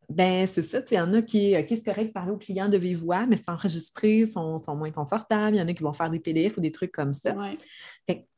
Ben, 0.09 0.45
c'est 0.45 0.61
ça. 0.61 0.81
Il 0.91 0.95
y 0.95 0.99
en 0.99 1.13
a 1.13 1.21
qui, 1.21 1.55
qui 1.65 1.77
c'est 1.77 1.83
correct 1.83 2.07
de 2.07 2.11
parler 2.11 2.31
aux 2.31 2.37
clients 2.37 2.69
de 2.69 2.77
vive 2.77 2.99
voix, 2.99 3.25
mais 3.25 3.37
s'enregistrer, 3.37 4.25
sont, 4.25 4.59
sont 4.59 4.75
moins 4.75 4.91
confortables. 4.91 5.55
Il 5.55 5.59
y 5.59 5.61
en 5.61 5.67
a 5.67 5.73
qui 5.73 5.81
vont 5.81 5.93
faire 5.93 6.09
des 6.09 6.19
PDF 6.19 6.57
ou 6.57 6.61
des 6.61 6.71
trucs 6.71 6.91
comme 6.91 7.13
ça. 7.13 7.35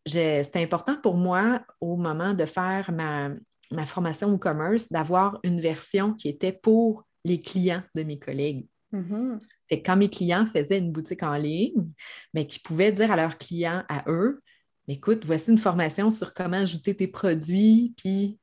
C'est 0.06 0.56
important 0.56 0.96
pour 1.02 1.16
moi, 1.16 1.62
au 1.82 1.98
moment 1.98 2.34
de 2.34 2.46
faire 2.46 2.92
ma, 2.92 3.30
ma 3.72 3.86
formation 3.86 4.34
au 4.34 4.38
commerce 4.38 4.90
d'avoir 4.90 5.40
une 5.44 5.60
version 5.60 6.14
qui 6.14 6.30
était 6.30 6.54
pour 6.54 7.04
les 7.24 7.42
clients 7.42 7.84
de 7.96 8.04
mes 8.04 8.20
collègues. 8.20 8.68
Mm-hmm. 8.94 9.84
quand 9.84 9.98
mes 9.98 10.10
clients 10.10 10.46
faisaient 10.46 10.78
une 10.78 10.92
boutique 10.92 11.24
en 11.24 11.36
ligne, 11.36 11.92
mais 12.34 12.48
qui 12.48 12.60
pouvaient 12.60 12.94
dire 12.94 13.12
à 13.12 13.18
leurs 13.18 13.38
clients, 13.38 13.84
à 13.90 14.04
eux, 14.08 14.42
écoute, 14.88 15.26
voici 15.26 15.52
une 15.52 15.58
formation 15.58 16.12
sur 16.12 16.34
comment 16.34 16.58
ajouter 16.58 16.96
tes 16.96 17.08
produits, 17.08 17.94
puis, 17.98 18.40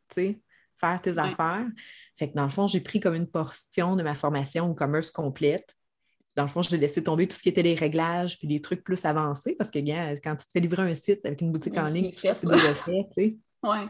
faire 0.78 1.00
tes 1.00 1.16
affaires. 1.16 1.66
Fait 2.16 2.28
que 2.28 2.34
dans 2.34 2.44
le 2.44 2.50
fond, 2.50 2.66
j'ai 2.66 2.80
pris 2.80 3.00
comme 3.00 3.14
une 3.14 3.28
portion 3.28 3.96
de 3.96 4.02
ma 4.02 4.14
formation 4.14 4.70
au 4.70 4.74
commerce 4.74 5.10
complète. 5.10 5.74
Dans 6.36 6.44
le 6.44 6.48
fond, 6.48 6.62
je 6.62 6.70
l'ai 6.70 6.78
laissé 6.78 7.02
tomber 7.02 7.28
tout 7.28 7.36
ce 7.36 7.42
qui 7.42 7.50
était 7.50 7.62
les 7.62 7.74
réglages 7.74 8.38
puis 8.38 8.48
les 8.48 8.60
trucs 8.60 8.82
plus 8.82 9.04
avancés 9.04 9.54
parce 9.54 9.70
que 9.70 9.78
quand 10.18 10.36
tu 10.36 10.46
te 10.46 10.50
fais 10.52 10.60
livrer 10.60 10.82
un 10.82 10.94
site 10.94 11.24
avec 11.24 11.40
une 11.40 11.52
boutique 11.52 11.78
en 11.78 11.88
ligne, 11.88 12.12
c'est 12.16 12.46
déjà 12.46 12.74
fait. 12.74 13.36
Ouais. 13.62 13.86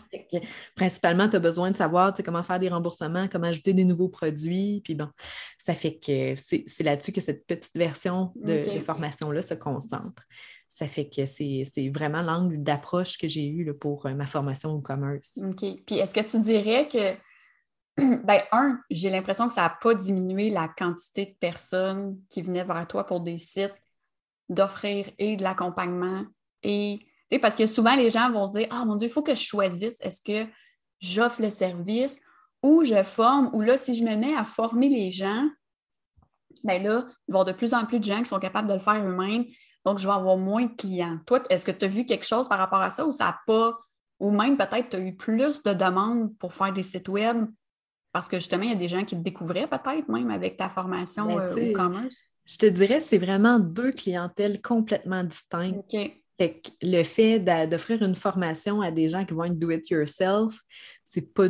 Principalement, 0.76 1.28
tu 1.28 1.36
as 1.36 1.40
besoin 1.40 1.70
de 1.70 1.76
savoir 1.76 2.12
comment 2.24 2.42
faire 2.42 2.58
des 2.58 2.68
remboursements, 2.68 3.26
comment 3.28 3.46
ajouter 3.46 3.72
des 3.72 3.84
nouveaux 3.84 4.08
produits. 4.08 4.82
Puis 4.84 4.94
bon, 4.94 5.08
ça 5.58 5.74
fait 5.74 5.98
que 5.98 6.34
c'est 6.36 6.82
là-dessus 6.82 7.12
que 7.12 7.22
cette 7.22 7.46
petite 7.46 7.74
version 7.74 8.32
de, 8.36 8.62
formation-là 8.80 9.40
se 9.40 9.54
concentre. 9.54 10.22
Ça 10.68 10.86
fait 10.86 11.08
que 11.08 11.26
c'est 11.26 11.90
vraiment 11.94 12.22
l'angle 12.22 12.62
d'approche 12.62 13.16
que 13.16 13.28
j'ai 13.28 13.46
eu 13.46 13.72
pour 13.74 14.06
euh, 14.06 14.14
ma 14.14 14.26
formation 14.26 14.72
au 14.72 14.80
commerce. 14.80 15.38
OK. 15.42 15.64
Puis 15.86 15.96
est-ce 15.98 16.14
que 16.14 16.20
tu 16.20 16.40
dirais 16.40 16.88
que, 16.88 17.14
ben, 18.24 18.42
un, 18.52 18.80
j'ai 18.90 19.10
l'impression 19.10 19.48
que 19.48 19.54
ça 19.54 19.62
n'a 19.62 19.76
pas 19.80 19.94
diminué 19.94 20.50
la 20.50 20.68
quantité 20.68 21.26
de 21.26 21.34
personnes 21.38 22.18
qui 22.28 22.42
venaient 22.42 22.64
vers 22.64 22.86
toi 22.88 23.06
pour 23.06 23.20
des 23.20 23.38
sites 23.38 23.74
d'offrir 24.48 25.10
et 25.18 25.36
de 25.36 25.42
l'accompagnement 25.42 26.24
et 26.62 27.00
parce 27.38 27.54
que 27.54 27.66
souvent, 27.66 27.94
les 27.94 28.10
gens 28.10 28.30
vont 28.30 28.46
se 28.46 28.58
dire 28.58 28.68
Ah 28.70 28.84
mon 28.84 28.96
Dieu, 28.96 29.08
il 29.08 29.12
faut 29.12 29.22
que 29.22 29.34
je 29.34 29.42
choisisse. 29.42 30.00
Est-ce 30.00 30.20
que 30.20 30.48
j'offre 31.00 31.42
le 31.42 31.50
service 31.50 32.20
ou 32.62 32.84
je 32.84 33.02
forme? 33.02 33.50
Ou 33.52 33.62
là, 33.62 33.78
si 33.78 33.94
je 33.94 34.04
me 34.04 34.16
mets 34.16 34.34
à 34.34 34.44
former 34.44 34.88
les 34.88 35.10
gens, 35.10 35.48
bien 36.64 36.78
là, 36.78 37.06
il 37.28 37.32
va 37.32 37.38
y 37.38 37.40
avoir 37.40 37.44
de 37.44 37.52
plus 37.52 37.74
en 37.74 37.84
plus 37.86 38.00
de 38.00 38.04
gens 38.04 38.18
qui 38.18 38.26
sont 38.26 38.40
capables 38.40 38.68
de 38.68 38.74
le 38.74 38.80
faire 38.80 39.04
eux-mêmes. 39.04 39.44
Donc, 39.84 39.98
je 39.98 40.06
vais 40.06 40.14
avoir 40.14 40.36
moins 40.36 40.66
de 40.66 40.74
clients. 40.76 41.18
Toi, 41.26 41.42
est-ce 41.50 41.64
que 41.64 41.72
tu 41.72 41.84
as 41.84 41.88
vu 41.88 42.06
quelque 42.06 42.26
chose 42.26 42.48
par 42.48 42.58
rapport 42.58 42.80
à 42.80 42.90
ça 42.90 43.04
ou 43.04 43.12
ça 43.12 43.24
n'a 43.24 43.40
pas, 43.46 43.76
ou 44.20 44.30
même 44.30 44.56
peut-être 44.56 44.90
tu 44.90 44.96
as 44.96 45.00
eu 45.00 45.16
plus 45.16 45.62
de 45.64 45.74
demandes 45.74 46.36
pour 46.38 46.54
faire 46.54 46.72
des 46.72 46.84
sites 46.84 47.08
web 47.08 47.46
parce 48.12 48.28
que 48.28 48.38
justement, 48.38 48.62
il 48.62 48.68
y 48.68 48.74
a 48.74 48.76
des 48.76 48.88
gens 48.88 49.04
qui 49.04 49.16
te 49.16 49.22
découvraient 49.22 49.66
peut-être 49.66 50.08
même 50.08 50.30
avec 50.30 50.58
ta 50.58 50.68
formation 50.68 51.26
ben, 51.26 51.40
euh, 51.40 51.70
au 51.70 51.72
commerce? 51.72 52.24
Je 52.44 52.58
te 52.58 52.66
dirais, 52.66 53.00
c'est 53.00 53.18
vraiment 53.18 53.58
deux 53.58 53.92
clientèles 53.92 54.60
complètement 54.60 55.24
distinctes 55.24 55.96
le 56.38 57.02
fait 57.02 57.38
d'offrir 57.68 58.02
une 58.02 58.14
formation 58.14 58.80
à 58.80 58.90
des 58.90 59.08
gens 59.08 59.24
qui 59.24 59.34
vont 59.34 59.44
être 59.44 59.58
do-it-yourself, 59.58 60.60
c'est 61.04 61.32
pas 61.32 61.48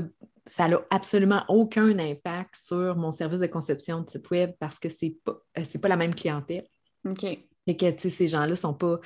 ça 0.50 0.68
n'a 0.68 0.80
absolument 0.90 1.44
aucun 1.48 1.98
impact 1.98 2.56
sur 2.56 2.96
mon 2.96 3.12
service 3.12 3.40
de 3.40 3.46
conception 3.46 4.00
de 4.00 4.10
site 4.10 4.28
web 4.30 4.52
parce 4.58 4.78
que 4.78 4.88
ce 4.88 5.06
n'est 5.06 5.16
pas, 5.24 5.40
euh, 5.58 5.78
pas 5.80 5.88
la 5.88 5.96
même 5.96 6.14
clientèle. 6.14 6.66
OK. 7.08 7.24
Et 7.66 7.76
que 7.76 7.86
ces 7.96 8.26
gens-là 8.26 8.48
ne 8.48 8.54
sont 8.56 8.74
pas, 8.74 8.98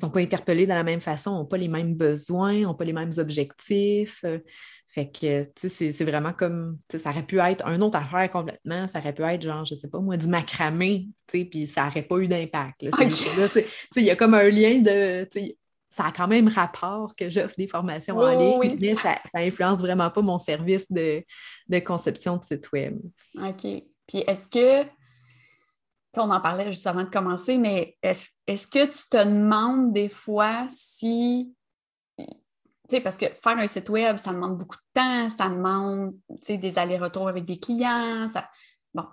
sont 0.00 0.10
pas 0.10 0.20
interpellés 0.20 0.64
de 0.64 0.70
la 0.70 0.84
même 0.84 1.00
façon, 1.00 1.32
n'ont 1.32 1.44
pas 1.44 1.56
les 1.56 1.68
mêmes 1.68 1.96
besoins, 1.96 2.60
n'ont 2.60 2.74
pas 2.74 2.84
les 2.84 2.92
mêmes 2.92 3.10
objectifs. 3.18 4.24
Fait 4.96 5.10
que, 5.10 5.68
c'est 5.68 6.04
vraiment 6.04 6.32
comme, 6.32 6.78
ça 6.88 7.10
aurait 7.10 7.22
pu 7.22 7.38
être 7.38 7.66
un 7.66 7.82
autre 7.82 7.98
affaire 7.98 8.30
complètement, 8.30 8.86
ça 8.86 8.98
aurait 8.98 9.12
pu 9.12 9.20
être 9.24 9.42
genre, 9.42 9.62
je 9.62 9.74
sais 9.74 9.88
pas 9.88 9.98
moi, 9.98 10.16
du 10.16 10.26
macramé, 10.26 11.08
puis 11.26 11.66
ça 11.66 11.84
n'aurait 11.84 12.00
pas 12.00 12.16
eu 12.16 12.28
d'impact. 12.28 12.80
Il 12.80 14.02
y 14.02 14.10
a 14.10 14.16
comme 14.16 14.32
un 14.32 14.48
lien 14.48 14.78
de, 14.78 15.28
ça 15.90 16.06
a 16.06 16.12
quand 16.12 16.28
même 16.28 16.48
rapport 16.48 17.14
que 17.14 17.28
j'offre 17.28 17.56
des 17.58 17.68
formations 17.68 18.16
en 18.16 18.60
ligne, 18.62 18.78
mais 18.80 18.94
ça 18.94 19.18
n'influence 19.34 19.80
vraiment 19.80 20.08
pas 20.08 20.22
mon 20.22 20.38
service 20.38 20.90
de, 20.90 21.22
conception 21.84 22.38
de 22.38 22.44
site 22.44 22.72
web. 22.72 22.98
OK. 23.34 23.66
Puis 24.06 24.24
est-ce 24.26 24.48
que, 24.48 24.88
on 26.16 26.30
en 26.30 26.40
parlait 26.40 26.70
juste 26.72 26.86
avant 26.86 27.04
de 27.04 27.10
commencer, 27.10 27.58
mais 27.58 27.98
est-ce 28.02 28.30
est 28.46 28.72
que 28.72 28.86
tu 28.86 29.08
te 29.10 29.22
demandes 29.22 29.92
des 29.92 30.08
fois 30.08 30.66
si, 30.70 31.52
tu 31.52 31.55
parce 33.02 33.16
que 33.16 33.26
faire 33.26 33.58
un 33.58 33.66
site 33.66 33.88
web, 33.88 34.18
ça 34.18 34.32
demande 34.32 34.58
beaucoup 34.58 34.76
de 34.76 35.00
temps, 35.00 35.28
ça 35.30 35.48
demande, 35.48 36.14
des 36.48 36.78
allers-retours 36.78 37.28
avec 37.28 37.44
des 37.44 37.58
clients, 37.58 38.28
ça... 38.28 38.48
Bon, 38.94 39.04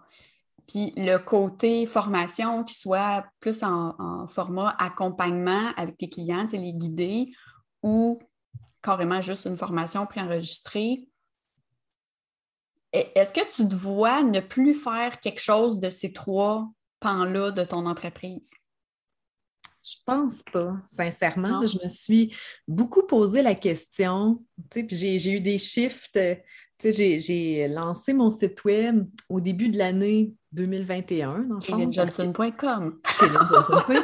puis 0.67 0.93
le 0.95 1.17
côté 1.17 1.85
formation 1.85 2.63
qui 2.63 2.75
soit 2.75 3.25
plus 3.39 3.63
en, 3.63 4.27
format 4.27 4.75
accompagnement 4.79 5.71
avec 5.75 5.97
tes 5.97 6.09
clients, 6.09 6.47
les 6.51 6.73
guider, 6.73 7.31
ou 7.81 8.19
carrément 8.81 9.21
juste 9.21 9.45
une 9.45 9.57
formation 9.57 10.05
préenregistrée. 10.05 11.07
Est-ce 12.91 13.33
que 13.33 13.41
tu 13.49 13.67
te 13.67 13.75
vois 13.75 14.21
ne 14.21 14.39
plus 14.39 14.73
faire 14.73 15.19
quelque 15.19 15.41
chose 15.41 15.79
de 15.79 15.89
ces 15.89 16.13
trois 16.13 16.69
pans-là 16.99 17.51
de 17.51 17.63
ton 17.63 17.85
entreprise? 17.85 18.51
Je 19.83 19.95
pense 20.05 20.41
pas, 20.51 20.77
sincèrement. 20.87 21.65
Je 21.65 21.77
me 21.83 21.89
suis 21.89 22.33
beaucoup 22.67 23.03
posé 23.03 23.41
la 23.41 23.55
question, 23.55 24.41
puis 24.69 24.87
j'ai 24.89 25.31
eu 25.31 25.41
des 25.41 25.57
shifts 25.57 26.17
j'ai 26.91 27.67
lancé 27.67 28.13
mon 28.13 28.29
site 28.29 28.63
web 28.65 29.05
au 29.29 29.39
début 29.39 29.69
de 29.69 29.77
l'année 29.77 30.33
2021, 30.51 31.39
dans 31.39 31.59
KevinJohnson.com. 31.59 32.99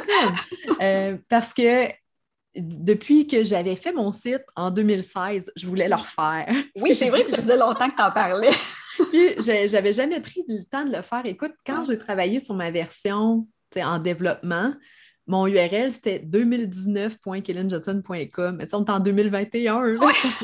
Euh, 0.82 1.18
parce 1.28 1.52
que 1.52 1.88
depuis 2.56 3.26
que 3.26 3.44
j'avais 3.44 3.76
fait 3.76 3.92
mon 3.92 4.12
site 4.12 4.44
en 4.56 4.70
2016, 4.70 5.52
je 5.54 5.66
voulais 5.66 5.88
le 5.88 5.94
refaire. 5.94 6.48
Oui, 6.76 6.94
c'est 6.94 7.10
vrai 7.10 7.24
que 7.24 7.30
ça 7.30 7.36
faisait 7.36 7.58
longtemps 7.58 7.90
que 7.90 7.96
tu 7.96 8.02
en 8.02 8.10
parlais. 8.10 8.50
Puis, 9.10 9.34
j'avais 9.68 9.92
jamais 9.92 10.20
pris 10.20 10.42
le 10.48 10.64
temps 10.64 10.86
de 10.86 10.96
le 10.96 11.02
faire. 11.02 11.20
Écoute, 11.26 11.52
quand 11.66 11.82
j'ai 11.82 11.98
travaillé 11.98 12.40
sur 12.40 12.54
ma 12.54 12.70
version 12.70 13.46
en 13.76 13.98
développement, 13.98 14.72
mon 15.30 15.46
URL, 15.46 15.90
c'était 15.92 16.18
2019.kellenjohnson.com. 16.18 18.56
Mais 18.56 18.74
on 18.74 18.84
est 18.84 18.90
en 18.90 18.98
2021, 18.98 19.84
je 19.84 19.92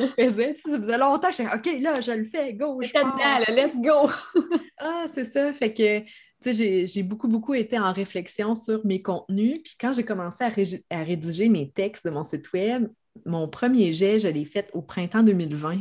le 0.01 0.07
faisais. 0.07 0.55
Ça 0.55 0.79
faisait 0.79 0.99
longtemps. 0.99 1.33
Je 1.33 1.42
disais, 1.42 1.53
OK, 1.53 1.66
là, 1.83 2.01
je 2.01 2.12
le 2.12 2.25
fais, 2.25 2.55
go. 2.55 2.81
Je 2.81 2.90
dedans, 2.90 3.42
let's 3.49 3.83
go. 3.83 4.09
ah, 4.79 5.07
c'est 5.12 5.25
ça. 5.25 5.53
Fait 5.53 5.75
que, 5.75 5.99
tu 5.99 6.55
sais, 6.55 6.87
j'ai 6.87 7.03
beaucoup, 7.03 7.27
beaucoup 7.27 7.55
été 7.55 7.77
en 7.77 7.92
réflexion 7.92 8.55
sur 8.55 8.87
mes 8.87 9.03
contenus. 9.03 9.59
Puis 9.64 9.75
quand 9.81 9.92
j'ai 9.92 10.05
commencé 10.05 10.44
à, 10.44 10.53
à 10.90 11.03
rédiger 11.03 11.49
mes 11.49 11.72
textes 11.72 12.05
de 12.05 12.11
mon 12.11 12.22
site 12.22 12.53
Web, 12.53 12.87
mon 13.25 13.49
premier 13.49 13.92
jet, 13.92 14.20
je 14.20 14.29
l'ai 14.29 14.44
fait 14.44 14.70
au 14.72 14.83
printemps 14.83 15.25
2020. 15.25 15.81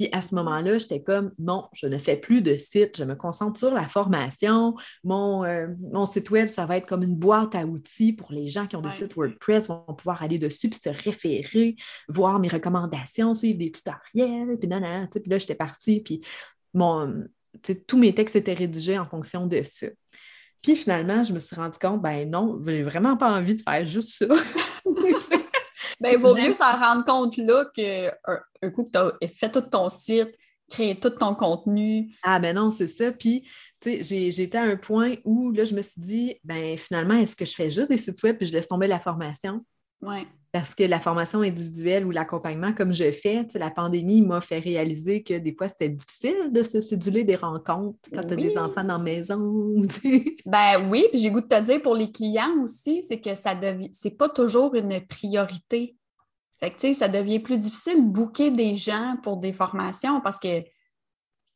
Puis 0.00 0.08
à 0.12 0.22
ce 0.22 0.34
moment-là, 0.34 0.78
j'étais 0.78 1.02
comme 1.02 1.30
non, 1.38 1.68
je 1.74 1.86
ne 1.86 1.98
fais 1.98 2.16
plus 2.16 2.40
de 2.40 2.54
site, 2.54 2.96
je 2.96 3.04
me 3.04 3.14
concentre 3.14 3.58
sur 3.58 3.74
la 3.74 3.86
formation. 3.86 4.74
Mon, 5.04 5.44
euh, 5.44 5.66
mon, 5.92 6.06
site 6.06 6.30
web, 6.30 6.48
ça 6.48 6.64
va 6.64 6.78
être 6.78 6.86
comme 6.86 7.02
une 7.02 7.16
boîte 7.16 7.54
à 7.54 7.66
outils 7.66 8.14
pour 8.14 8.32
les 8.32 8.48
gens 8.48 8.66
qui 8.66 8.76
ont 8.76 8.80
des 8.80 8.90
sites 8.92 9.14
WordPress, 9.14 9.68
vont 9.68 9.84
pouvoir 9.94 10.22
aller 10.22 10.38
dessus 10.38 10.70
puis 10.70 10.80
se 10.82 10.88
référer, 10.88 11.76
voir 12.08 12.38
mes 12.38 12.48
recommandations, 12.48 13.34
suivre 13.34 13.58
des 13.58 13.70
tutoriels, 13.70 14.56
puis 14.58 14.68
non, 14.70 15.06
puis 15.12 15.22
là, 15.26 15.36
j'étais 15.36 15.54
partie, 15.54 16.00
puis 16.00 16.22
mon, 16.72 17.24
tous 17.86 17.98
mes 17.98 18.14
textes 18.14 18.36
étaient 18.36 18.54
rédigés 18.54 18.98
en 18.98 19.04
fonction 19.04 19.46
de 19.46 19.62
ça. 19.62 19.88
Puis 20.62 20.76
finalement, 20.76 21.24
je 21.24 21.34
me 21.34 21.38
suis 21.38 21.56
rendu 21.56 21.78
compte, 21.78 22.00
ben 22.00 22.30
non, 22.30 22.58
j'ai 22.64 22.84
vraiment 22.84 23.18
pas 23.18 23.38
envie 23.38 23.54
de 23.54 23.60
faire 23.60 23.84
juste 23.84 24.14
ça. 24.16 24.34
Ben, 26.00 26.12
il 26.12 26.18
vaut 26.18 26.34
mieux 26.34 26.54
s'en 26.54 26.78
rendre 26.78 27.04
compte 27.04 27.36
là 27.36 27.66
qu'un 27.74 28.10
un 28.62 28.70
coup 28.70 28.84
que 28.84 28.90
tu 28.90 28.98
as 28.98 29.28
fait 29.28 29.50
tout 29.50 29.60
ton 29.60 29.88
site, 29.88 30.34
créé 30.70 30.94
tout 30.94 31.10
ton 31.10 31.34
contenu. 31.34 32.14
Ah 32.22 32.38
ben 32.38 32.56
non, 32.56 32.70
c'est 32.70 32.88
ça. 32.88 33.12
Puis, 33.12 33.46
tu 33.80 34.02
sais, 34.02 34.30
j'étais 34.30 34.58
à 34.58 34.62
un 34.62 34.76
point 34.76 35.16
où 35.24 35.50
là, 35.50 35.64
je 35.64 35.74
me 35.74 35.82
suis 35.82 36.00
dit, 36.00 36.36
ben 36.42 36.78
finalement, 36.78 37.14
est-ce 37.14 37.36
que 37.36 37.44
je 37.44 37.54
fais 37.54 37.70
juste 37.70 37.90
des 37.90 37.98
sites 37.98 38.22
web 38.22 38.36
et 38.40 38.46
je 38.46 38.52
laisse 38.52 38.68
tomber 38.68 38.86
la 38.86 39.00
formation? 39.00 39.64
Oui. 40.00 40.26
Parce 40.52 40.74
que 40.74 40.82
la 40.82 40.98
formation 40.98 41.42
individuelle 41.42 42.04
ou 42.04 42.10
l'accompagnement, 42.10 42.72
comme 42.72 42.92
je 42.92 43.12
fais, 43.12 43.46
la 43.54 43.70
pandémie 43.70 44.20
m'a 44.20 44.40
fait 44.40 44.58
réaliser 44.58 45.22
que 45.22 45.38
des 45.38 45.54
fois, 45.54 45.68
c'était 45.68 45.90
difficile 45.90 46.50
de 46.50 46.64
se 46.64 46.80
céduler 46.80 47.22
des 47.22 47.36
rencontres 47.36 47.98
quand 48.12 48.24
tu 48.24 48.32
as 48.32 48.36
des 48.36 48.58
enfants 48.58 48.82
dans 48.82 48.98
la 48.98 49.04
maison. 49.04 49.76
ben 50.46 50.90
oui, 50.90 51.06
puis 51.10 51.20
j'ai 51.20 51.30
goût 51.30 51.40
de 51.40 51.46
te 51.46 51.60
dire 51.60 51.80
pour 51.80 51.94
les 51.94 52.10
clients 52.10 52.62
aussi, 52.64 53.04
c'est 53.04 53.20
que 53.20 53.36
ça 53.36 53.54
devient 53.54 53.90
c'est 53.92 54.16
pas 54.16 54.28
toujours 54.28 54.74
une 54.74 55.00
priorité. 55.06 55.96
Fait 56.58 56.70
que, 56.70 56.92
ça 56.94 57.08
devient 57.08 57.38
plus 57.38 57.56
difficile 57.56 58.04
de 58.04 58.10
booker 58.10 58.50
des 58.50 58.76
gens 58.76 59.16
pour 59.22 59.38
des 59.38 59.52
formations 59.52 60.20
parce 60.20 60.38
que 60.38 60.62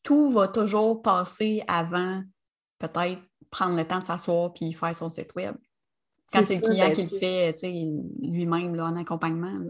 tout 0.03 0.31
va 0.31 0.49
toujours 0.49 1.03
passer 1.03 1.63
avant 1.67 2.23
peut-être 2.79 3.21
prendre 3.51 3.77
le 3.77 3.85
temps 3.85 3.99
de 3.99 4.05
s'asseoir 4.05 4.53
puis 4.53 4.73
faire 4.73 4.95
son 4.95 5.11
site 5.11 5.35
web. 5.35 5.57
Quand 6.33 6.43
c'est 6.43 6.57
le 6.57 6.61
client 6.61 6.89
ben, 6.89 6.95
qui 6.95 7.03
le 7.03 7.19
fait 7.19 7.55
lui-même 8.23 8.79
en 8.81 8.97
accompagnement. 8.97 9.61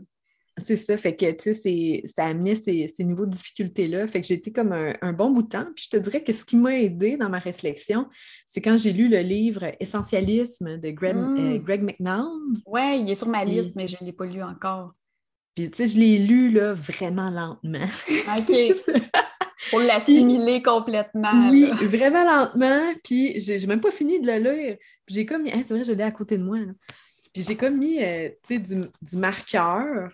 C'est 0.64 0.76
ça, 0.76 0.96
fait 0.96 1.16
que 1.16 1.32
tu 1.32 1.52
sais, 1.52 2.04
ça 2.06 2.26
amenait 2.26 2.54
ces, 2.54 2.86
ces 2.86 3.02
niveaux 3.02 3.26
de 3.26 3.32
difficulté-là. 3.32 4.06
Fait 4.06 4.20
que 4.20 4.26
j'ai 4.26 4.34
été 4.34 4.52
comme 4.52 4.72
un, 4.72 5.12
bon 5.12 5.30
bout 5.30 5.42
de 5.42 5.48
temps. 5.48 5.66
Puis 5.74 5.88
je 5.90 5.96
te 5.96 6.00
dirais 6.00 6.22
que 6.22 6.32
ce 6.32 6.44
qui 6.44 6.56
m'a 6.56 6.78
aidé 6.78 7.16
dans 7.16 7.28
ma 7.28 7.40
réflexion, 7.40 8.08
c'est 8.46 8.60
quand 8.60 8.76
j'ai 8.76 8.92
lu 8.92 9.08
le 9.08 9.18
livre 9.18 9.64
Essentialisme 9.80 10.78
de 10.78 10.90
Greg, 10.90 11.16
euh, 11.16 11.58
mmh. 11.58 11.84
McNown. 11.84 12.62
Oui, 12.66 13.00
il 13.00 13.10
est 13.10 13.16
sur 13.16 13.28
ma 13.28 13.44
liste, 13.44 13.74
mais 13.74 13.88
je 13.88 13.96
ne 14.00 14.06
l'ai 14.06 14.12
pas 14.12 14.26
lu 14.26 14.42
encore. 14.44 14.94
Puis 15.54 15.70
tu 15.70 15.76
sais, 15.76 15.86
je 15.86 15.98
l'ai 15.98 16.18
lu 16.18 16.50
là, 16.50 16.74
vraiment 16.74 17.30
lentement. 17.30 17.86
OK. 18.36 19.02
Pour 19.70 19.80
l'assimiler 19.80 20.62
complètement. 20.62 21.50
Oui, 21.50 21.70
vraiment 21.86 22.24
lentement. 22.24 22.92
Puis 23.02 23.40
j'ai 23.40 23.66
même 23.66 23.80
pas 23.80 23.90
fini 23.90 24.20
de 24.20 24.26
le 24.26 24.38
lire. 24.38 24.76
Puis 25.06 25.14
j'ai 25.14 25.26
comme 25.26 25.42
mis, 25.42 25.50
c'est 25.50 25.70
vrai, 25.70 25.84
je 25.84 25.92
l'ai 25.92 26.02
à 26.02 26.10
côté 26.10 26.38
de 26.38 26.44
moi. 26.44 26.58
Puis 27.32 27.42
j'ai 27.42 27.56
comme 27.56 27.78
mis, 27.78 28.02
euh, 28.02 28.28
tu 28.46 28.62
sais, 28.64 28.76
du, 29.00 29.16
marqueur 29.16 30.12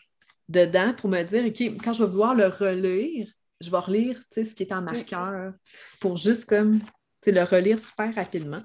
dedans 0.48 0.94
pour 0.94 1.10
me 1.10 1.22
dire, 1.22 1.44
OK, 1.46 1.82
quand 1.82 1.92
je 1.92 2.04
vais 2.04 2.10
vouloir 2.10 2.34
le 2.34 2.46
relire, 2.46 3.28
je 3.60 3.70
vais 3.70 3.78
relire, 3.78 4.16
tu 4.16 4.24
sais, 4.30 4.44
ce 4.44 4.54
qui 4.54 4.62
est 4.62 4.72
en 4.72 4.82
marqueur 4.82 5.52
pour 6.00 6.16
juste 6.16 6.46
comme, 6.46 6.80
tu 6.80 6.86
sais, 7.24 7.32
le 7.32 7.42
relire 7.42 7.78
super 7.78 8.14
rapidement. 8.14 8.62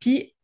Puis, 0.00 0.34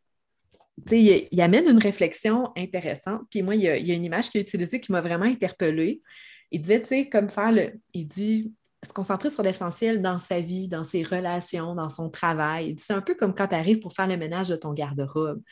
sais, 0.86 1.28
il, 1.30 1.40
amène 1.40 1.68
une 1.68 1.78
réflexion 1.78 2.52
intéressante. 2.56 3.22
Puis 3.30 3.42
moi, 3.42 3.54
il 3.54 3.62
y 3.62 3.68
a, 3.68 3.76
une 3.76 4.04
image 4.04 4.30
qu'il 4.30 4.38
a 4.38 4.42
utilisée 4.42 4.80
qui 4.80 4.92
m'a 4.92 5.00
vraiment 5.00 5.24
interpellée. 5.24 6.02
Il 6.50 6.60
disait, 6.60 6.80
tu 6.80 6.88
sais, 6.88 7.08
comme 7.08 7.28
faire 7.28 7.52
le... 7.52 7.72
Il 7.94 8.06
dit, 8.06 8.52
se 8.86 8.92
concentrer 8.92 9.30
sur 9.30 9.42
l'essentiel 9.42 10.02
dans 10.02 10.18
sa 10.18 10.40
vie, 10.40 10.68
dans 10.68 10.84
ses 10.84 11.02
relations, 11.02 11.74
dans 11.74 11.88
son 11.88 12.10
travail. 12.10 12.76
C'est 12.78 12.92
un 12.92 13.00
peu 13.00 13.14
comme 13.14 13.34
quand 13.34 13.48
tu 13.48 13.54
arrives 13.54 13.80
pour 13.80 13.92
faire 13.92 14.06
le 14.06 14.16
ménage 14.16 14.48
de 14.48 14.56
ton 14.56 14.72
garde-robe. 14.72 15.42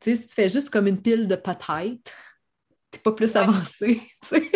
Tu 0.00 0.10
sais, 0.10 0.22
si 0.22 0.28
tu 0.28 0.34
fais 0.34 0.48
juste 0.48 0.70
comme 0.70 0.86
une 0.86 1.00
pile 1.00 1.26
de 1.26 1.34
tu 1.34 2.98
n'es 2.98 3.02
pas 3.02 3.12
plus 3.12 3.34
avancé. 3.36 4.00
fait 4.24 4.50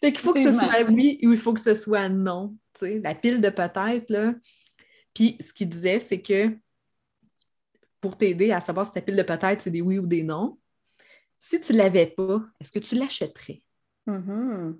qu'il 0.00 0.18
faut 0.18 0.32
que 0.32 0.42
ce 0.42 0.52
soit 0.52 0.82
oui 0.88 1.18
ou 1.22 1.32
il 1.32 1.38
faut 1.38 1.52
que 1.52 1.60
ce 1.60 1.74
soit 1.74 2.08
non. 2.08 2.56
Tu 2.74 2.86
sais, 2.86 3.00
la 3.00 3.14
pile 3.14 3.40
de 3.40 3.50
patates, 3.50 4.08
là. 4.10 4.34
Puis 5.14 5.36
ce 5.40 5.52
qu'il 5.52 5.68
disait, 5.68 6.00
c'est 6.00 6.20
que 6.20 6.56
pour 8.02 8.18
t'aider 8.18 8.52
à 8.52 8.60
savoir 8.60 8.84
si 8.84 8.92
ta 8.92 9.00
pile 9.00 9.16
de 9.16 9.22
patates, 9.22 9.62
c'est 9.62 9.70
des 9.70 9.80
oui 9.80 9.98
ou 9.98 10.06
des 10.06 10.24
non, 10.24 10.58
si 11.38 11.58
tu 11.58 11.72
ne 11.72 11.78
l'avais 11.78 12.06
pas, 12.06 12.42
est-ce 12.60 12.70
que 12.70 12.80
tu 12.80 12.94
l'achèterais? 12.96 13.62
Mm-hmm. 14.06 14.74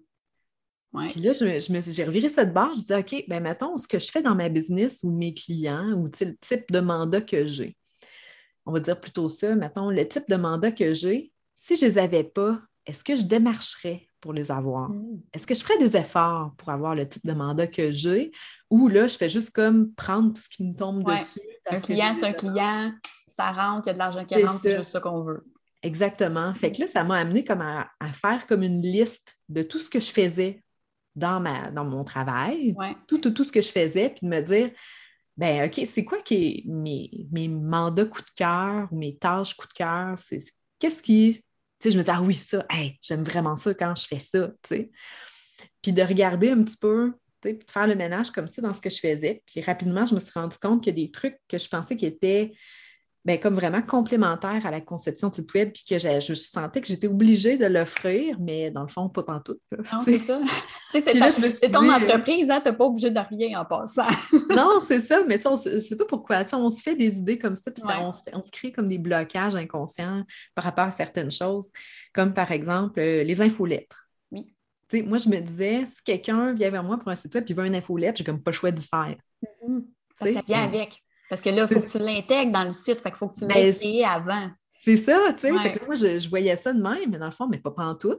Puis 1.09 1.21
là, 1.21 1.33
je, 1.33 1.73
me, 1.73 1.81
j'ai 1.81 2.05
reviré 2.05 2.29
cette 2.29 2.53
barre, 2.53 2.75
je 2.75 2.81
disais, 2.81 2.99
OK, 2.99 3.25
ben 3.27 3.43
mettons, 3.43 3.79
ce 3.79 3.89
que 3.89 3.99
je 3.99 4.11
fais 4.11 4.21
dans 4.21 4.35
ma 4.35 4.51
business 4.51 5.03
ou 5.03 5.11
mes 5.11 5.33
clients 5.33 5.93
ou 5.93 6.11
le 6.21 6.37
type 6.37 6.71
de 6.71 6.81
mandat 6.81 7.23
que 7.23 7.47
j'ai. 7.47 7.77
On 8.67 8.73
va 8.73 8.81
dire 8.81 9.01
plutôt 9.01 9.29
ça, 9.29 9.55
mettons, 9.55 9.89
le 9.89 10.07
type 10.07 10.29
de 10.29 10.37
mandat 10.37 10.73
que 10.73 10.93
j'ai, 10.93 11.33
si 11.55 11.77
je 11.77 11.87
ne 11.87 11.91
les 11.91 11.99
avais 11.99 12.25
pas, 12.25 12.61
est-ce 12.85 13.03
que 13.03 13.17
je 13.17 13.23
démarcherais 13.23 14.07
pour 14.21 14.33
les 14.33 14.51
avoir? 14.51 14.91
Mmh. 14.91 15.21
Est-ce 15.33 15.47
que 15.47 15.55
je 15.55 15.63
ferais 15.63 15.79
des 15.79 15.97
efforts 15.97 16.55
pour 16.59 16.69
avoir 16.69 16.95
le 16.95 17.09
type 17.09 17.25
de 17.25 17.33
mandat 17.33 17.69
que 17.69 17.93
j'ai? 17.93 18.31
Ou 18.69 18.89
là, 18.89 19.07
je 19.07 19.17
fais 19.17 19.31
juste 19.31 19.51
comme 19.51 19.93
prendre 19.95 20.35
tout 20.35 20.43
ce 20.43 20.49
qui 20.49 20.65
me 20.65 20.75
tombe 20.75 21.05
dessus. 21.05 21.41
Un 21.69 21.81
client, 21.81 22.15
c'est 22.15 22.25
un 22.25 22.33
client, 22.33 22.93
ça 23.29 23.51
rentre, 23.53 23.87
il 23.87 23.89
y 23.89 23.91
a 23.91 23.93
de 23.95 23.99
l'argent 23.99 24.25
qui 24.25 24.45
rentre, 24.45 24.61
c'est 24.61 24.77
juste 24.77 24.91
ça 24.91 25.01
qu'on 25.01 25.21
veut. 25.21 25.45
Exactement. 25.83 26.55
Fait 26.55 26.71
que 26.73 26.81
là, 26.81 26.87
ça 26.87 27.03
m'a 27.05 27.17
amené 27.17 27.45
comme 27.45 27.61
à, 27.61 27.89
faire 28.13 28.47
comme 28.47 28.63
une 28.63 28.83
liste 28.83 29.37
de 29.49 29.63
tout 29.63 29.79
ce 29.79 29.91
que 29.91 30.01
je 30.01 30.11
faisais 30.11 30.63
dans, 31.15 31.41
ma, 31.41 31.71
dans 31.71 31.85
mon 31.85 32.05
travail, 32.05 32.75
Ouais. 32.77 32.97
tout, 33.07 33.19
tout, 33.19 33.31
tout 33.31 33.45
ce 33.45 33.53
que 33.53 33.61
je 33.61 33.71
faisais, 33.71 34.11
puis 34.11 34.21
de 34.23 34.29
me 34.29 34.41
dire, 34.41 34.71
ben 35.37 35.67
OK, 35.67 35.87
c'est 35.91 36.05
quoi 36.05 36.21
qui 36.23 36.35
est 36.35 36.65
mes, 36.67 37.27
mes 37.33 37.49
mandats 37.49 38.05
coup 38.05 38.23
de 38.23 38.31
cœur 38.37 38.89
ou 38.91 38.99
mes 38.99 39.17
tâches 39.17 39.55
coup 39.55 39.67
de 39.67 39.73
cœur? 39.73 40.15
C'est, 40.17 40.39
qu'est-ce 40.79 41.03
qui. 41.03 41.35
Tu 41.79 41.89
sais, 41.89 41.91
je 41.91 41.99
me 41.99 42.03
disais, 42.03 42.13
ah 42.15 42.23
oui, 42.23 42.35
ça, 42.35 42.65
hey, 42.71 42.99
j'aime 43.03 43.25
vraiment 43.25 43.57
ça 43.57 43.75
quand 43.75 43.95
je 43.97 44.07
fais 44.07 44.21
ça, 44.21 44.49
tu 44.63 44.69
sais. 44.69 44.91
Puis 45.81 45.93
de 45.93 46.03
regarder 46.03 46.51
un 46.51 46.63
petit 46.63 46.77
peu, 46.77 47.13
de 47.43 47.59
faire 47.71 47.87
le 47.87 47.95
ménage 47.95 48.31
comme 48.31 48.49
ça 48.49 48.63
dans 48.63 48.73
ce 48.73 48.81
que 48.81 48.91
je 48.91 48.99
faisais. 48.99 49.43
Puis 49.47 49.61
rapidement, 49.61 50.07
je 50.07 50.15
me 50.15 50.21
suis 50.21 50.33
rendu 50.35 50.57
compte 50.59 50.83
qu'il 50.83 50.97
y 50.97 51.03
a 51.03 51.05
des 51.05 51.11
trucs 51.11 51.39
que 51.49 51.59
je 51.59 51.69
pensais 51.69 51.97
qui 51.97 52.07
étaient 52.07 52.53
ben, 53.25 53.39
comme 53.39 53.55
vraiment 53.55 53.83
complémentaires 53.83 54.67
à 54.67 54.71
la 54.73 54.81
conception 54.81 55.29
de 55.29 55.37
site 55.37 55.55
web, 55.55 55.71
puis 55.73 55.85
que 55.89 55.97
je, 55.99 56.35
sentais 56.35 56.81
que 56.81 56.89
j'étais 56.89 57.07
obligée 57.07 57.57
de 57.57 57.67
l'offrir, 57.67 58.37
mais 58.41 58.73
dans 58.73 58.83
le 58.83 58.89
fond, 58.89 59.09
pas 59.09 59.23
pantoute. 59.23 59.61
là. 59.71 59.79
Non, 59.93 60.01
c'est 60.05 60.19
ça. 60.19 60.41
C'est 60.91 61.01
ton 61.71 61.83
dit, 61.83 61.89
euh, 61.89 61.93
entreprise, 61.93 62.51
hein, 62.51 62.61
tu 62.61 62.71
n'es 62.71 62.77
pas 62.77 62.85
obligé 62.85 63.11
de 63.11 63.21
rien 63.21 63.61
en 63.61 63.65
passant. 63.65 64.09
Non, 64.51 64.81
c'est 64.87 65.01
ça, 65.01 65.23
mais 65.27 65.41
on 65.47 65.57
je 65.57 65.79
sais 65.79 65.97
pas 65.97 66.05
pourquoi. 66.05 66.45
On 66.53 66.69
se 66.69 66.83
fait 66.83 66.97
des 66.97 67.17
idées 67.17 67.39
comme 67.39 67.57
ça, 67.57 67.71
puis 67.71 67.83
ça- 67.83 68.01
on, 68.01 68.13
se 68.13 68.21
on 68.33 68.43
se 68.43 68.51
crée 68.51 68.73
comme 68.73 68.89
des 68.89 68.99
blocages 68.99 69.55
inconscients 69.55 70.25
par 70.55 70.65
rapport 70.65 70.87
à 70.87 70.91
certaines 70.91 71.31
choses, 71.31 71.71
comme 72.13 72.35
par 72.35 72.51
exemple 72.51 72.99
euh, 72.99 73.23
les 73.23 73.41
infolettres. 73.41 74.02
Moi, 74.93 75.19
je 75.19 75.29
me 75.29 75.39
disais, 75.41 75.85
si 75.85 76.03
quelqu'un 76.05 76.53
vient 76.53 76.71
vers 76.71 76.85
moi 76.85 76.99
pour 76.99 77.09
un 77.09 77.15
site 77.15 77.35
web 77.35 77.45
et 77.49 77.55
veut 77.55 77.67
une 77.67 77.75
infolette, 77.75 78.17
j'ai 78.17 78.25
comme 78.25 78.43
pas 78.43 78.51
le 78.51 78.57
choix 78.57 78.71
d'y 78.71 78.87
faire. 78.87 79.17
Ça, 80.19 80.27
ça 80.27 80.41
vient 80.47 80.65
avec. 80.65 81.03
Parce 81.29 81.41
que 81.41 81.51
là, 81.51 81.67
il 81.69 81.75
faut 81.75 81.81
que 81.81 81.91
tu 81.91 81.99
l'intègres 81.99 82.53
dans 82.53 82.65
le 82.65 82.73
site. 82.73 83.01
Fait 83.01 83.11
qu'il 83.11 83.19
faut 83.19 83.29
que 83.29 83.39
tu 83.39 83.47
Ben, 83.47 83.55
l'aies 83.55 83.73
créé 83.73 84.05
avant. 84.05 84.51
C'est 84.75 84.99
ça, 84.99 85.33
tu 85.35 85.41
sais. 85.41 85.53
Ouais. 85.53 85.61
Fait 85.61 85.73
que 85.73 85.79
là, 85.79 85.87
moi, 85.87 85.95
je, 85.95 86.19
je 86.19 86.29
voyais 86.29 86.57
ça 86.57 86.73
de 86.73 86.83
même, 86.83 87.11
mais 87.11 87.19
dans 87.19 87.27
le 87.27 87.33
fond, 87.33 87.49
mais 87.49 87.59
pas 87.59 87.73
en 87.79 87.95
tout. 87.95 88.19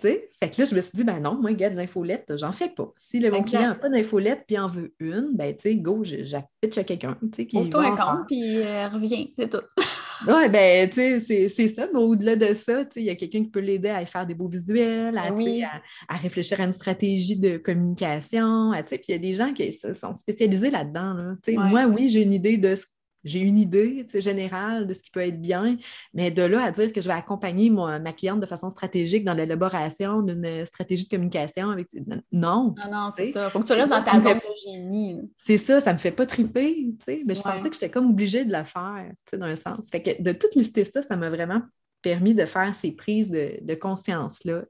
Tu 0.00 0.08
sais, 0.08 0.28
fait 0.40 0.50
que 0.50 0.60
là, 0.60 0.64
je 0.64 0.74
me 0.74 0.80
suis 0.80 0.90
dit, 0.94 1.04
ben 1.04 1.20
non, 1.20 1.36
moi, 1.36 1.50
regarde, 1.50 1.74
l'infolette, 1.74 2.32
j'en 2.36 2.50
fais 2.50 2.68
pas. 2.68 2.92
Si 2.96 3.20
le, 3.20 3.30
client 3.42 3.68
n'a 3.68 3.74
pas 3.76 3.88
d'infolette 3.88 4.42
puis 4.44 4.58
en 4.58 4.66
veut 4.66 4.92
une, 4.98 5.30
ben, 5.34 5.54
tu 5.54 5.62
sais, 5.62 5.76
go, 5.76 6.02
j'appitche 6.02 6.78
à 6.78 6.82
quelqu'un, 6.82 7.16
Ouvre-toi 7.22 7.84
un 7.84 7.96
compte, 7.96 8.26
puis 8.26 8.58
euh, 8.58 8.88
reviens. 8.88 9.26
C'est 9.38 9.48
tout. 9.48 9.62
Oui, 10.26 10.48
ben, 10.48 10.88
tu 10.88 11.20
sais, 11.20 11.48
c'est- 11.48 11.68
ça, 11.68 11.86
mais 11.92 11.98
au-delà 11.98 12.36
de 12.36 12.54
ça, 12.54 12.84
tu 12.84 12.92
sais, 12.94 13.00
il 13.00 13.06
y 13.06 13.10
a 13.10 13.14
quelqu'un 13.14 13.42
qui 13.42 13.50
peut 13.50 13.60
l'aider 13.60 13.88
à 13.88 14.04
faire 14.06 14.26
des 14.26 14.34
beaux 14.34 14.48
visuels, 14.48 15.16
à, 15.18 15.32
oui. 15.32 15.62
à, 15.62 15.82
à 16.08 16.16
réfléchir 16.16 16.60
à 16.60 16.64
une 16.64 16.72
stratégie 16.72 17.36
de 17.38 17.56
communication, 17.58 18.72
tu 18.72 18.78
sais, 18.86 18.98
puis 18.98 19.06
il 19.08 19.12
y 19.12 19.14
a 19.14 19.18
des 19.18 19.32
gens 19.34 19.52
qui 19.52 19.72
sont 19.72 20.14
spécialisés 20.16 20.70
là-dedans, 20.70 21.14
là. 21.14 21.34
Tu 21.42 21.52
sais, 21.52 21.58
Ouais. 21.58 21.68
Moi, 21.70 21.84
oui, 21.86 22.08
j'ai 22.08 22.22
une 22.22 22.32
idée 22.34 22.56
de 22.56 22.74
ce 22.74 22.86
j'ai 23.24 23.40
une 23.40 23.58
idée 23.58 24.06
générale 24.14 24.86
de 24.86 24.94
ce 24.94 25.00
qui 25.00 25.10
peut 25.10 25.20
être 25.20 25.40
bien, 25.40 25.76
mais 26.12 26.30
de 26.30 26.42
là 26.42 26.62
à 26.64 26.70
dire 26.70 26.92
que 26.92 27.00
je 27.00 27.08
vais 27.08 27.14
accompagner 27.14 27.70
ma 27.70 28.12
cliente 28.12 28.40
de 28.40 28.46
façon 28.46 28.70
stratégique 28.70 29.24
dans 29.24 29.34
l'élaboration 29.34 30.22
d'une 30.22 30.64
stratégie 30.66 31.04
de 31.04 31.08
communication 31.08 31.70
avec 31.70 31.88
non, 32.32 32.74
Non, 32.74 32.74
non, 32.90 33.10
c'est 33.10 33.26
ça. 33.26 33.46
Il 33.46 33.50
faut 33.50 33.60
que 33.60 33.66
tu 33.66 33.72
restes 33.72 33.90
dans 33.90 34.02
ta 34.02 34.20
zone 34.20 34.34
de 34.34 34.40
génie. 34.62 35.30
c'est 35.36 35.58
ça, 35.58 35.80
ça 35.80 35.92
me 35.92 35.98
fait 35.98 36.10
pas 36.12 36.26
triper, 36.26 36.74
tu 36.74 36.96
sais, 37.04 37.22
mais 37.26 37.34
je 37.34 37.42
Ouais. 37.44 37.52
sentais 37.52 37.68
que 37.70 37.74
j'étais 37.74 37.90
comme 37.90 38.10
obligée 38.10 38.44
de 38.44 38.52
le 38.52 38.64
faire, 38.64 39.06
tu 39.26 39.30
sais, 39.30 39.38
d'un 39.38 39.56
sens. 39.56 39.88
Fait 39.90 40.02
que 40.02 40.22
de 40.22 40.32
tout 40.32 40.46
lister 40.56 40.84
ça, 40.84 41.02
ça 41.02 41.16
m'a 41.16 41.30
vraiment 41.30 41.60
permis 42.04 42.34
de 42.34 42.44
faire 42.44 42.74
ces 42.74 42.92
prises 42.92 43.30
de, 43.30 43.58
de 43.62 43.74
conscience-là, 43.74 44.62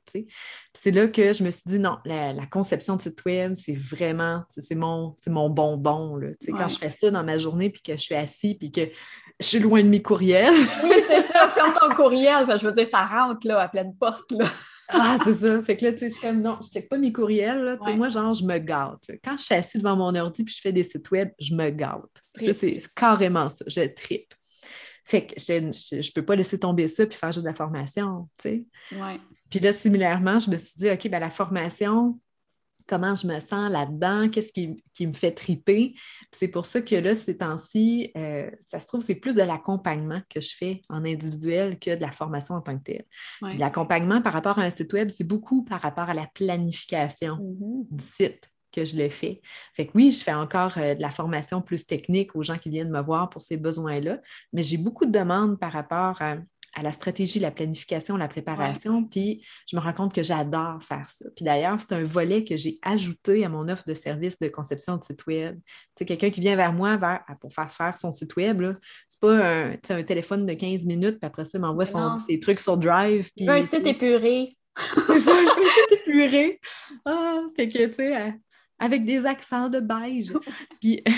C'est 0.72 0.92
là 0.92 1.08
que 1.08 1.32
je 1.32 1.42
me 1.42 1.50
suis 1.50 1.64
dit, 1.66 1.78
non, 1.80 1.98
la, 2.04 2.32
la 2.32 2.46
conception 2.46 2.94
de 2.96 3.02
site 3.02 3.22
web, 3.26 3.54
c'est 3.56 3.76
vraiment, 3.76 4.42
c'est 4.48 4.76
mon, 4.76 5.16
mon 5.26 5.50
bonbon, 5.50 6.16
là. 6.16 6.28
Ouais. 6.28 6.36
Quand 6.48 6.68
je 6.68 6.78
fais 6.78 6.90
ça 6.90 7.10
dans 7.10 7.24
ma 7.24 7.36
journée, 7.36 7.70
puis 7.70 7.82
que 7.82 7.92
je 7.92 8.00
suis 8.00 8.14
assis, 8.14 8.54
puis 8.54 8.70
que 8.70 8.82
je 9.40 9.46
suis 9.46 9.58
loin 9.58 9.82
de 9.82 9.88
mes 9.88 10.00
courriels, 10.00 10.54
Oui, 10.84 10.94
c'est 11.08 11.22
ça. 11.22 11.48
Ferme 11.48 11.72
ton 11.78 11.94
courriel. 11.94 12.46
Je 12.46 12.64
veux 12.64 12.72
dire, 12.72 12.86
ça 12.86 13.04
rentre 13.04 13.46
là, 13.46 13.60
à 13.62 13.68
pleine 13.68 13.94
porte. 13.98 14.30
Là. 14.30 14.46
Ah, 14.90 15.16
c'est 15.24 15.34
ça. 15.34 15.62
Fait 15.62 15.76
que 15.76 15.86
là, 15.86 15.92
tu 15.92 15.98
sais, 15.98 16.08
je 16.08 16.12
suis 16.14 16.20
comme 16.22 16.40
non, 16.40 16.58
je 16.62 16.68
check 16.68 16.88
pas 16.88 16.98
mes 16.98 17.12
courriels. 17.12 17.62
Là. 17.64 17.76
Ouais. 17.80 17.96
Moi, 17.96 18.10
genre, 18.10 18.32
je 18.32 18.44
me 18.44 18.58
gâte. 18.58 19.00
là. 19.08 19.14
Quand 19.24 19.36
je 19.36 19.42
suis 19.44 19.54
assise 19.54 19.82
devant 19.82 19.96
mon 19.96 20.14
ordi 20.14 20.44
puis 20.44 20.54
je 20.54 20.60
fais 20.60 20.72
des 20.72 20.84
sites 20.84 21.10
web, 21.10 21.30
je 21.40 21.54
me 21.54 21.70
gâte. 21.70 22.02
C'est 22.38 22.76
carrément 22.94 23.48
ça. 23.48 23.64
Je 23.66 23.80
tripe. 23.92 24.32
Fait 25.04 25.26
que 25.26 25.34
je, 25.38 26.00
je 26.00 26.12
peux 26.12 26.24
pas 26.24 26.34
laisser 26.36 26.58
tomber 26.58 26.88
ça 26.88 27.06
puis 27.06 27.18
faire 27.18 27.30
juste 27.32 27.44
de 27.44 27.48
la 27.48 27.54
formation, 27.54 28.28
tu 28.42 28.48
sais. 28.48 28.64
Ouais. 28.92 29.20
Puis 29.50 29.60
là, 29.60 29.72
similairement, 29.72 30.38
je 30.38 30.50
me 30.50 30.58
suis 30.58 30.72
dit, 30.76 30.90
OK, 30.90 31.08
ben 31.08 31.18
la 31.20 31.30
formation, 31.30 32.18
comment 32.86 33.14
je 33.14 33.26
me 33.26 33.38
sens 33.40 33.70
là-dedans, 33.70 34.28
qu'est-ce 34.28 34.52
qui, 34.52 34.82
qui 34.94 35.06
me 35.06 35.12
fait 35.12 35.32
triper? 35.32 35.94
C'est 36.32 36.48
pour 36.48 36.66
ça 36.66 36.82
que 36.82 36.94
là, 36.96 37.14
ces 37.14 37.36
temps-ci, 37.36 38.10
euh, 38.16 38.50
ça 38.60 38.80
se 38.80 38.86
trouve, 38.86 39.02
c'est 39.02 39.14
plus 39.14 39.34
de 39.34 39.42
l'accompagnement 39.42 40.20
que 40.28 40.40
je 40.40 40.54
fais 40.56 40.82
en 40.88 41.04
individuel 41.04 41.78
que 41.78 41.94
de 41.94 42.00
la 42.00 42.10
formation 42.10 42.54
en 42.54 42.60
tant 42.60 42.76
que 42.78 42.82
telle. 42.82 43.04
Ouais. 43.42 43.56
L'accompagnement 43.56 44.20
par 44.22 44.32
rapport 44.32 44.58
à 44.58 44.62
un 44.62 44.70
site 44.70 44.92
web, 44.92 45.10
c'est 45.10 45.24
beaucoup 45.24 45.64
par 45.64 45.80
rapport 45.80 46.08
à 46.10 46.14
la 46.14 46.26
planification 46.34 47.36
Mhm. 47.36 47.86
du 47.90 48.04
site 48.04 48.50
que 48.74 48.84
je 48.84 48.96
le 48.96 49.08
fais. 49.08 49.40
Fait 49.74 49.86
que 49.86 49.92
oui, 49.94 50.10
je 50.10 50.22
fais 50.24 50.32
encore 50.34 50.76
euh, 50.78 50.94
de 50.94 51.00
la 51.02 51.10
formation 51.10 51.60
plus 51.62 51.86
technique 51.86 52.34
aux 52.34 52.42
gens 52.42 52.58
qui 52.58 52.70
viennent 52.70 52.90
me 52.90 53.00
voir 53.02 53.30
pour 53.30 53.42
ces 53.42 53.56
besoins-là, 53.56 54.18
mais 54.52 54.62
j'ai 54.62 54.76
beaucoup 54.78 55.06
de 55.06 55.12
demandes 55.12 55.58
par 55.58 55.72
rapport 55.72 56.20
à, 56.20 56.36
à 56.76 56.82
la 56.82 56.90
stratégie, 56.90 57.38
la 57.38 57.52
planification, 57.52 58.16
la 58.16 58.26
préparation, 58.26 59.04
puis 59.04 59.44
je 59.70 59.76
me 59.76 59.80
rends 59.80 59.92
compte 59.92 60.12
que 60.12 60.22
j'adore 60.24 60.82
faire 60.82 61.08
ça. 61.08 61.24
Puis 61.36 61.44
d'ailleurs, 61.44 61.80
c'est 61.80 61.94
un 61.94 62.04
volet 62.04 62.42
que 62.44 62.56
j'ai 62.56 62.78
ajouté 62.82 63.44
à 63.44 63.48
mon 63.48 63.68
offre 63.68 63.84
de 63.86 63.94
service 63.94 64.38
de 64.40 64.48
conception 64.48 64.96
de 64.96 65.04
site 65.04 65.24
web. 65.26 65.58
Tu 65.96 66.04
quelqu'un 66.04 66.30
qui 66.30 66.40
vient 66.40 66.56
vers 66.56 66.72
moi 66.72 66.96
vers, 66.96 67.20
ah, 67.28 67.36
pour 67.40 67.52
faire 67.52 67.70
faire 67.70 67.96
son 67.96 68.10
site 68.10 68.34
web, 68.36 68.60
c'est 69.08 69.20
pas 69.20 69.36
un, 69.36 69.76
un 69.88 70.02
téléphone 70.02 70.46
de 70.46 70.52
15 70.54 70.84
minutes, 70.84 71.20
puis 71.20 71.26
après 71.26 71.44
ça, 71.44 71.58
il 71.58 71.60
m'envoie 71.60 71.86
ses 71.86 72.40
trucs 72.40 72.58
sur 72.60 72.76
Drive. 72.76 73.30
Veux 73.38 73.48
un 73.48 73.60
puis- 73.60 73.62
site 73.62 73.86
épuré. 73.86 74.48
c'est 74.76 75.20
ça, 75.20 75.32
je 75.32 75.60
me 75.60 75.66
suis 75.68 75.94
épurée. 75.94 76.60
Ah, 77.04 77.38
fait 77.56 77.68
que, 77.68 77.86
tu 77.86 77.94
sais, 77.94 78.16
euh, 78.20 78.30
avec 78.78 79.04
des 79.04 79.24
accents 79.26 79.68
de 79.68 79.80
beige. 79.80 80.32
Puis, 80.80 81.02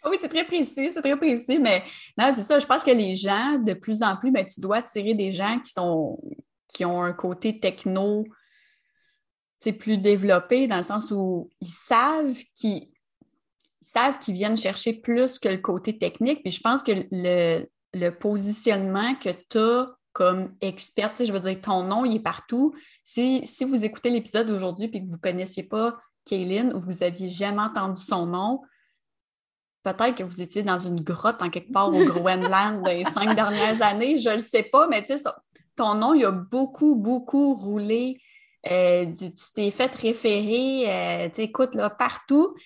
Ah 0.00 0.10
Oui, 0.10 0.16
c'est 0.20 0.28
très 0.28 0.44
précis, 0.44 0.90
c'est 0.92 1.02
très 1.02 1.16
précis, 1.16 1.58
mais 1.58 1.82
non, 2.16 2.30
c'est 2.32 2.42
ça. 2.42 2.58
Je 2.60 2.66
pense 2.66 2.84
que 2.84 2.90
les 2.92 3.16
gens, 3.16 3.58
de 3.58 3.74
plus 3.74 4.02
en 4.02 4.16
plus, 4.16 4.30
ben, 4.30 4.46
tu 4.46 4.60
dois 4.60 4.76
attirer 4.76 5.14
des 5.14 5.32
gens 5.32 5.58
qui 5.58 5.72
sont 5.72 6.18
qui 6.72 6.84
ont 6.84 7.02
un 7.02 7.12
côté 7.12 7.58
techno 7.58 8.24
plus 9.78 9.98
développé, 9.98 10.66
dans 10.66 10.76
le 10.76 10.82
sens 10.82 11.10
où 11.10 11.50
ils 11.60 11.68
savent 11.68 12.38
qu'ils 12.54 12.88
ils 13.80 13.86
savent 13.86 14.18
qu'ils 14.18 14.34
viennent 14.34 14.56
chercher 14.56 14.92
plus 14.92 15.38
que 15.38 15.48
le 15.48 15.58
côté 15.58 15.98
technique. 15.98 16.42
Puis 16.42 16.50
je 16.50 16.60
pense 16.60 16.82
que 16.82 16.92
le, 17.12 17.66
le 17.94 18.10
positionnement 18.10 19.14
que 19.14 19.30
tu 19.48 19.58
as 19.58 19.94
comme 20.18 20.52
experte, 20.60 21.12
tu 21.12 21.18
sais, 21.18 21.26
je 21.26 21.32
veux 21.32 21.38
dire, 21.38 21.60
ton 21.62 21.84
nom, 21.84 22.04
il 22.04 22.16
est 22.16 22.20
partout. 22.20 22.74
Si, 23.04 23.46
si 23.46 23.64
vous 23.64 23.84
écoutez 23.84 24.10
l'épisode 24.10 24.48
d'aujourd'hui 24.48 24.90
et 24.92 25.00
que 25.00 25.06
vous 25.06 25.12
ne 25.12 25.20
connaissiez 25.20 25.62
pas 25.62 25.96
Kaylin 26.24 26.72
ou 26.74 26.80
vous 26.80 26.90
n'aviez 27.02 27.28
jamais 27.28 27.62
entendu 27.62 28.02
son 28.02 28.26
nom, 28.26 28.62
peut-être 29.84 30.16
que 30.16 30.24
vous 30.24 30.42
étiez 30.42 30.64
dans 30.64 30.80
une 30.80 31.00
grotte 31.02 31.40
en 31.40 31.50
quelque 31.50 31.70
part 31.70 31.94
au 31.94 32.04
Groenland 32.04 32.84
les 32.88 33.04
cinq 33.04 33.36
dernières 33.36 33.80
années, 33.80 34.18
je 34.18 34.30
ne 34.30 34.34
le 34.34 34.40
sais 34.40 34.64
pas, 34.64 34.88
mais 34.88 35.02
tu 35.02 35.12
sais, 35.12 35.18
ça- 35.18 35.40
ton 35.76 35.94
nom, 35.94 36.14
il 36.14 36.24
a 36.24 36.32
beaucoup, 36.32 36.96
beaucoup 36.96 37.54
roulé. 37.54 38.20
Euh, 38.68 39.06
tu 39.16 39.30
t'es 39.54 39.70
fait 39.70 39.94
référer, 39.94 41.26
euh, 41.26 41.28
écoute, 41.38 41.76
là, 41.76 41.90
partout. 41.90 42.56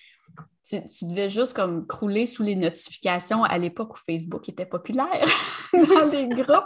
Tu, 0.67 0.81
tu 0.89 1.05
devais 1.05 1.29
juste 1.29 1.53
comme 1.53 1.85
crouler 1.85 2.25
sous 2.25 2.43
les 2.43 2.55
notifications 2.55 3.43
à 3.43 3.57
l'époque 3.57 3.93
où 3.93 3.97
Facebook 3.97 4.47
était 4.47 4.65
populaire 4.65 5.27
dans 5.73 6.05
les 6.11 6.27
groupes. 6.27 6.63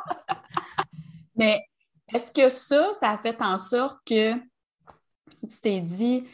Mais 1.35 1.63
est-ce 2.13 2.31
que 2.31 2.49
ça, 2.49 2.91
ça 2.93 3.11
a 3.11 3.17
fait 3.17 3.41
en 3.41 3.57
sorte 3.57 3.97
que 4.05 4.33
tu 4.33 5.61
t'es 5.61 5.81
dit, 5.81 6.25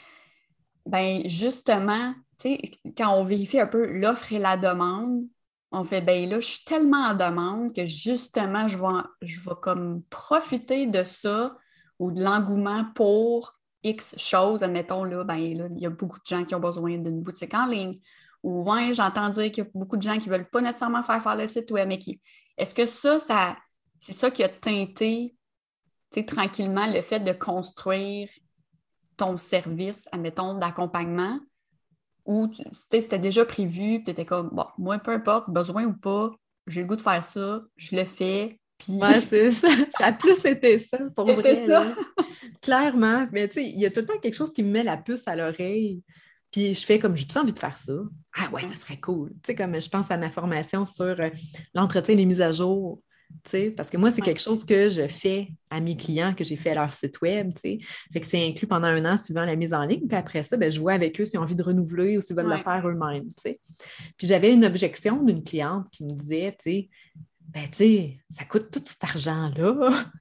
ben 0.85 1.27
justement, 1.27 2.13
tu 2.39 2.49
sais, 2.49 2.61
quand 2.97 3.13
on 3.13 3.23
vérifie 3.23 3.59
un 3.59 3.67
peu 3.67 3.85
l'offre 3.87 4.33
et 4.33 4.39
la 4.39 4.57
demande, 4.57 5.23
on 5.71 5.83
fait, 5.83 6.01
ben 6.01 6.29
là, 6.29 6.39
je 6.39 6.47
suis 6.47 6.65
tellement 6.65 7.07
en 7.07 7.15
demande 7.15 7.73
que 7.73 7.85
justement, 7.85 8.67
je 8.67 8.77
vais, 8.77 9.03
je 9.21 9.39
vais 9.39 9.55
comme 9.61 10.03
profiter 10.03 10.85
de 10.85 11.03
ça 11.03 11.57
ou 11.97 12.11
de 12.11 12.23
l'engouement 12.23 12.85
pour 12.93 13.57
X 13.83 14.15
choses. 14.17 14.63
Admettons, 14.63 15.03
là, 15.03 15.23
ben 15.23 15.37
là, 15.57 15.67
il 15.75 15.81
y 15.81 15.85
a 15.85 15.89
beaucoup 15.89 16.19
de 16.19 16.25
gens 16.25 16.43
qui 16.45 16.55
ont 16.55 16.59
besoin 16.59 16.97
d'une 16.97 17.21
boutique 17.21 17.53
en 17.53 17.65
ligne. 17.65 17.99
Ou 18.43 18.69
ouais, 18.69 18.93
j'entends 18.93 19.29
dire 19.29 19.51
qu'il 19.51 19.63
y 19.63 19.67
a 19.67 19.69
beaucoup 19.73 19.97
de 19.97 20.01
gens 20.01 20.19
qui 20.19 20.29
ne 20.29 20.35
veulent 20.35 20.49
pas 20.49 20.61
nécessairement 20.61 21.03
faire 21.03 21.21
faire 21.23 21.35
le 21.35 21.47
site 21.47 21.71
web, 21.71 21.87
mais 21.87 21.97
qui. 21.97 22.21
Est-ce 22.57 22.73
que 22.73 22.85
ça, 22.85 23.19
ça 23.19 23.57
c'est 23.99 24.13
ça 24.13 24.29
qui 24.31 24.43
a 24.43 24.49
teinté 24.49 25.35
tranquillement 26.27 26.85
le 26.85 27.01
fait 27.01 27.19
de 27.19 27.31
construire 27.31 28.29
ton 29.17 29.37
service, 29.37 30.07
admettons, 30.11 30.55
d'accompagnement, 30.55 31.39
ou 32.25 32.51
c'était 32.71 33.17
déjà 33.17 33.45
prévu, 33.45 34.03
tu 34.03 34.11
étais 34.11 34.25
comme, 34.25 34.49
bon, 34.49 34.65
moi, 34.77 34.99
peu 34.99 35.11
importe, 35.11 35.49
besoin 35.49 35.85
ou 35.85 35.93
pas, 35.93 36.31
j'ai 36.67 36.81
le 36.81 36.87
goût 36.87 36.95
de 36.95 37.01
faire 37.01 37.23
ça, 37.23 37.61
je 37.75 37.95
le 37.95 38.05
fais, 38.05 38.59
puis... 38.83 38.93
ouais, 38.93 39.21
c'est 39.21 39.51
ça. 39.51 39.67
Ça 39.97 40.05
a 40.07 40.13
plus 40.13 40.43
été 40.45 40.79
ça, 40.79 40.97
pour 41.15 41.27
C'était 41.29 41.53
vrai. 41.53 41.67
ça. 41.67 41.83
là. 41.83 41.95
Clairement. 42.61 43.27
Mais 43.31 43.47
tu 43.47 43.55
sais, 43.55 43.65
il 43.65 43.79
y 43.79 43.85
a 43.85 43.89
tout 43.91 44.01
le 44.01 44.05
temps 44.05 44.19
quelque 44.19 44.35
chose 44.35 44.53
qui 44.53 44.63
me 44.63 44.69
met 44.69 44.83
la 44.83 44.97
puce 44.97 45.27
à 45.27 45.35
l'oreille. 45.35 46.01
Puis 46.51 46.75
je 46.75 46.85
fais 46.85 46.99
comme, 46.99 47.15
j'ai-tu 47.15 47.37
envie 47.37 47.53
de 47.53 47.59
faire 47.59 47.77
ça? 47.77 47.93
Ah 48.37 48.49
ouais, 48.51 48.63
ça 48.63 48.75
serait 48.75 48.99
cool. 48.99 49.29
Tu 49.29 49.47
sais, 49.47 49.55
comme 49.55 49.79
je 49.79 49.89
pense 49.89 50.11
à 50.11 50.17
ma 50.17 50.29
formation 50.29 50.85
sur 50.85 51.03
euh, 51.03 51.29
l'entretien 51.73 52.15
des 52.15 52.25
mises 52.25 52.41
à 52.41 52.51
jour 52.51 52.99
parce 53.75 53.89
que 53.89 53.97
moi, 53.97 54.11
c'est 54.11 54.21
quelque 54.21 54.41
chose 54.41 54.63
que 54.63 54.89
je 54.89 55.07
fais 55.07 55.49
à 55.69 55.79
mes 55.79 55.95
clients, 55.95 56.33
que 56.33 56.43
j'ai 56.43 56.55
fait 56.55 56.71
à 56.71 56.75
leur 56.75 56.93
site 56.93 57.21
web. 57.21 57.51
Fait 57.61 57.79
que 58.19 58.25
c'est 58.25 58.45
inclus 58.45 58.67
pendant 58.67 58.87
un 58.87 59.05
an 59.05 59.17
suivant 59.17 59.45
la 59.45 59.55
mise 59.55 59.73
en 59.73 59.83
ligne. 59.83 60.07
Puis 60.07 60.17
après 60.17 60.43
ça, 60.43 60.57
ben, 60.57 60.71
je 60.71 60.79
vois 60.79 60.93
avec 60.93 61.19
eux 61.19 61.25
s'ils 61.25 61.39
ont 61.39 61.43
envie 61.43 61.55
de 61.55 61.63
renouveler 61.63 62.17
ou 62.17 62.21
s'ils 62.21 62.35
veulent 62.35 62.49
le 62.49 62.57
faire 62.57 62.87
eux-mêmes. 62.87 63.27
Puis 64.17 64.27
j'avais 64.27 64.53
une 64.53 64.65
objection 64.65 65.21
d'une 65.23 65.43
cliente 65.43 65.85
qui 65.91 66.03
me 66.03 66.11
disait, 66.11 66.55
ben, 67.53 67.69
tu 67.69 67.77
sais, 67.77 68.19
ça 68.37 68.45
coûte 68.45 68.71
tout 68.71 68.83
cet 68.85 69.03
argent-là. 69.03 69.91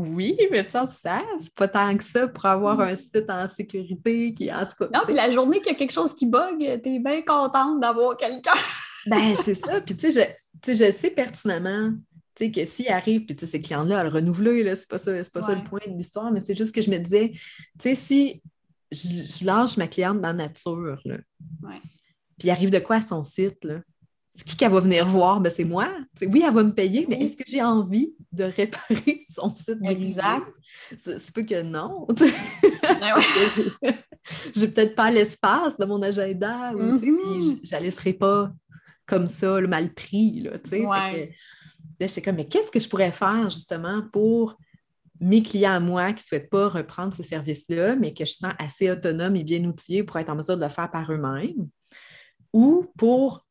Oui, 0.00 0.38
mais 0.52 0.64
ça, 0.64 0.86
ça, 0.86 1.24
c'est 1.42 1.52
pas 1.56 1.66
tant 1.66 1.96
que 1.96 2.04
ça 2.04 2.28
pour 2.28 2.46
avoir 2.46 2.76
mm. 2.76 2.82
un 2.82 2.96
site 2.96 3.28
en 3.28 3.48
sécurité 3.48 4.32
qui, 4.32 4.48
en 4.52 4.64
tout 4.64 4.76
cas. 4.78 4.88
Non, 4.94 5.00
puis 5.04 5.12
la 5.12 5.28
journée 5.28 5.58
qu'il 5.58 5.72
y 5.72 5.74
a 5.74 5.74
quelque 5.74 5.92
chose 5.92 6.14
qui 6.14 6.26
bug, 6.26 6.80
t'es 6.84 7.00
bien 7.00 7.20
contente 7.22 7.80
d'avoir 7.80 8.16
quelqu'un. 8.16 8.52
ben, 9.06 9.34
c'est 9.44 9.56
ça. 9.56 9.80
Puis, 9.80 9.96
tu 9.96 10.12
sais, 10.12 10.36
je, 10.64 10.72
je 10.72 10.92
sais 10.92 11.10
pertinemment 11.10 11.94
sais, 12.38 12.50
que 12.50 12.64
s'il 12.64 12.88
arrive, 12.88 13.26
puis 13.26 13.36
ces 13.46 13.60
clients-là, 13.60 14.00
à 14.00 14.04
le 14.04 14.10
renouveler, 14.10 14.62
là, 14.62 14.76
c'est 14.76 14.88
pas 14.88 14.98
ça, 14.98 15.22
c'est 15.22 15.32
pas 15.32 15.42
ça 15.42 15.54
le 15.54 15.64
point 15.64 15.80
de 15.86 15.92
l'histoire, 15.92 16.30
mais 16.30 16.40
c'est 16.40 16.56
juste 16.56 16.74
que 16.74 16.82
je 16.82 16.90
me 16.90 16.98
disais, 16.98 17.32
tu 17.32 17.40
sais, 17.80 17.94
si 17.94 18.42
je, 18.92 19.44
lâche 19.44 19.76
ma 19.76 19.88
cliente 19.88 20.20
dans 20.20 20.28
la 20.28 20.34
nature, 20.34 21.00
là, 21.04 21.18
puis 22.38 22.46
il 22.46 22.50
arrive 22.50 22.70
de 22.70 22.78
quoi 22.78 22.96
à 22.96 23.02
son 23.02 23.24
site, 23.24 23.64
là? 23.64 23.80
Qui 24.44 24.56
qu'elle 24.56 24.70
va 24.72 24.80
venir 24.80 25.06
voir? 25.06 25.40
Ben, 25.40 25.52
c'est 25.54 25.64
moi. 25.64 25.88
oui, 26.22 26.42
elle 26.46 26.54
va 26.54 26.62
me 26.62 26.72
payer, 26.72 27.06
mais 27.08 27.22
est-ce 27.22 27.36
que 27.36 27.44
j'ai 27.46 27.62
envie 27.62 28.14
de 28.32 28.44
réparer 28.44 29.26
son 29.30 29.52
site? 29.54 29.78
Exact. 29.84 30.46
C'est 30.96 31.32
pas 31.32 31.42
que 31.42 31.62
non. 31.62 32.06
j'ai 34.54 34.68
peut-être 34.68 34.94
pas 34.94 35.10
l'espace 35.10 35.76
de 35.76 35.84
mon 35.84 36.00
agenda. 36.02 36.72
Ou, 36.74 36.98
mm-hmm. 36.98 37.64
Je 37.64 37.66
ne 37.66 37.72
la 37.72 37.80
laisserai 37.80 38.12
pas 38.12 38.52
comme 39.06 39.26
ça, 39.26 39.60
le 39.60 39.66
mal 39.66 39.92
pris. 39.94 40.40
Là, 40.42 40.52
ouais. 40.70 41.34
Là, 42.00 42.06
j'étais 42.06 42.22
comme, 42.22 42.36
mais 42.36 42.46
qu'est-ce 42.46 42.70
que 42.70 42.78
je 42.78 42.88
pourrais 42.88 43.10
faire 43.10 43.50
justement 43.50 44.02
pour 44.12 44.56
mes 45.20 45.42
clients 45.42 45.72
à 45.72 45.80
moi 45.80 46.12
qui 46.12 46.22
ne 46.22 46.28
souhaitent 46.28 46.50
pas 46.50 46.68
reprendre 46.68 47.12
ce 47.12 47.22
service-là, 47.22 47.96
mais 47.96 48.14
que 48.14 48.24
je 48.24 48.32
sens 48.32 48.52
assez 48.58 48.90
autonome 48.90 49.34
et 49.34 49.42
bien 49.42 49.64
outillé 49.64 50.04
pour 50.04 50.16
être 50.18 50.28
en 50.28 50.36
mesure 50.36 50.56
de 50.56 50.62
le 50.62 50.68
faire 50.68 50.90
par 50.90 51.10
eux-mêmes, 51.10 51.68
ou 52.52 52.86
pour 52.96 53.44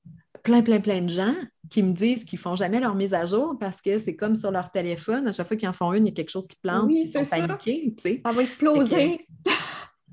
plein, 0.48 0.62
plein, 0.62 0.80
plein 0.80 1.02
de 1.02 1.10
gens 1.10 1.36
qui 1.70 1.84
me 1.84 1.92
disent 1.92 2.24
qu'ils 2.24 2.40
ne 2.40 2.42
font 2.42 2.56
jamais 2.56 2.80
leur 2.80 2.96
mise 2.96 3.14
à 3.14 3.26
jour 3.26 3.58
parce 3.60 3.82
que 3.82 4.00
c'est 4.00 4.16
comme 4.16 4.38
sur 4.38 4.50
leur 4.50 4.72
téléphone, 4.72 5.28
à 5.28 5.34
chaque 5.34 5.46
fois 5.46 5.58
qu'ils 5.58 5.68
en 5.68 5.74
font 5.74 5.92
une, 5.92 6.06
il 6.06 6.10
y 6.10 6.12
a 6.14 6.16
quelque 6.16 6.32
chose 6.32 6.48
qui 6.48 6.56
plante, 6.56 6.86
oui, 6.86 7.06
c'est 7.06 7.24
ça. 7.24 7.38
Ça 7.38 8.32
va 8.32 8.42
exploser. 8.42 9.28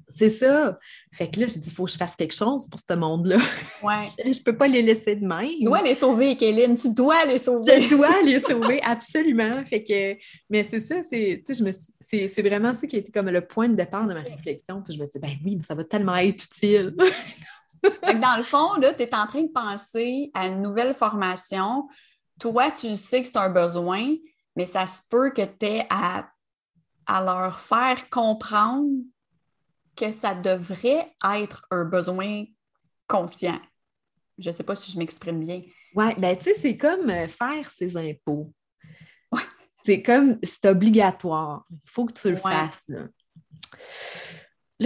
C'est 0.09 0.31
ça. 0.31 0.79
Fait 1.12 1.29
que 1.29 1.40
là, 1.40 1.47
je 1.47 1.59
dis, 1.59 1.68
il 1.68 1.73
faut 1.73 1.85
que 1.85 1.90
je 1.90 1.97
fasse 1.97 2.14
quelque 2.16 2.35
chose 2.35 2.66
pour 2.68 2.81
ce 2.81 2.97
monde-là. 2.97 3.37
Ouais. 3.83 4.05
je 4.25 4.29
ne 4.29 4.42
peux 4.44 4.57
pas 4.57 4.68
les 4.68 4.83
laisser 4.83 5.16
de 5.16 5.27
même. 5.27 5.44
Tu 5.59 5.64
dois 5.64 5.83
les 5.83 5.94
sauver, 5.94 6.37
Kéline. 6.37 6.75
Tu 6.75 6.92
dois 6.92 7.25
les 7.25 7.38
sauver. 7.38 7.83
Je 7.83 7.88
dois 7.90 8.23
les 8.23 8.40
sauver, 8.40 8.81
absolument. 8.83 9.64
Fait 9.66 9.83
que, 9.83 10.16
mais 10.51 10.64
c'est 10.64 10.81
ça, 10.81 10.97
c'est, 11.09 12.42
vraiment 12.42 12.75
ça 12.75 12.87
qui 12.87 12.97
a 12.97 12.99
été 13.01 13.11
comme 13.11 13.31
le 13.31 13.40
point 13.40 13.68
de 13.68 13.75
départ 13.75 14.07
de 14.07 14.14
ma 14.14 14.20
réflexion. 14.20 14.83
Puis 14.83 14.94
je 14.94 15.01
me 15.01 15.07
suis 15.07 15.20
dit, 15.20 15.27
ben 15.27 15.37
oui, 15.44 15.57
mais 15.57 15.62
ça 15.62 15.75
va 15.75 15.85
tellement 15.85 16.16
être 16.16 16.44
utile. 16.44 16.94
dans 18.20 18.37
le 18.37 18.42
fond, 18.42 18.75
là, 18.77 18.94
tu 18.94 19.03
es 19.03 19.14
en 19.14 19.27
train 19.27 19.42
de 19.42 19.53
penser 19.53 20.31
à 20.35 20.47
une 20.47 20.62
nouvelle 20.62 20.94
formation. 20.94 21.88
Toi, 22.40 22.70
tu 22.70 22.97
sais 22.97 23.20
que 23.20 23.27
c'est 23.27 23.37
un 23.37 23.51
besoin, 23.51 24.14
mais 24.57 24.66
ça 24.66 24.87
se 24.87 25.01
peut 25.09 25.31
que 25.31 25.42
tu 25.42 25.66
aies 25.66 25.87
à, 25.90 26.29
à 27.07 27.25
leur 27.25 27.61
faire 27.61 28.09
comprendre 28.11 28.90
que 29.97 30.11
ça 30.11 30.35
devrait 30.35 31.14
être 31.37 31.66
un 31.70 31.85
besoin 31.85 32.44
conscient. 33.07 33.61
Je 34.38 34.51
ne 34.51 34.55
sais 34.55 34.64
pas 34.64 34.75
si 34.75 34.90
je 34.90 34.99
m'exprime 34.99 35.40
bien. 35.40 35.62
Oui, 35.94 36.07
ben 36.18 36.37
tu 36.37 36.44
sais, 36.44 36.55
c'est 36.55 36.77
comme 36.77 37.09
euh, 37.09 37.29
faire 37.29 37.70
ses 37.70 37.97
impôts. 37.97 38.53
C'est 39.85 40.03
comme, 40.03 40.38
c'est 40.42 40.66
obligatoire. 40.66 41.66
Il 41.70 41.90
faut 41.90 42.07
que 42.07 42.14
tu 42.14 42.31
le 42.31 42.37
fasses. 42.37 42.88
Là. 42.88 43.07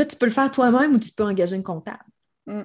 tu 0.05 0.17
peux 0.17 0.27
le 0.27 0.33
faire 0.33 0.51
toi-même 0.51 0.95
ou 0.95 0.99
tu 0.99 1.13
peux 1.13 1.23
engager 1.23 1.55
une 1.55 1.63
comptable. 1.63 2.05
Mm. 2.47 2.63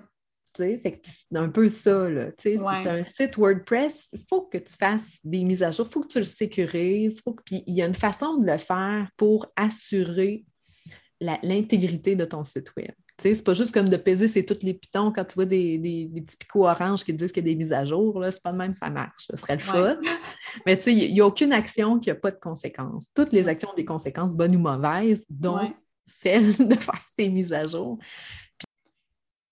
Fait 0.56 1.02
c'est 1.04 1.38
un 1.38 1.50
peu 1.50 1.70
ça. 1.70 2.10
Là. 2.10 2.32
Tu 2.38 2.58
as 2.60 2.92
un 2.92 3.04
site 3.04 3.38
WordPress, 3.38 4.08
il 4.14 4.24
faut 4.30 4.42
que 4.42 4.58
tu 4.58 4.74
fasses 4.74 5.18
des 5.24 5.44
mises 5.44 5.64
à 5.64 5.72
jour, 5.72 5.88
il 5.90 5.94
faut 5.94 6.02
que 6.02 6.08
tu 6.08 6.20
le 6.20 6.26
sécurises. 6.26 7.22
Faut 7.24 7.34
que... 7.34 7.44
Puis 7.44 7.64
il 7.66 7.74
y 7.74 7.82
a 7.82 7.86
une 7.86 7.96
façon 7.96 8.38
de 8.38 8.46
le 8.46 8.58
faire 8.58 9.10
pour 9.18 9.48
assurer 9.56 10.46
l'intégrité 11.22 12.16
de 12.16 12.26
ton 12.26 12.44
site 12.44 12.74
web. 12.76 12.92
C'est 13.22 13.44
pas 13.44 13.54
juste 13.54 13.72
comme 13.72 13.90
de 13.90 13.98
peser 13.98 14.28
c'est 14.28 14.44
tous 14.44 14.64
les 14.64 14.74
pitons 14.74 15.12
quand 15.12 15.24
tu 15.24 15.36
vois 15.36 15.46
des, 15.46 15.80
petits 16.26 16.38
picots 16.38 16.68
oranges 16.68 17.04
qui 17.04 17.14
disent 17.14 17.32
qu'il 17.32 17.46
y 17.46 17.50
a 17.50 17.54
des 17.54 17.56
mises 17.56 17.72
à 17.72 17.86
jour. 17.86 18.22
C'est 18.30 18.42
pas 18.42 18.52
de 18.52 18.58
même 18.58 18.74
ça 18.74 18.90
marche. 18.90 19.28
Ce 19.30 19.38
serait 19.38 19.56
le 19.56 19.62
fun. 19.62 19.98
Mais 20.66 20.76
il 20.88 21.14
n'y 21.14 21.22
a 21.22 21.26
aucune 21.26 21.54
action 21.54 22.00
qui 22.00 22.10
n'a 22.10 22.16
pas 22.16 22.32
de 22.32 22.40
conséquences. 22.40 23.08
Toutes 23.16 23.32
les 23.32 23.48
actions 23.48 23.70
ont 23.70 23.76
des 23.76 23.86
conséquences 23.86 24.34
bonnes 24.34 24.56
ou 24.56 24.60
mauvaises, 24.60 25.26
dont 25.30 25.72
celle 26.06 26.56
de 26.68 26.76
faire 26.76 27.06
tes 27.16 27.30
mises 27.30 27.54
à 27.54 27.66
jour. 27.66 27.98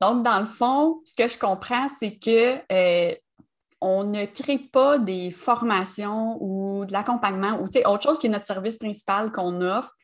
Donc, 0.02 0.24
dans 0.24 0.40
le 0.40 0.48
fond, 0.48 1.00
ce 1.06 1.14
que 1.14 1.28
je 1.28 1.38
comprends, 1.38 1.88
c'est 1.88 2.18
que 2.18 2.58
euh, 2.72 3.16
on 3.80 4.04
ne 4.04 4.26
crée 4.26 4.58
pas 4.58 4.98
des 4.98 5.30
formations 5.30 6.38
ou 6.42 6.86
de 6.86 6.92
l'accompagnement 6.92 7.60
ou 7.60 7.66
autre 7.66 8.04
chose 8.04 8.18
qui 8.18 8.26
est 8.26 8.32
notre 8.32 8.46
service 8.46 8.80
principal 8.80 9.32
qu'on 9.32 9.62
offre 9.62 9.96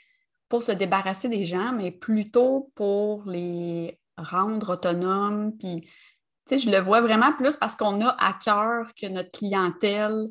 pour 0.50 0.62
se 0.62 0.72
débarrasser 0.72 1.30
des 1.30 1.46
gens, 1.46 1.74
mais 1.74 1.92
plutôt 1.92 2.72
pour 2.76 3.24
les 3.26 4.00
rendre 4.18 4.74
autonomes. 4.74 5.58
Puis, 5.58 5.90
je 6.50 6.70
le 6.70 6.80
vois 6.80 7.02
vraiment 7.02 7.34
plus 7.34 7.56
parce 7.56 7.76
qu'on 7.76 8.00
a 8.02 8.16
à 8.20 8.34
cœur 8.34 8.88
que 9.00 9.08
notre 9.08 9.32
clientèle 9.32 10.28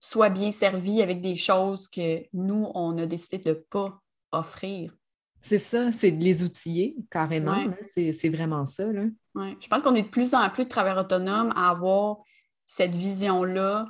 soit 0.00 0.30
bien 0.30 0.52
servie 0.52 1.02
avec 1.02 1.20
des 1.20 1.34
choses 1.34 1.88
que 1.88 2.22
nous, 2.32 2.70
on 2.74 2.96
a 2.98 3.06
décidé 3.06 3.38
de 3.38 3.50
ne 3.50 3.54
pas 3.54 4.00
offrir. 4.30 4.92
C'est 5.42 5.58
ça, 5.58 5.92
c'est 5.92 6.10
de 6.10 6.22
les 6.22 6.42
outiller 6.42 6.96
carrément. 7.10 7.64
C'est 7.88 8.28
vraiment 8.28 8.66
ça. 8.66 8.84
Là. 8.86 9.04
Je 9.34 9.68
pense 9.68 9.82
qu'on 9.82 9.94
est 9.94 10.02
de 10.02 10.08
plus 10.08 10.34
en 10.34 10.48
plus 10.50 10.64
de 10.64 10.68
travailleurs 10.68 11.04
autonomes 11.04 11.52
à 11.56 11.70
avoir 11.70 12.18
cette 12.66 12.94
vision-là 12.94 13.86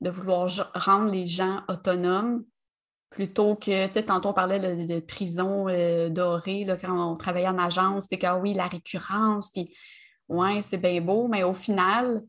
de 0.00 0.10
vouloir 0.10 0.48
rendre 0.74 1.10
les 1.10 1.26
gens 1.26 1.62
autonomes 1.68 2.44
plutôt 3.10 3.56
que, 3.56 3.86
tu 3.86 3.92
sais, 3.92 4.02
tantôt 4.04 4.28
on 4.28 4.34
parlait 4.34 4.86
de, 4.86 5.00
prison 5.00 5.66
euh, 5.68 6.10
dorée, 6.10 6.64
là, 6.64 6.76
quand 6.76 7.12
on 7.12 7.16
travaillait 7.16 7.48
en 7.48 7.58
agence, 7.58 8.04
c'était 8.04 8.18
que, 8.18 8.26
ah 8.26 8.38
oui, 8.38 8.52
la 8.52 8.66
récurrence, 8.66 9.50
puis, 9.50 9.74
ouais, 10.28 10.60
c'est 10.62 10.76
bien 10.78 11.00
beau, 11.00 11.26
mais 11.26 11.42
au 11.42 11.54
final, 11.54 12.22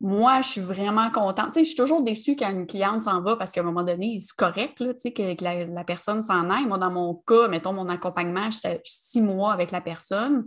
moi, 0.00 0.40
je 0.42 0.48
suis 0.48 0.60
vraiment 0.60 1.10
contente. 1.10 1.52
Tu 1.52 1.54
sais, 1.54 1.64
je 1.64 1.68
suis 1.68 1.76
toujours 1.76 2.02
déçue 2.02 2.36
quand 2.36 2.50
une 2.50 2.66
cliente 2.66 3.02
s'en 3.02 3.20
va 3.20 3.36
parce 3.36 3.50
qu'à 3.50 3.62
un 3.62 3.64
moment 3.64 3.82
donné, 3.82 4.20
c'est 4.20 4.36
correct, 4.36 4.78
là, 4.78 4.94
tu 4.94 5.00
sais, 5.00 5.12
que, 5.12 5.42
la, 5.42 5.84
personne 5.84 6.22
s'en 6.22 6.50
aille. 6.50 6.66
Moi, 6.66 6.78
dans 6.78 6.90
mon 6.90 7.14
cas, 7.14 7.48
mettons 7.48 7.72
mon 7.72 7.88
accompagnement, 7.88 8.50
j'étais 8.50 8.80
six 8.84 9.20
mois 9.20 9.52
avec 9.52 9.72
la 9.72 9.80
personne. 9.80 10.46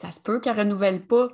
Ça 0.00 0.10
se 0.12 0.20
peut 0.20 0.38
qu'elle 0.38 0.56
ne 0.56 0.60
renouvelle 0.60 1.06
pas. 1.06 1.28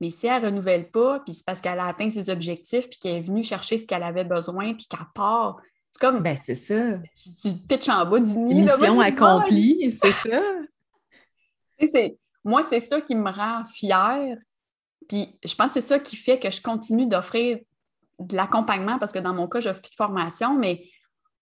Mais 0.00 0.10
si 0.10 0.26
elle 0.26 0.42
ne 0.42 0.46
renouvelle 0.48 0.90
pas, 0.90 1.20
puis 1.20 1.34
c'est 1.34 1.46
parce 1.46 1.60
qu'elle 1.60 1.78
a 1.78 1.86
atteint 1.86 2.10
ses 2.10 2.28
objectifs, 2.30 2.88
puis 2.90 2.98
qu'elle 2.98 3.16
est 3.16 3.20
venue 3.20 3.42
chercher 3.42 3.78
ce 3.78 3.86
qu'elle 3.86 4.02
avait 4.02 4.24
besoin, 4.24 4.74
puis 4.74 4.86
qu'elle 4.86 5.06
part, 5.14 5.56
c'est 5.92 6.00
comme. 6.00 6.20
Ben, 6.20 6.36
c'est 6.44 6.54
ça. 6.54 6.98
Tu, 7.40 7.52
pitches 7.66 7.88
en 7.88 8.04
bas 8.04 8.20
du 8.20 8.36
nid. 8.36 8.62
Mission 8.62 9.00
accomplie, 9.00 9.96
c'est 10.02 10.12
ça. 10.12 10.42
moi, 12.44 12.62
c'est 12.62 12.80
ça 12.80 13.00
qui 13.00 13.14
me 13.14 13.30
rend 13.30 13.64
fière. 13.64 14.36
Puis 15.08 15.38
je 15.44 15.54
pense 15.54 15.68
que 15.68 15.80
c'est 15.80 15.86
ça 15.86 15.98
qui 15.98 16.16
fait 16.16 16.38
que 16.38 16.50
je 16.50 16.60
continue 16.60 17.06
d'offrir 17.06 17.58
de 18.18 18.36
l'accompagnement 18.36 18.98
parce 18.98 19.12
que 19.12 19.18
dans 19.18 19.34
mon 19.34 19.46
cas, 19.46 19.60
j'offre 19.60 19.80
plus 19.80 19.90
de 19.90 19.96
formation, 19.96 20.58
mais 20.58 20.88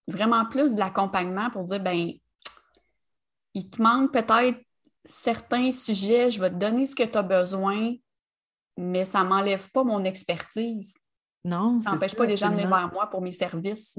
vraiment 0.09 0.45
plus 0.47 0.75
de 0.75 0.81
l'accompagnement 0.81 1.51
pour 1.51 1.65
dire 1.65 1.81
ben 1.81 2.13
il 3.55 3.71
te 3.71 3.81
manque 3.81 4.13
peut-être 4.13 4.61
certains 5.05 5.71
sujets, 5.71 6.31
je 6.31 6.41
vais 6.41 6.51
te 6.51 6.57
donner 6.57 6.87
ce 6.87 6.95
que 6.95 7.05
tu 7.05 7.17
as 7.17 7.23
besoin, 7.23 7.95
mais 8.77 9.05
ça 9.05 9.23
ne 9.23 9.29
m'enlève 9.29 9.71
pas 9.71 9.85
mon 9.85 10.05
expertise. 10.05 10.97
Non, 11.45 11.81
ça 11.81 11.93
n'empêche 11.93 12.15
pas 12.15 12.27
les 12.27 12.37
gens 12.37 12.49
de 12.49 12.55
venir 12.55 12.69
vers 12.69 12.91
moi 12.93 13.09
pour 13.09 13.21
mes 13.21 13.33
services. 13.33 13.99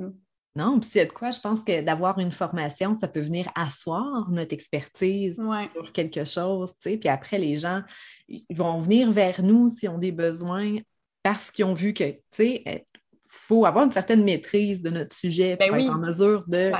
Non, 0.55 0.79
puis 0.79 0.89
c'est 0.89 1.05
de 1.05 1.11
quoi, 1.11 1.31
je 1.31 1.39
pense 1.41 1.63
que 1.63 1.81
d'avoir 1.81 2.17
une 2.19 2.31
formation, 2.31 2.97
ça 2.97 3.09
peut 3.09 3.19
venir 3.19 3.49
asseoir 3.55 4.29
notre 4.29 4.53
expertise 4.53 5.41
sur 5.73 5.91
quelque 5.91 6.23
chose, 6.23 6.71
tu 6.75 6.91
sais. 6.91 6.97
Puis 6.97 7.09
après, 7.09 7.37
les 7.37 7.57
gens 7.57 7.81
ils 8.29 8.55
vont 8.55 8.79
venir 8.79 9.11
vers 9.11 9.43
nous 9.43 9.69
s'ils 9.69 9.89
ont 9.89 9.97
des 9.97 10.13
besoins 10.13 10.77
parce 11.23 11.51
qu'ils 11.51 11.65
ont 11.65 11.73
vu 11.73 11.93
que, 11.93 12.09
tu 12.11 12.21
sais, 12.31 12.63
il 12.65 12.71
euh, 12.71 12.79
faut 13.27 13.65
avoir 13.65 13.85
une 13.85 13.91
certaine 13.91 14.23
maîtrise 14.23 14.81
de 14.81 14.89
notre 14.89 15.13
sujet 15.13 15.57
ben 15.57 15.69
pour 15.69 15.77
être 15.77 15.89
en 15.89 15.97
mesure 15.97 16.45
de, 16.47 16.71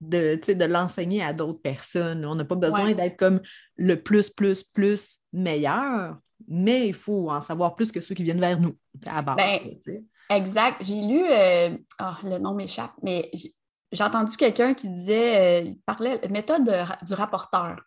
de, 0.00 0.52
de 0.52 0.64
l'enseigner 0.64 1.22
à 1.22 1.32
d'autres 1.32 1.60
personnes. 1.60 2.24
On 2.24 2.34
n'a 2.34 2.44
pas 2.44 2.54
besoin 2.54 2.92
d'être 2.94 3.16
comme 3.16 3.40
le 3.76 4.00
plus, 4.00 4.30
plus, 4.30 4.62
plus 4.62 5.18
meilleur, 5.32 6.16
mais 6.46 6.88
il 6.88 6.94
faut 6.94 7.30
en 7.30 7.40
savoir 7.40 7.74
plus 7.74 7.90
que 7.90 8.00
ceux 8.00 8.14
qui 8.14 8.22
viennent 8.22 8.40
vers 8.40 8.60
nous 8.60 8.76
à 9.06 9.22
base. 9.22 9.36
Ben, 9.36 10.04
Exact. 10.30 10.80
J'ai 10.80 11.00
lu, 11.00 11.24
euh, 11.28 11.76
ah, 11.98 12.16
le 12.22 12.38
nom 12.38 12.54
m'échappe, 12.54 12.92
mais 13.02 13.30
j'ai 13.92 14.04
entendu 14.04 14.36
quelqu'un 14.36 14.74
qui 14.74 14.88
disait, 14.88 15.60
euh, 15.60 15.64
il 15.66 15.80
parlait 15.80 16.20
méthode 16.28 16.72
du 17.02 17.14
rapporteur. 17.14 17.80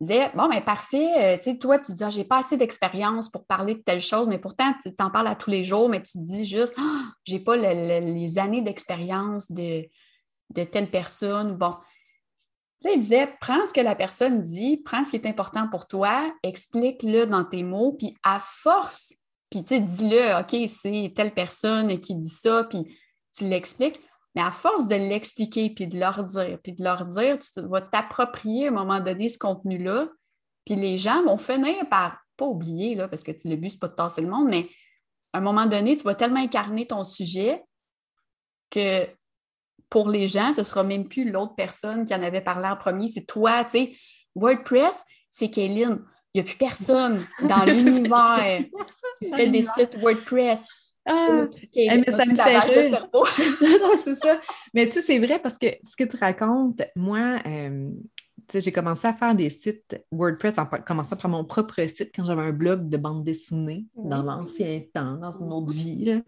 disait 0.00 0.30
Bon, 0.34 0.48
mais 0.48 0.62
parfait, 0.62 1.34
euh, 1.34 1.36
tu 1.36 1.52
sais, 1.52 1.58
toi, 1.58 1.78
tu 1.78 1.92
dis, 1.92 2.02
ah, 2.02 2.08
j'ai 2.08 2.24
pas 2.24 2.38
assez 2.38 2.56
d'expérience 2.56 3.28
pour 3.28 3.46
parler 3.46 3.74
de 3.74 3.80
telle 3.80 4.00
chose, 4.00 4.26
mais 4.26 4.38
pourtant, 4.38 4.72
tu 4.82 4.94
t'en 4.94 5.10
parles 5.10 5.26
à 5.26 5.34
tous 5.34 5.50
les 5.50 5.64
jours, 5.64 5.90
mais 5.90 6.02
tu 6.02 6.12
te 6.12 6.24
dis 6.24 6.46
juste, 6.46 6.74
ah, 6.78 7.12
j'ai 7.24 7.40
pas 7.40 7.56
les 7.56 8.38
années 8.38 8.62
d'expérience 8.62 9.52
de, 9.52 9.86
de 10.50 10.64
telle 10.64 10.90
personne. 10.90 11.56
Bon. 11.56 11.72
Là, 12.84 12.90
il 12.94 13.00
disait, 13.00 13.28
prends 13.40 13.64
ce 13.66 13.72
que 13.72 13.80
la 13.82 13.94
personne 13.94 14.40
dit, 14.40 14.78
prends 14.78 15.04
ce 15.04 15.10
qui 15.10 15.16
est 15.16 15.26
important 15.26 15.68
pour 15.68 15.86
toi, 15.86 16.32
explique-le 16.42 17.26
dans 17.26 17.44
tes 17.44 17.62
mots, 17.62 17.92
puis 17.92 18.16
à 18.24 18.40
force, 18.40 19.12
puis 19.52 19.62
tu 19.62 19.74
sais, 19.74 19.80
dis-le, 19.80 20.40
OK, 20.40 20.66
c'est 20.66 21.12
telle 21.14 21.34
personne 21.34 22.00
qui 22.00 22.14
dit 22.14 22.28
ça, 22.28 22.64
puis 22.64 22.98
tu 23.36 23.44
l'expliques. 23.44 24.00
Mais 24.34 24.40
à 24.40 24.50
force 24.50 24.88
de 24.88 24.94
l'expliquer, 24.94 25.68
puis 25.68 25.86
de 25.86 26.00
leur 26.00 26.24
dire, 26.24 26.58
puis 26.64 26.72
de 26.72 26.82
leur 26.82 27.04
dire, 27.04 27.38
tu 27.38 27.60
vas 27.60 27.82
t'approprier 27.82 28.68
à 28.68 28.70
un 28.70 28.74
moment 28.74 28.98
donné 28.98 29.28
ce 29.28 29.36
contenu-là, 29.36 30.08
puis 30.64 30.74
les 30.74 30.96
gens 30.96 31.22
vont 31.24 31.36
finir 31.36 31.86
par, 31.90 32.16
pas 32.38 32.46
oublier, 32.46 32.94
là, 32.94 33.08
parce 33.08 33.22
que 33.22 33.32
le 33.44 33.56
but, 33.56 33.72
c'est 33.72 33.78
pas 33.78 33.88
de 33.88 33.94
tasser 33.94 34.22
le 34.22 34.28
monde, 34.28 34.48
mais 34.48 34.70
à 35.34 35.38
un 35.38 35.42
moment 35.42 35.66
donné, 35.66 35.96
tu 35.96 36.02
vas 36.04 36.14
tellement 36.14 36.40
incarner 36.40 36.86
ton 36.86 37.04
sujet 37.04 37.62
que 38.70 39.06
pour 39.90 40.08
les 40.08 40.28
gens, 40.28 40.54
ce 40.54 40.64
sera 40.64 40.82
même 40.82 41.08
plus 41.08 41.30
l'autre 41.30 41.54
personne 41.54 42.06
qui 42.06 42.14
en 42.14 42.22
avait 42.22 42.40
parlé 42.40 42.68
en 42.68 42.76
premier, 42.76 43.08
c'est 43.08 43.26
toi, 43.26 43.64
tu 43.64 43.70
sais. 43.70 43.92
WordPress, 44.34 45.04
c'est 45.28 45.50
Kéline. 45.50 46.02
Il 46.34 46.42
n'y 46.42 46.48
a 46.48 46.50
plus 46.50 46.56
personne 46.56 47.26
dans 47.42 47.64
l'univers 47.66 48.64
qui 49.18 49.30
fait 49.30 49.48
des 49.48 49.62
sites 49.62 49.96
WordPress. 50.00 50.66
Ah, 51.04 51.46
mais 51.74 52.04
ça 52.10 52.24
me 52.24 52.36
fait 52.36 52.58
rire. 52.58 53.08
non, 53.12 53.90
c'est 54.02 54.14
ça. 54.14 54.40
Mais 54.72 54.86
tu 54.86 54.94
sais, 54.94 55.02
c'est 55.02 55.18
vrai 55.18 55.40
parce 55.40 55.58
que 55.58 55.66
ce 55.82 55.96
que 55.96 56.04
tu 56.04 56.16
racontes, 56.16 56.80
moi, 56.94 57.40
euh, 57.44 57.90
j'ai 58.54 58.72
commencé 58.72 59.06
à 59.06 59.14
faire 59.14 59.34
des 59.34 59.50
sites 59.50 60.00
WordPress 60.10 60.58
en 60.58 60.66
commençant 60.66 61.16
par 61.16 61.30
mon 61.30 61.44
propre 61.44 61.84
site 61.86 62.10
quand 62.14 62.24
j'avais 62.24 62.42
un 62.42 62.52
blog 62.52 62.88
de 62.88 62.96
bande 62.96 63.24
dessinée 63.24 63.86
dans 63.96 64.22
l'ancien 64.22 64.80
temps, 64.94 65.14
dans 65.16 65.32
une 65.32 65.52
autre 65.52 65.72
vie. 65.72 66.22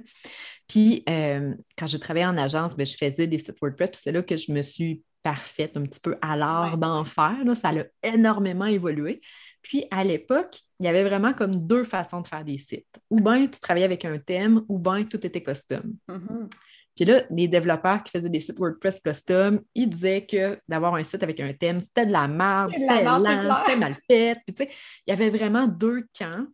Puis 0.69 1.05
euh, 1.09 1.55
quand 1.77 1.87
je 1.87 1.97
travaillais 1.97 2.27
en 2.27 2.39
agence, 2.39 2.77
ben, 2.77 2.87
je 2.87 2.97
faisais 2.97 3.27
des 3.27 3.39
sites 3.39 3.61
WordPress. 3.61 3.91
Puis 3.91 4.01
c'est 4.03 4.13
là 4.13 4.23
que 4.23 4.37
je 4.37 4.53
me 4.53 4.63
suis 4.63 5.03
parfaite 5.23 5.77
un 5.77 5.83
petit 5.83 6.01
peu 6.01 6.17
à 6.21 6.37
l'art 6.37 6.79
d'en 6.79 7.05
faire. 7.05 7.37
Ça 7.55 7.71
a 7.71 7.85
énormément 8.07 8.67
évolué. 8.67 9.21
Puis 9.65 9.87
à 9.91 10.05
l'époque, 10.05 10.61
il 10.79 10.87
y 10.87 10.89
avait 10.89 11.03
vraiment 11.05 11.33
comme 11.33 11.67
deux 11.67 11.85
façons 11.85 12.21
de 12.21 12.27
faire 12.27 12.45
des 12.45 12.59
sites. 12.59 13.01
Ou 13.11 13.21
bien 13.21 13.47
tu 13.47 13.59
travaillais 13.59 13.87
avec 13.87 14.05
un 14.05 14.19
thème, 14.19 14.63
ou 14.69 14.79
bien 14.79 15.05
tout 15.05 15.27
était 15.27 15.43
custom. 15.43 15.95
Mm-hmm. 16.09 16.51
Puis 16.95 17.07
là, 17.07 17.23
les 17.31 17.49
développeurs 17.49 18.05
qui 18.05 18.13
faisaient 18.13 18.29
des 18.29 18.41
sites 18.41 18.59
WordPress 18.59 19.01
custom, 19.01 19.61
ils 19.75 19.89
disaient 19.89 20.27
que 20.27 20.61
d'avoir 20.69 20.95
un 20.95 21.03
site 21.03 21.23
avec 21.23 21.41
un 21.41 21.53
thème, 21.55 21.81
c'était 21.81 22.07
de 22.07 22.13
la 22.13 22.29
merde, 22.29 22.73
c'était 22.77 23.03
lent, 23.03 23.25
c'était 23.67 23.81
mal 23.81 23.97
fait. 24.09 24.39
Puis 24.47 24.55
tu 24.55 24.65
sais, 24.65 24.71
il 25.07 25.11
y 25.11 25.13
avait 25.13 25.31
vraiment 25.31 25.67
deux 25.67 26.05
camps. 26.17 26.47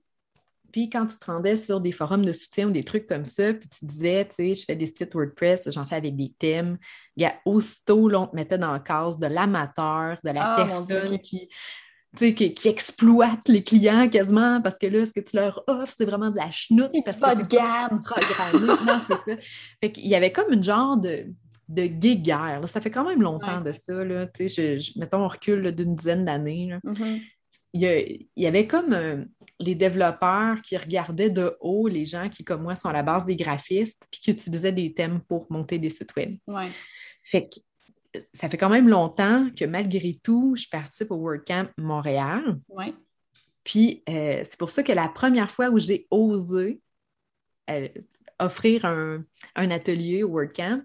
Puis 0.72 0.88
quand 0.88 1.04
tu 1.06 1.18
te 1.18 1.24
rendais 1.26 1.56
sur 1.56 1.80
des 1.80 1.90
forums 1.90 2.24
de 2.24 2.32
soutien 2.32 2.68
ou 2.68 2.70
des 2.70 2.84
trucs 2.84 3.08
comme 3.08 3.24
ça, 3.24 3.52
puis 3.52 3.68
tu 3.68 3.86
disais, 3.86 4.24
tu 4.28 4.36
sais, 4.36 4.54
je 4.54 4.64
fais 4.64 4.76
des 4.76 4.86
sites 4.86 5.12
WordPress, 5.12 5.68
j'en 5.72 5.84
fais 5.84 5.96
avec 5.96 6.14
des 6.14 6.32
thèmes, 6.38 6.78
il 7.16 7.24
y 7.24 7.26
a 7.26 7.34
aussitôt, 7.44 8.08
l'on 8.08 8.28
te 8.28 8.36
mettait 8.36 8.56
dans 8.56 8.72
le 8.72 8.78
case 8.78 9.18
de 9.18 9.26
l'amateur, 9.26 10.16
de 10.22 10.30
la 10.30 10.54
ah, 10.54 10.64
personne 10.64 11.18
qui 11.18 11.48
qui, 12.16 12.54
qui 12.54 12.68
exploitent 12.68 13.48
les 13.48 13.62
clients 13.62 14.08
quasiment 14.08 14.61
parce 14.61 14.78
que 14.78 14.86
là, 14.86 15.06
ce 15.06 15.12
que 15.12 15.20
tu 15.20 15.36
leur 15.36 15.62
offres, 15.66 15.94
c'est 15.96 16.04
vraiment 16.04 16.30
de 16.30 16.36
la 16.36 16.50
chenoute. 16.50 16.90
C'est 16.92 17.20
pas 17.20 17.34
de 17.34 17.44
gamme. 17.44 18.02
Non, 18.61 19.00
c'est 19.06 19.36
ça. 19.36 19.42
Fait 19.80 19.92
qu'il 19.92 20.08
y 20.08 20.14
avait 20.14 20.32
comme 20.32 20.52
une 20.52 20.62
genre 20.62 20.96
de, 20.96 21.26
de 21.68 21.86
guéguerre. 21.86 22.61
Ça 22.68 22.80
fait 22.80 22.90
quand 22.90 23.04
même 23.04 23.22
longtemps 23.22 23.61
de 23.61 23.72
ça. 23.72 24.04
Là. 24.04 24.28
Je, 24.38 24.98
mettons, 24.98 25.24
on 25.24 25.28
recule 25.28 25.72
d'une 25.72 25.94
dizaine 25.94 26.24
d'années. 26.24 26.74
Mm-hmm. 26.84 27.22
il, 27.74 28.26
y 28.36 28.46
avait 28.46 28.66
comme 28.66 28.92
euh, 28.92 29.24
les 29.61 29.76
développeurs 29.76 30.61
qui 30.62 30.76
regardaient 30.76 31.30
de 31.30 31.56
haut 31.61 31.86
les 31.86 32.04
gens 32.04 32.28
qui, 32.28 32.42
comme 32.42 32.62
moi, 32.62 32.74
sont 32.74 32.88
à 32.88 32.92
la 32.92 33.04
base 33.04 33.24
des 33.24 33.36
graphistes 33.36 34.04
puis 34.11 34.20
qui 34.20 34.30
utilisaient 34.32 34.72
des 34.72 34.92
thèmes 34.92 35.20
pour 35.28 35.46
monter 35.50 35.78
des 35.78 35.90
sites 35.90 36.14
web. 36.16 36.36
Ouais. 36.48 36.68
Fait 37.22 37.42
que 37.42 37.61
ça 38.32 38.48
fait 38.48 38.56
quand 38.56 38.68
même 38.68 38.88
longtemps 38.88 39.48
que 39.56 39.64
malgré 39.64 40.18
tout, 40.22 40.54
je 40.56 40.68
participe 40.68 41.11
au 41.11 41.16
WordCamp 41.16 41.68
Montréal. 41.78 42.58
Oui. 42.68 42.94
Puis 43.64 44.02
euh, 44.08 44.40
c'est 44.44 44.58
pour 44.58 44.70
ça 44.70 44.82
que 44.82 44.92
la 44.92 45.08
première 45.08 45.50
fois 45.50 45.70
où 45.70 45.78
j'ai 45.78 46.06
osé 46.11 46.80
euh, 47.70 47.88
offrir 48.38 48.84
un, 48.84 49.22
atelier 49.54 50.22
au 50.22 50.30
WordCamp, 50.30 50.82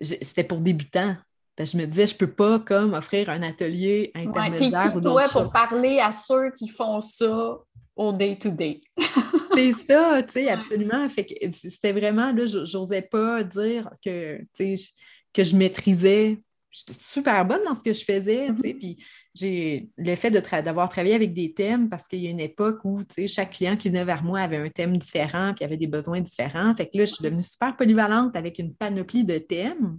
c'était 0.00 0.44
pour 0.44 0.60
débutants. 0.60 1.14
je 1.58 1.76
me 1.76 1.84
disais, 1.84 2.06
je 2.06 2.14
ne 2.14 2.18
peux 2.18 2.32
pas 2.32 2.58
comme 2.58 2.94
offrir 2.94 3.28
un 3.28 3.42
atelier 3.42 4.10
intermédiaire 4.14 4.96
ouais, 4.96 5.02
toi 5.02 5.22
pour 5.30 5.52
parler 5.52 6.00
à 6.00 6.10
ceux 6.10 6.50
qui 6.52 6.68
font 6.68 7.02
ça 7.02 7.58
au 7.96 8.12
day-to-day? 8.12 8.80
c'est 9.54 9.72
ça, 9.72 10.22
tu 10.22 10.32
sais, 10.32 10.48
absolument. 10.48 11.06
Fait 11.10 11.26
que 11.26 11.34
c'était 11.52 11.92
vraiment, 11.92 12.32
là, 12.32 12.46
j'osais 12.46 13.02
pas 13.02 13.44
dire 13.44 13.90
que, 14.02 14.38
tu 14.54 14.78
sais, 14.78 14.92
que 15.32 15.44
je 15.44 15.56
maîtrisais. 15.56 16.40
J'étais 16.70 16.92
super 16.92 17.44
bonne 17.44 17.62
dans 17.64 17.74
ce 17.74 17.82
que 17.82 17.92
je 17.92 18.04
faisais, 18.04 18.48
tu 18.48 18.62
sais, 18.62 18.68
mm-hmm. 18.68 18.78
puis 18.78 19.04
j'ai 19.34 19.88
le 19.96 20.14
fait 20.16 20.30
d'avoir 20.30 20.88
travaillé 20.88 21.14
avec 21.14 21.32
des 21.32 21.54
thèmes 21.54 21.88
parce 21.88 22.06
qu'il 22.08 22.20
y 22.20 22.26
a 22.26 22.30
une 22.30 22.40
époque 22.40 22.80
où 22.84 23.02
chaque 23.26 23.52
client 23.52 23.76
qui 23.76 23.88
venait 23.88 24.04
vers 24.04 24.24
moi 24.24 24.40
avait 24.40 24.56
un 24.56 24.68
thème 24.68 24.96
différent 24.96 25.54
puis 25.54 25.64
avait 25.64 25.76
des 25.76 25.86
besoins 25.86 26.20
différents. 26.20 26.74
Fait 26.74 26.86
que 26.86 26.98
là, 26.98 27.04
je 27.04 27.12
suis 27.14 27.24
devenue 27.24 27.42
super 27.42 27.76
polyvalente 27.76 28.34
avec 28.36 28.58
une 28.58 28.74
panoplie 28.74 29.24
de 29.24 29.38
thèmes. 29.38 29.98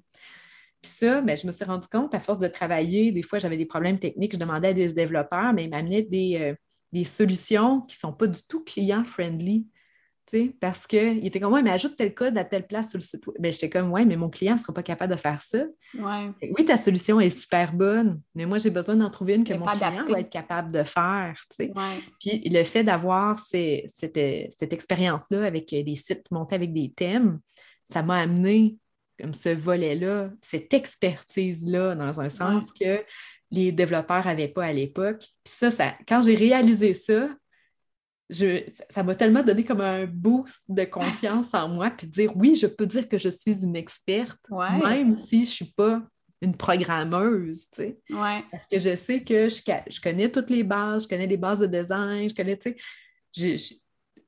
Puis 0.81 0.91
ça, 0.91 1.21
ben, 1.21 1.37
je 1.37 1.45
me 1.47 1.51
suis 1.51 1.63
rendu 1.63 1.87
compte, 1.87 2.13
à 2.13 2.19
force 2.19 2.39
de 2.39 2.47
travailler, 2.47 3.11
des 3.11 3.21
fois 3.21 3.39
j'avais 3.39 3.57
des 3.57 3.67
problèmes 3.67 3.99
techniques, 3.99 4.33
je 4.33 4.39
demandais 4.39 4.69
à 4.69 4.73
des 4.73 4.89
développeurs, 4.89 5.53
mais 5.53 5.65
ils 5.65 5.69
m'amenaient 5.69 6.01
des, 6.01 6.37
euh, 6.41 6.55
des, 6.91 7.03
solutions 7.03 7.81
qui 7.81 7.97
ne 7.97 7.99
sont 7.99 8.13
pas 8.13 8.27
du 8.27 8.39
tout 8.47 8.63
client-friendly 8.63 9.67
parce 10.59 10.87
qu'il 10.87 11.25
était 11.25 11.39
comme, 11.39 11.53
ouais, 11.53 11.61
mais 11.61 11.71
ajoute 11.71 11.95
tel 11.97 12.13
code 12.13 12.37
à 12.37 12.45
telle 12.45 12.65
place 12.65 12.89
sur 12.89 12.97
le 12.97 13.03
site 13.03 13.25
web. 13.27 13.35
Ben, 13.39 13.51
j'étais 13.51 13.69
comme, 13.69 13.91
ouais, 13.91 14.05
mais 14.05 14.15
mon 14.15 14.29
client 14.29 14.53
ne 14.53 14.59
sera 14.59 14.73
pas 14.73 14.83
capable 14.83 15.13
de 15.13 15.19
faire 15.19 15.41
ça. 15.41 15.63
Oui, 16.41 16.65
ta 16.65 16.77
solution 16.77 17.19
est 17.19 17.29
super 17.29 17.73
bonne, 17.73 18.21
mais 18.35 18.45
moi, 18.45 18.57
j'ai 18.57 18.69
besoin 18.69 18.95
d'en 18.95 19.09
trouver 19.09 19.35
une 19.35 19.43
que 19.43 19.53
mon 19.53 19.65
client 19.65 20.05
va 20.07 20.19
être 20.19 20.29
capable 20.29 20.71
de 20.71 20.83
faire. 20.83 21.41
Puis 22.19 22.49
le 22.49 22.63
fait 22.63 22.83
d'avoir 22.83 23.39
cette, 23.39 23.89
cette 23.89 24.73
expérience-là 24.73 25.45
avec 25.45 25.69
des 25.69 25.95
sites 25.95 26.31
montés 26.31 26.55
avec 26.55 26.73
des 26.73 26.91
thèmes, 26.95 27.39
ça 27.91 28.03
m'a 28.03 28.19
amené 28.19 28.77
comme 29.19 29.33
ce 29.33 29.49
volet-là, 29.49 30.31
cette 30.41 30.73
expertise-là, 30.73 31.95
dans 31.95 32.19
un 32.21 32.29
sens 32.29 32.71
que 32.71 33.03
les 33.51 33.71
développeurs 33.71 34.25
n'avaient 34.25 34.47
pas 34.47 34.65
à 34.65 34.73
l'époque. 34.73 35.19
Puis 35.43 35.53
ça, 35.53 35.71
ça, 35.71 35.93
quand 36.07 36.21
j'ai 36.21 36.35
réalisé 36.35 36.93
ça, 36.93 37.29
ça 38.89 39.03
m'a 39.03 39.15
tellement 39.15 39.43
donné 39.43 39.63
comme 39.63 39.81
un 39.81 40.05
boost 40.05 40.63
de 40.69 40.83
confiance 40.83 41.53
en 41.53 41.69
moi, 41.69 41.89
puis 41.89 42.07
dire 42.07 42.35
oui, 42.35 42.55
je 42.55 42.67
peux 42.67 42.85
dire 42.85 43.07
que 43.07 43.17
je 43.17 43.29
suis 43.29 43.63
une 43.63 43.75
experte, 43.75 44.39
même 44.49 45.17
si 45.17 45.39
je 45.39 45.41
ne 45.41 45.55
suis 45.55 45.73
pas 45.73 46.01
une 46.41 46.55
programmeuse, 46.55 47.69
tu 47.71 47.83
sais. 47.83 47.99
Parce 48.09 48.65
que 48.65 48.79
je 48.79 48.95
sais 48.95 49.23
que 49.23 49.47
je, 49.47 50.01
connais 50.01 50.29
toutes 50.29 50.49
les 50.49 50.63
bases, 50.63 51.03
je 51.03 51.07
connais 51.07 51.27
les 51.27 51.37
bases 51.37 51.59
de 51.59 51.67
design, 51.67 52.29
je 52.29 52.33
connais, 52.33 52.57
tu 52.57 52.75
sais, 53.33 53.79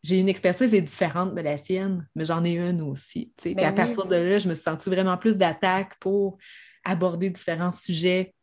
j'ai 0.04 0.20
une 0.20 0.30
expertise 0.30 0.70
qui 0.70 0.76
est 0.76 0.82
différente 0.82 1.34
de 1.34 1.41
la 1.41 1.58
sienne, 1.58 2.08
mais 2.14 2.26
j'en 2.26 2.43
ai 2.43 2.58
une 2.58 2.82
aussi, 2.82 3.34
tu 3.38 3.49
sais. 3.49 3.56
puis 3.56 3.66
à 3.66 3.72
ben 3.72 3.86
partir 3.86 4.06
de 4.06 4.16
là, 4.16 4.38
je 4.38 4.49
me 4.49 4.54
suis 4.54 4.64
sentie 4.64 4.89
vraiment 4.89 5.18
plus 5.18 5.38
d'attaque 5.38 5.97
pour 5.99 6.38
aborder 6.84 7.30
différents 7.30 7.72
sujets 7.72 8.36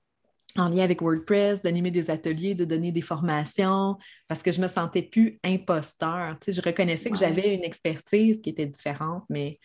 en 0.57 0.69
lien 0.69 0.83
avec 0.83 1.03
WordPress, 1.03 1.63
d'animer 1.63 1.91
des 1.91 2.11
ateliers, 2.11 2.55
de 2.55 2.65
donner 2.65 2.93
des 2.93 3.01
formations, 3.01 3.97
parce 4.29 4.43
que 4.43 4.53
je 4.53 4.61
me 4.61 4.69
sentais 4.69 5.03
plus 5.03 5.39
imposteur. 5.45 6.37
Tu 6.41 6.53
je 6.53 6.61
reconnaissais 6.61 7.11
que 7.11 7.19
j'avais 7.19 7.55
une 7.55 7.65
expertise 7.65 8.41
qui 8.43 8.51
était 8.51 8.67
différente, 8.67 9.25
mais 9.29 9.59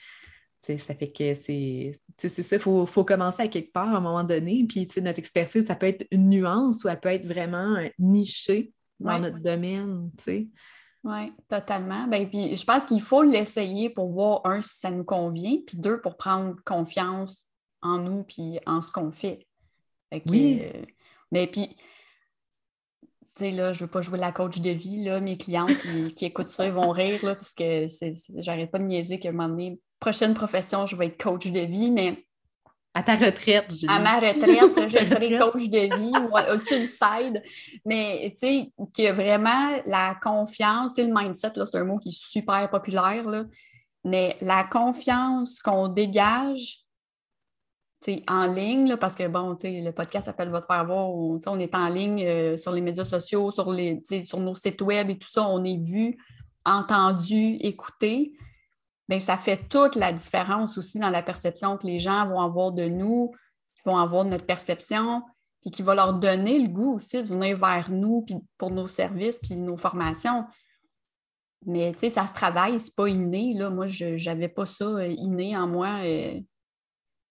ça 0.64 0.96
fait 0.96 1.12
que 1.12 1.34
c'est 1.34 2.00
ça, 2.18 2.56
il 2.56 2.60
faut, 2.60 3.04
commencer 3.04 3.44
à 3.44 3.48
quelque 3.48 3.72
part 3.72 3.94
à 3.94 3.98
un 3.98 4.02
moment 4.02 4.24
donné. 4.24 4.66
Puis 4.68 4.88
notre 4.98 5.20
expertise, 5.20 5.66
ça 5.66 5.76
peut 5.76 5.88
être 5.88 6.06
une 6.12 6.30
nuance 6.30 6.84
ou 6.84 6.90
elle 6.90 7.00
peut 7.00 7.10
être 7.10 7.26
vraiment 7.26 7.78
nichée 8.00 8.74
dans 9.00 9.20
notre 9.20 9.40
domaine. 9.40 10.10
Oui, 11.04 11.32
totalement. 11.48 12.08
Ben, 12.08 12.28
puis 12.28 12.56
je 12.56 12.66
pense 12.66 12.86
qu'il 12.86 13.02
faut 13.02 13.22
l'essayer 13.22 13.92
pour 13.92 14.08
voir, 14.08 14.42
un, 14.46 14.62
si 14.62 14.80
ça 14.80 14.90
nous 14.90 15.04
convient, 15.04 15.58
puis 15.66 15.78
deux, 15.78 16.02
pour 16.02 16.18
prendre 16.18 16.56
confiance 16.66 17.46
en 17.84 18.00
nous 18.00 18.24
puis 18.24 18.60
en 18.66 18.82
ce 18.82 18.92
qu'on 18.92 19.12
fait 19.12 19.46
oui. 20.28 20.62
Euh, 20.62 20.82
mais 21.32 21.48
puis, 21.48 21.68
tu 21.68 21.78
sais, 23.36 23.52
là, 23.52 23.74
je 23.74 23.84
veux 23.84 23.90
pas 23.90 24.02
jouer 24.02 24.18
la 24.18 24.32
coach 24.32 24.60
de 24.60 24.70
vie, 24.70 25.04
là, 25.04 25.20
mes 25.20 25.38
clientes 25.38 25.78
qui, 26.16 26.26
écoutent 26.26 26.50
ça, 26.50 26.66
ils 26.66 26.72
vont 26.72 26.90
rire, 26.90 27.24
là, 27.26 27.36
parce 27.36 27.54
que 27.54 27.88
j'arrête 28.38 28.72
pas 28.72 28.80
de 28.80 28.86
niaiser 28.86 29.20
qu'à 29.20 29.30
un 29.30 29.32
moment 29.34 29.50
donné, 29.50 29.80
prochaine 30.00 30.34
profession, 30.34 30.86
je 30.86 30.96
vais 30.96 31.08
être 31.08 31.22
coach 31.22 31.48
de 31.48 31.60
vie, 31.60 31.92
mais 31.92 32.26
à 32.94 33.04
ta 33.04 33.18
retraite, 33.18 33.72
Julie. 33.72 33.88
À 33.90 34.00
ma 34.00 34.16
retraite, 34.16 34.88
je 34.88 35.04
serai 35.04 35.38
coach 35.38 35.68
de 35.68 35.98
vie 35.98 36.14
ou 36.30 36.54
au 36.54 36.58
suicide. 36.58 37.44
Mais 37.84 38.32
tu 38.32 38.48
sais, 38.48 38.72
que 38.98 39.12
vraiment 39.12 39.82
la 39.86 40.16
confiance, 40.24 40.98
le 40.98 41.08
mindset, 41.08 41.52
c'est 41.66 41.78
un 41.78 41.84
mot 41.84 41.98
qui 41.98 42.10
est 42.10 42.18
super 42.18 42.70
populaire, 42.70 43.28
là, 43.28 43.44
mais 44.06 44.38
la 44.40 44.64
confiance 44.64 45.60
qu'on 45.60 45.90
dégage 45.90 46.85
en 48.28 48.48
ligne, 48.48 48.96
parce 48.98 49.16
que 49.16 49.28
bon, 49.28 49.56
le 49.64 49.92
podcast 49.92 50.26
s'appelle 50.26 50.50
Va 50.50 50.62
te 50.62 50.66
faire 50.66 50.86
voir, 50.86 51.10
on, 51.10 51.40
est 51.60 51.76
en 51.76 51.90
ligne 51.90 52.24
euh, 52.26 52.58
sur 52.58 52.72
les 52.72 52.82
médias 52.82 53.06
sociaux, 53.06 53.52
sur, 53.52 53.72
nos 53.72 54.56
sites 54.56 54.82
web 54.82 55.10
et 55.10 55.18
tout 55.18 55.28
ça, 55.28 55.48
on 55.48 55.64
est 55.64 55.78
vu, 55.78 56.18
entendu, 56.66 57.58
écouté. 57.60 58.34
Bien, 59.08 59.20
ça 59.20 59.38
fait 59.38 59.68
toute 59.70 59.96
la 59.96 60.12
différence 60.12 60.78
aussi 60.78 61.00
dans 61.00 61.10
la 61.10 61.22
perception 61.22 61.78
que 61.78 61.86
les 61.86 62.00
gens 62.00 62.28
vont 62.28 62.42
avoir 62.42 62.72
de 62.72 62.86
nous, 62.86 63.32
qui 63.76 63.82
vont 63.86 63.98
avoir 63.98 64.26
de 64.26 64.32
notre 64.32 64.46
perception, 64.46 65.22
puis 65.62 65.72
qui 65.72 65.82
va 65.82 65.96
leur 65.96 66.14
donner 66.14 66.60
le 66.60 66.68
goût 66.68 66.96
aussi 66.96 67.18
de 67.18 67.28
venir 67.28 67.58
vers 67.58 67.90
nous 67.92 68.26
pour 68.58 68.72
nos 68.72 68.88
services 68.88 69.40
puis 69.40 69.56
nos 69.56 69.78
formations. 69.78 70.46
Mais 71.66 71.94
ça 71.98 72.28
se 72.28 72.34
travaille, 72.34 72.80
c'est 72.80 72.96
pas 72.96 73.08
inné. 73.08 73.54
Là. 73.54 73.70
Moi, 73.70 73.88
je 73.88 74.24
n'avais 74.24 74.50
pas 74.50 74.66
ça 74.66 74.86
euh, 74.86 75.08
inné 75.08 75.58
en 75.58 75.68
moi. 75.68 76.00
Euh, 76.04 76.40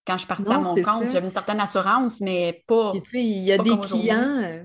quand 0.05 0.17
je 0.17 0.27
partais 0.27 0.51
à 0.51 0.59
mon 0.59 0.75
compte, 0.75 1.11
j'avais 1.11 1.25
une 1.25 1.31
certaine 1.31 1.59
assurance, 1.59 2.21
mais 2.21 2.63
pas. 2.67 2.93
il 3.13 3.43
y 3.43 3.51
a 3.51 3.57
des 3.57 3.77
clients, 3.79 4.37
euh, 4.43 4.63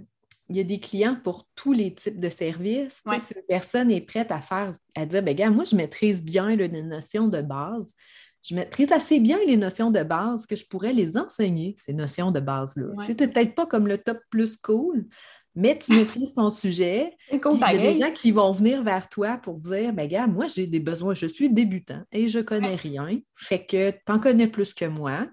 il 0.48 0.56
y 0.56 0.60
a 0.60 0.64
des 0.64 0.80
clients 0.80 1.16
pour 1.22 1.46
tous 1.54 1.72
les 1.72 1.94
types 1.94 2.20
de 2.20 2.28
services. 2.28 3.00
Si 3.06 3.34
une 3.36 3.42
personne 3.48 3.90
est 3.90 4.00
prête 4.00 4.30
à 4.32 4.40
faire, 4.40 4.74
à 4.94 5.06
dire, 5.06 5.22
ben 5.22 5.34
gars, 5.34 5.50
moi, 5.50 5.64
je 5.64 5.76
maîtrise 5.76 6.22
bien 6.22 6.54
les 6.54 6.68
notions 6.82 7.28
de 7.28 7.40
base. 7.40 7.94
Je 8.42 8.54
maîtrise 8.54 8.90
assez 8.90 9.20
bien 9.20 9.38
les 9.46 9.56
notions 9.56 9.90
de 9.90 10.02
base 10.02 10.46
que 10.46 10.56
je 10.56 10.66
pourrais 10.66 10.94
les 10.94 11.18
enseigner, 11.18 11.76
ces 11.78 11.92
notions 11.92 12.30
de 12.30 12.40
base-là. 12.40 13.04
Tu 13.04 13.10
n'es 13.10 13.28
peut-être 13.28 13.54
pas 13.54 13.66
comme 13.66 13.86
le 13.86 13.98
top 13.98 14.18
plus 14.30 14.56
cool, 14.56 15.06
mais 15.54 15.78
tu 15.78 15.92
maîtrises 15.92 16.34
ton 16.34 16.50
sujet. 16.50 17.16
il 17.30 17.38
y 17.38 17.64
a 17.64 17.76
des 17.76 17.96
gens 17.96 18.12
qui 18.12 18.30
vont 18.30 18.52
venir 18.52 18.82
vers 18.82 19.08
toi 19.08 19.36
pour 19.36 19.58
dire 19.58 19.92
ben 19.92 20.08
gars, 20.08 20.26
moi 20.26 20.46
j'ai 20.46 20.66
des 20.66 20.80
besoins, 20.80 21.14
je 21.14 21.26
suis 21.26 21.50
débutant 21.50 22.02
et 22.12 22.28
je 22.28 22.38
connais 22.38 22.76
rien. 22.76 23.20
Fait 23.36 23.64
que 23.64 23.90
tu 23.90 24.12
en 24.12 24.18
connais 24.18 24.48
plus 24.48 24.72
que 24.74 24.84
moi. 24.84 25.26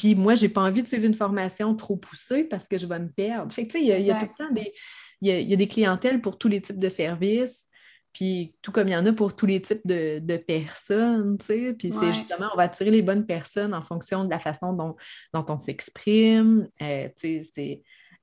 Puis 0.00 0.14
moi, 0.14 0.34
je 0.34 0.46
n'ai 0.46 0.48
pas 0.48 0.62
envie 0.62 0.82
de 0.82 0.88
suivre 0.88 1.04
une 1.04 1.14
formation 1.14 1.74
trop 1.74 1.94
poussée 1.94 2.44
parce 2.44 2.66
que 2.66 2.78
je 2.78 2.86
vais 2.86 2.98
me 2.98 3.10
perdre. 3.10 3.52
Fait 3.52 3.66
que 3.66 3.72
tu 3.72 3.78
sais, 3.78 3.84
il 3.84 4.06
y, 4.06 4.10
a 4.10 4.18
tout 4.18 4.30
le 4.38 4.46
temps 4.46 4.54
des. 4.54 4.72
Il 5.20 5.28
y, 5.28 5.52
a, 5.52 5.56
des 5.56 5.68
clientèles 5.68 6.22
pour 6.22 6.38
tous 6.38 6.48
les 6.48 6.62
types 6.62 6.78
de 6.78 6.88
services. 6.88 7.66
Puis 8.14 8.54
tout 8.62 8.72
comme 8.72 8.88
il 8.88 8.92
y 8.92 8.96
en 8.96 9.04
a 9.04 9.12
pour 9.12 9.36
tous 9.36 9.44
les 9.44 9.60
types 9.60 9.86
de, 9.86 10.36
personnes, 10.38 11.36
tu 11.38 11.46
sais. 11.46 11.74
Puis 11.74 11.92
c'est 11.92 12.14
justement, 12.14 12.46
on 12.54 12.56
va 12.56 12.62
attirer 12.62 12.90
les 12.90 13.02
bonnes 13.02 13.26
personnes 13.26 13.74
en 13.74 13.82
fonction 13.82 14.24
de 14.24 14.30
la 14.30 14.38
façon 14.38 14.72
dont, 14.72 14.96
on 15.34 15.58
s'exprime. 15.58 16.66
Euh, 16.80 17.08
tu 17.20 17.42
sais, 17.42 17.50
c'est 17.52 17.82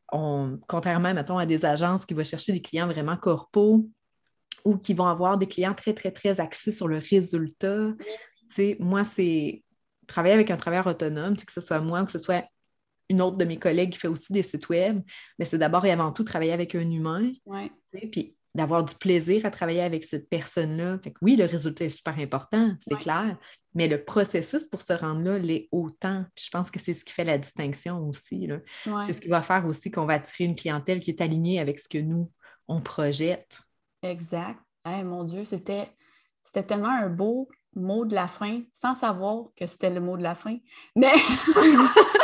contrairement, 0.10 1.14
mettons, 1.14 1.38
à 1.38 1.46
des 1.46 1.66
agences 1.66 2.06
qui 2.06 2.14
vont 2.14 2.24
chercher 2.24 2.54
des 2.54 2.62
clients 2.62 2.88
vraiment 2.88 3.18
corpaux 3.18 3.90
ou 4.64 4.78
qui 4.78 4.94
vont 4.94 5.08
avoir 5.08 5.38
des 5.38 5.48
clients 5.48 5.74
très, 5.74 5.94
très, 5.94 6.12
très 6.12 6.40
axés 6.40 6.72
sur 6.72 6.88
le 6.88 6.98
résultat. 6.98 7.94
Moi, 8.80 9.04
c'est 9.04 9.64
travailler 10.08 10.34
avec 10.36 10.50
un 10.52 10.58
travailleur 10.58 10.88
autonome, 10.88 11.36
que 11.36 11.52
ce 11.52 11.60
soit 11.60 11.82
moi 11.82 12.02
ou 12.02 12.06
que 12.06 12.12
ce 12.14 12.20
soit 12.20 12.46
une 13.10 13.22
autre 13.22 13.38
de 13.38 13.46
mes 13.46 13.60
collègues 13.60 13.92
qui 13.92 14.00
fait 14.00 14.08
aussi 14.08 14.32
des 14.32 14.44
sites 14.44 14.70
web, 14.70 15.02
mais 15.38 15.46
c'est 15.46 15.58
d'abord 15.58 15.86
et 15.86 15.92
avant 15.92 16.14
tout 16.14 16.24
travailler 16.24 16.54
avec 16.54 16.76
un 16.76 16.90
humain. 16.90 17.32
Puis 18.12 18.37
d'avoir 18.58 18.84
du 18.84 18.96
plaisir 18.96 19.46
à 19.46 19.52
travailler 19.52 19.82
avec 19.82 20.04
cette 20.04 20.30
personne-là. 20.30 21.00
oui, 21.22 21.36
le 21.36 21.46
résultat 21.46 21.86
est 21.86 21.90
super 21.90 22.18
important, 22.18 22.74
c'est 22.80 22.98
clair, 22.98 23.38
mais 23.76 23.88
le 23.88 24.04
processus 24.04 24.66
pour 24.66 24.82
se 24.82 24.94
rendre 24.94 25.22
là 25.22 25.38
l'est 25.38 25.70
autant. 25.72 26.26
je 26.36 26.50
pense 26.50 26.72
que 26.72 26.80
c'est 26.80 26.96
ce 26.96 27.06
qui 27.06 27.14
fait 27.14 27.24
la 27.24 27.38
distinction 27.38 28.00
aussi. 28.08 28.50
C'est 29.06 29.14
ce 29.14 29.22
qui 29.22 29.30
va 29.30 29.44
faire 29.44 29.66
aussi 29.68 29.92
qu'on 29.92 30.06
va 30.06 30.16
attirer 30.16 30.46
une 30.46 30.56
clientèle 30.56 31.00
qui 31.00 31.12
est 31.12 31.22
alignée 31.22 31.60
avec 31.60 31.80
ce 31.80 31.88
que 31.88 32.00
nous, 32.00 32.32
on 32.68 32.82
projette. 32.82 33.62
Exact. 34.02 34.60
mon 34.86 35.24
Dieu, 35.24 35.46
c'était, 35.46 35.88
c'était 36.44 36.64
tellement 36.64 36.90
un 36.90 37.10
beau 37.10 37.50
mot 37.76 38.06
de 38.06 38.16
la 38.16 38.28
fin, 38.28 38.62
sans 38.74 38.96
savoir 38.96 39.50
que 39.56 39.68
c'était 39.68 39.92
le 39.92 40.02
mot 40.02 40.18
de 40.18 40.24
la 40.24 40.34
fin. 40.34 40.58
Mais 40.96 41.14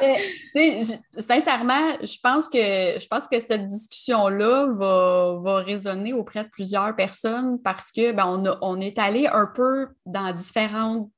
sincèrement, 1.18 1.96
je 2.02 2.18
pense 2.22 2.48
que 2.48 2.58
je 2.58 3.06
pense 3.06 3.26
que 3.28 3.40
cette 3.40 3.66
discussion-là 3.66 4.66
va, 4.70 5.36
va, 5.40 5.56
résonner 5.56 6.12
auprès 6.12 6.44
de 6.44 6.48
plusieurs 6.48 6.94
personnes 6.96 7.60
parce 7.62 7.92
que 7.92 8.12
ben, 8.12 8.58
on, 8.60 8.80
est 8.80 8.98
allé 8.98 9.26
un 9.26 9.46
peu 9.46 9.88
dans 10.06 10.32
différentes 10.32 11.10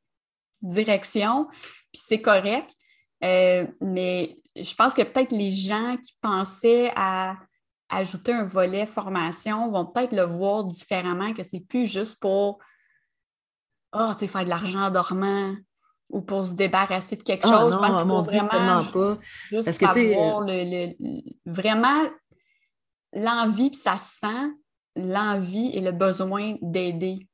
directions, 0.61 1.47
puis 1.93 2.03
c'est 2.03 2.21
correct. 2.21 2.71
Euh, 3.25 3.67
mais 3.81 4.37
je 4.57 4.75
pense 4.75 4.95
que 4.95 5.03
peut-être 5.03 5.33
les 5.33 5.53
gens 5.53 5.97
qui 5.97 6.17
pensaient 6.21 6.93
à 6.97 7.37
ajouter 7.89 8.33
un 8.33 8.45
volet 8.45 8.87
formation 8.87 9.71
vont 9.71 9.87
peut-être 9.87 10.13
le 10.13 10.23
voir 10.23 10.65
différemment, 10.65 11.35
que 11.35 11.43
c'est 11.43 11.61
plus 11.61 11.87
juste 11.87 12.21
pour 12.21 12.59
oh, 13.93 14.13
faire 14.19 14.45
de 14.45 14.49
l'argent 14.49 14.91
dormant 14.91 15.55
ou 16.13 16.21
pour 16.21 16.47
se 16.47 16.55
débarrasser 16.55 17.17
de 17.17 17.23
quelque 17.23 17.47
ah 17.47 17.59
chose. 17.59 17.73
je 17.73 17.79
pense 17.79 17.97
qu'il 17.97 18.07
faut 18.07 18.23
vraiment 18.23 18.85
pas? 18.85 19.19
juste 19.51 19.81
Parce 19.81 19.97
avoir 19.97 20.43
le, 20.43 20.95
vraiment 21.47 22.09
l'envie, 23.15 23.71
puis 23.71 23.79
ça 23.79 23.97
sent 23.97 24.51
l'envie 24.95 25.71
et 25.75 25.81
le 25.81 25.91
besoin 25.91 26.57
d'aider 26.61 27.27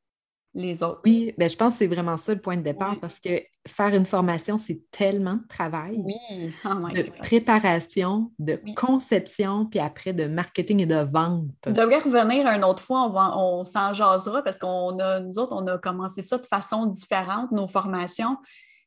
les 0.54 0.82
autres. 0.82 1.00
Oui, 1.04 1.34
ben, 1.36 1.48
je 1.48 1.56
pense 1.56 1.74
que 1.74 1.78
c'est 1.80 1.86
vraiment 1.86 2.16
ça 2.16 2.32
le 2.32 2.40
point 2.40 2.56
de 2.56 2.62
départ 2.62 2.98
parce 3.00 3.20
que 3.20 3.42
faire 3.66 3.88
une 3.88 4.06
formation, 4.06 4.58
c'est 4.58 4.80
tellement 4.90 5.34
de 5.34 5.46
travail. 5.46 5.96
Oui, 5.98 6.52
oh 6.64 6.88
de 6.94 7.02
préparation, 7.02 8.32
de 8.38 8.60
conception, 8.74 9.66
puis 9.66 9.78
après 9.78 10.12
de 10.12 10.26
marketing 10.26 10.80
et 10.82 10.86
de 10.86 11.04
vente. 11.04 11.48
Je 11.66 11.72
devrais 11.72 11.98
revenir 11.98 12.46
une 12.46 12.64
autre 12.64 12.82
fois, 12.82 13.10
on, 13.36 13.60
on 13.60 13.64
s'en 13.64 13.92
jasera 13.92 14.42
parce 14.42 14.58
qu'on 14.58 14.98
a, 14.98 15.20
nous 15.20 15.38
autres, 15.38 15.54
on 15.54 15.66
a 15.66 15.78
commencé 15.78 16.22
ça 16.22 16.38
de 16.38 16.46
façon 16.46 16.86
différente, 16.86 17.52
nos 17.52 17.66
formations 17.66 18.36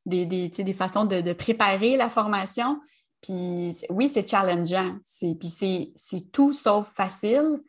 des, 0.05 0.25
des, 0.25 0.73
façons 0.73 1.05
de, 1.05 1.33
préparer 1.33 1.97
la 1.97 2.09
formation. 2.09 2.79
Puis 3.21 3.75
oui, 3.89 4.09
c'est 4.09 4.27
challengeant. 4.27 4.97
Puis 5.39 5.93
c'est 5.95 6.31
tout 6.31 6.53
sauf 6.53 6.91
facile 6.91 7.59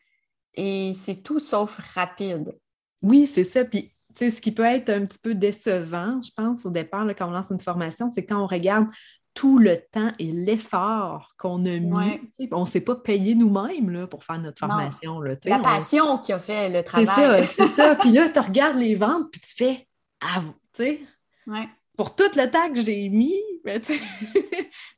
et 0.55 0.93
c'est 0.95 1.23
tout 1.23 1.39
sauf 1.39 1.79
rapide. 1.95 2.57
Oui, 3.03 3.27
c'est 3.27 3.45
ça. 3.45 3.65
Puis 3.65 3.93
ce 4.17 4.41
qui 4.41 4.53
peut 4.53 4.65
être 4.65 4.91
un 4.91 5.05
petit 5.05 5.19
peu 5.19 5.35
décevant, 5.35 6.21
je 6.23 6.31
pense, 6.35 6.65
au 6.65 6.71
départ, 6.71 7.07
quand 7.17 7.29
on 7.29 7.33
lance 7.33 7.51
une 7.51 7.61
formation, 7.61 8.11
c'est 8.11 8.25
quand 8.25 8.43
on 8.43 8.47
regarde 8.47 8.87
tout 9.35 9.59
le 9.59 9.79
temps 9.79 10.13
et 10.19 10.31
l'effort 10.31 11.35
qu'on 11.39 11.65
a 11.65 11.79
mis. 11.79 12.21
On 12.51 12.63
ne 12.63 12.67
s'est 12.67 12.83
pas 12.83 12.97
payé 12.97 13.35
nous-mêmes 13.35 14.07
pour 14.07 14.25
faire 14.25 14.39
notre 14.39 14.59
formation. 14.59 15.21
Là, 15.21 15.37
la 15.47 15.59
passion 15.59 16.19
qui 16.19 16.35
a 16.35 16.39
fait 16.39 16.69
le 16.69 16.85
travail. 16.85 17.47
C'est 17.47 17.67
ça, 17.67 17.67
c'est 17.67 17.75
ça. 17.75 17.97
Puis 17.97 18.13
là, 18.13 18.29
tu 18.29 18.39
regardes 18.41 18.77
les 18.77 18.95
ventes, 18.95 19.31
puis 19.33 19.41
tu 19.41 19.55
fais 19.55 19.89
Ah, 20.21 20.43
tu 20.75 20.83
sais. 20.83 21.01
Ouais 21.47 21.67
pour 21.97 22.15
tout 22.15 22.31
le 22.37 22.51
temps 22.51 22.73
que 22.73 22.83
j'ai 22.83 23.09
mis. 23.09 23.41
Mais 23.65 23.81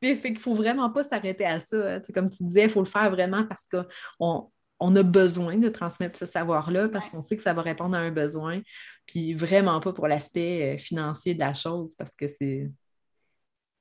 il 0.02 0.20
qu'il 0.22 0.32
ne 0.32 0.38
faut 0.38 0.54
vraiment 0.54 0.90
pas 0.90 1.04
s'arrêter 1.04 1.44
à 1.44 1.60
ça. 1.60 1.96
Hein. 1.96 2.02
Comme 2.14 2.30
tu 2.30 2.44
disais, 2.44 2.64
il 2.64 2.70
faut 2.70 2.80
le 2.80 2.86
faire 2.86 3.10
vraiment 3.10 3.44
parce 3.44 3.66
qu'on 3.68 4.50
on 4.80 4.96
a 4.96 5.02
besoin 5.02 5.56
de 5.56 5.68
transmettre 5.68 6.18
ce 6.18 6.26
savoir-là 6.26 6.88
parce 6.88 7.08
qu'on 7.08 7.22
sait 7.22 7.36
que 7.36 7.42
ça 7.42 7.52
va 7.52 7.62
répondre 7.62 7.96
à 7.96 8.00
un 8.00 8.10
besoin. 8.10 8.60
Puis 9.06 9.34
vraiment 9.34 9.80
pas 9.80 9.92
pour 9.92 10.08
l'aspect 10.08 10.74
euh, 10.74 10.78
financier 10.78 11.34
de 11.34 11.40
la 11.40 11.54
chose 11.54 11.94
parce 11.96 12.14
que 12.14 12.28
c'est. 12.28 12.70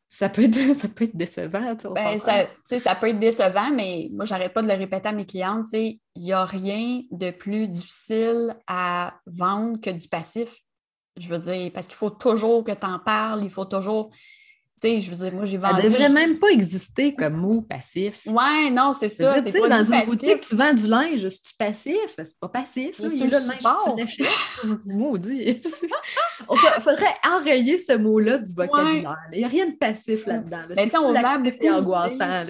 Ça 0.10 0.30
peut, 0.30 0.44
être, 0.44 0.76
ça 0.80 0.88
peut 0.88 1.06
être 1.06 1.16
décevant. 1.16 1.76
Ben, 1.96 2.20
ça, 2.20 2.46
ça 2.80 2.96
peut 2.96 3.10
être 3.10 3.20
décevant, 3.20 3.72
mais 3.72 4.10
moi, 4.12 4.26
j'arrête 4.26 4.54
pas 4.54 4.62
de 4.62 4.68
le 4.68 4.76
répéter 4.76 5.08
à 5.08 5.12
mes 5.12 5.26
clientes. 5.26 5.68
Il 5.74 6.00
n'y 6.18 6.34
a 6.34 6.46
rien 6.46 7.02
de 7.10 7.32
plus 7.32 7.68
difficile 7.68 8.56
à 8.68 9.16
vendre 9.26 9.82
que 9.82 9.90
du 9.90 10.08
passif. 10.08 10.50
Je 11.18 11.28
veux 11.28 11.40
dire, 11.40 11.72
parce 11.74 11.86
qu'il 11.86 11.96
faut 11.96 12.10
toujours 12.10 12.64
que 12.64 12.72
tu 12.72 12.86
en 12.86 13.00
parles, 13.00 13.44
il 13.44 13.50
faut 13.50 13.66
toujours. 13.66 14.12
Tu 14.82 14.90
sais, 14.90 15.00
je 15.00 15.12
veux 15.12 15.18
dire, 15.18 15.34
moi, 15.34 15.46
j'ai 15.46 15.58
vendu. 15.58 15.82
Ça 15.82 15.88
devrait 15.88 16.10
même 16.10 16.40
pas 16.40 16.50
exister 16.50 17.16
comme 17.16 17.36
mot 17.36 17.62
passif. 17.62 18.20
Ouais, 18.26 18.70
non, 18.72 18.92
c'est 18.92 19.10
ça. 19.10 19.42
C'est 19.42 19.52
pas 19.52 19.70
dans 19.70 19.84
une 19.84 19.90
passif. 19.90 20.06
boutique, 20.06 20.42
tu 20.42 20.56
vends 20.56 20.74
du 20.74 20.88
linge, 20.88 21.28
c'est 21.28 21.58
passif? 21.58 22.16
C'est 22.18 22.40
pas 22.40 22.50
passif. 22.50 22.98
C'est 22.98 23.28
le 23.28 23.96
linge 23.96 24.18
tu 24.18 24.94
maudit. 24.94 25.62
Il 26.52 26.82
faudrait 26.82 27.16
enrayer 27.26 27.80
ce 27.80 27.96
mot-là 27.98 28.40
du 28.40 28.54
vocabulaire. 28.54 29.16
Il 29.32 29.38
n'y 29.38 29.46
a 29.46 29.48
rien 29.48 29.68
de 29.68 29.76
passif 29.76 30.26
là-dedans. 30.26 30.64
Mais 30.76 30.90
tu 30.90 30.98
on 30.98 31.14
vend 31.14 31.40
beaucoup. 31.40 31.68
angoissant. 31.70 32.46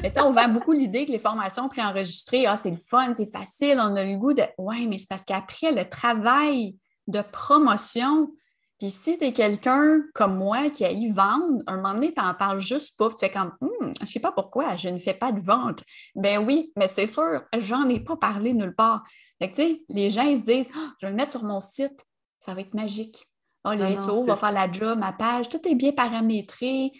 Mais 0.00 0.12
on 0.22 0.30
vend 0.30 0.48
beaucoup 0.48 0.72
l'idée 0.72 1.06
que 1.06 1.12
les 1.12 1.18
formations 1.18 1.68
préenregistrées, 1.68 2.46
ah, 2.46 2.56
c'est 2.56 2.70
le 2.70 2.76
fun, 2.76 3.12
c'est 3.14 3.30
facile, 3.30 3.78
on 3.80 3.96
a 3.96 4.04
le 4.04 4.16
goût 4.16 4.32
de. 4.32 4.42
Oui, 4.58 4.86
mais 4.86 4.98
c'est 4.98 5.08
parce 5.08 5.24
qu'après, 5.24 5.72
le 5.72 5.88
travail 5.88 6.76
de 7.08 7.20
promotion. 7.32 8.30
Puis 8.78 8.90
si 8.90 9.18
tu 9.18 9.24
es 9.24 9.32
quelqu'un 9.32 10.02
comme 10.14 10.36
moi 10.36 10.70
qui 10.70 10.84
a 10.84 10.92
y 10.92 11.10
vendre, 11.10 11.62
un 11.66 11.76
moment 11.76 11.94
donné, 11.94 12.14
tu 12.14 12.22
n'en 12.22 12.34
parles 12.34 12.60
juste 12.60 12.96
pas. 12.96 13.08
Tu 13.08 13.16
fais 13.18 13.30
comme, 13.30 13.52
hum, 13.60 13.92
je 13.96 14.02
ne 14.02 14.06
sais 14.06 14.20
pas 14.20 14.30
pourquoi, 14.30 14.76
je 14.76 14.88
ne 14.88 14.98
fais 14.98 15.14
pas 15.14 15.32
de 15.32 15.40
vente. 15.40 15.82
Ben 16.14 16.38
oui, 16.38 16.72
mais 16.76 16.86
c'est 16.86 17.08
sûr, 17.08 17.42
j'en 17.58 17.88
ai 17.88 17.98
pas 17.98 18.16
parlé 18.16 18.52
nulle 18.52 18.74
part. 18.74 19.02
Fait 19.40 19.48
tu 19.48 19.54
sais, 19.56 19.82
les 19.88 20.10
gens, 20.10 20.22
ils 20.22 20.38
se 20.38 20.42
disent, 20.42 20.68
ah, 20.76 20.92
je 21.00 21.06
vais 21.06 21.10
le 21.10 21.16
mettre 21.16 21.32
sur 21.32 21.42
mon 21.42 21.60
site, 21.60 22.04
ça 22.38 22.54
va 22.54 22.60
être 22.60 22.74
magique. 22.74 23.26
Oh, 23.64 23.72
le 23.72 23.98
SEO 23.98 24.24
va 24.24 24.36
faire 24.36 24.52
la 24.52 24.70
job, 24.70 24.98
ma 24.98 25.12
page, 25.12 25.48
tout 25.48 25.66
est 25.68 25.74
bien 25.74 25.92
paramétré. 25.92 26.92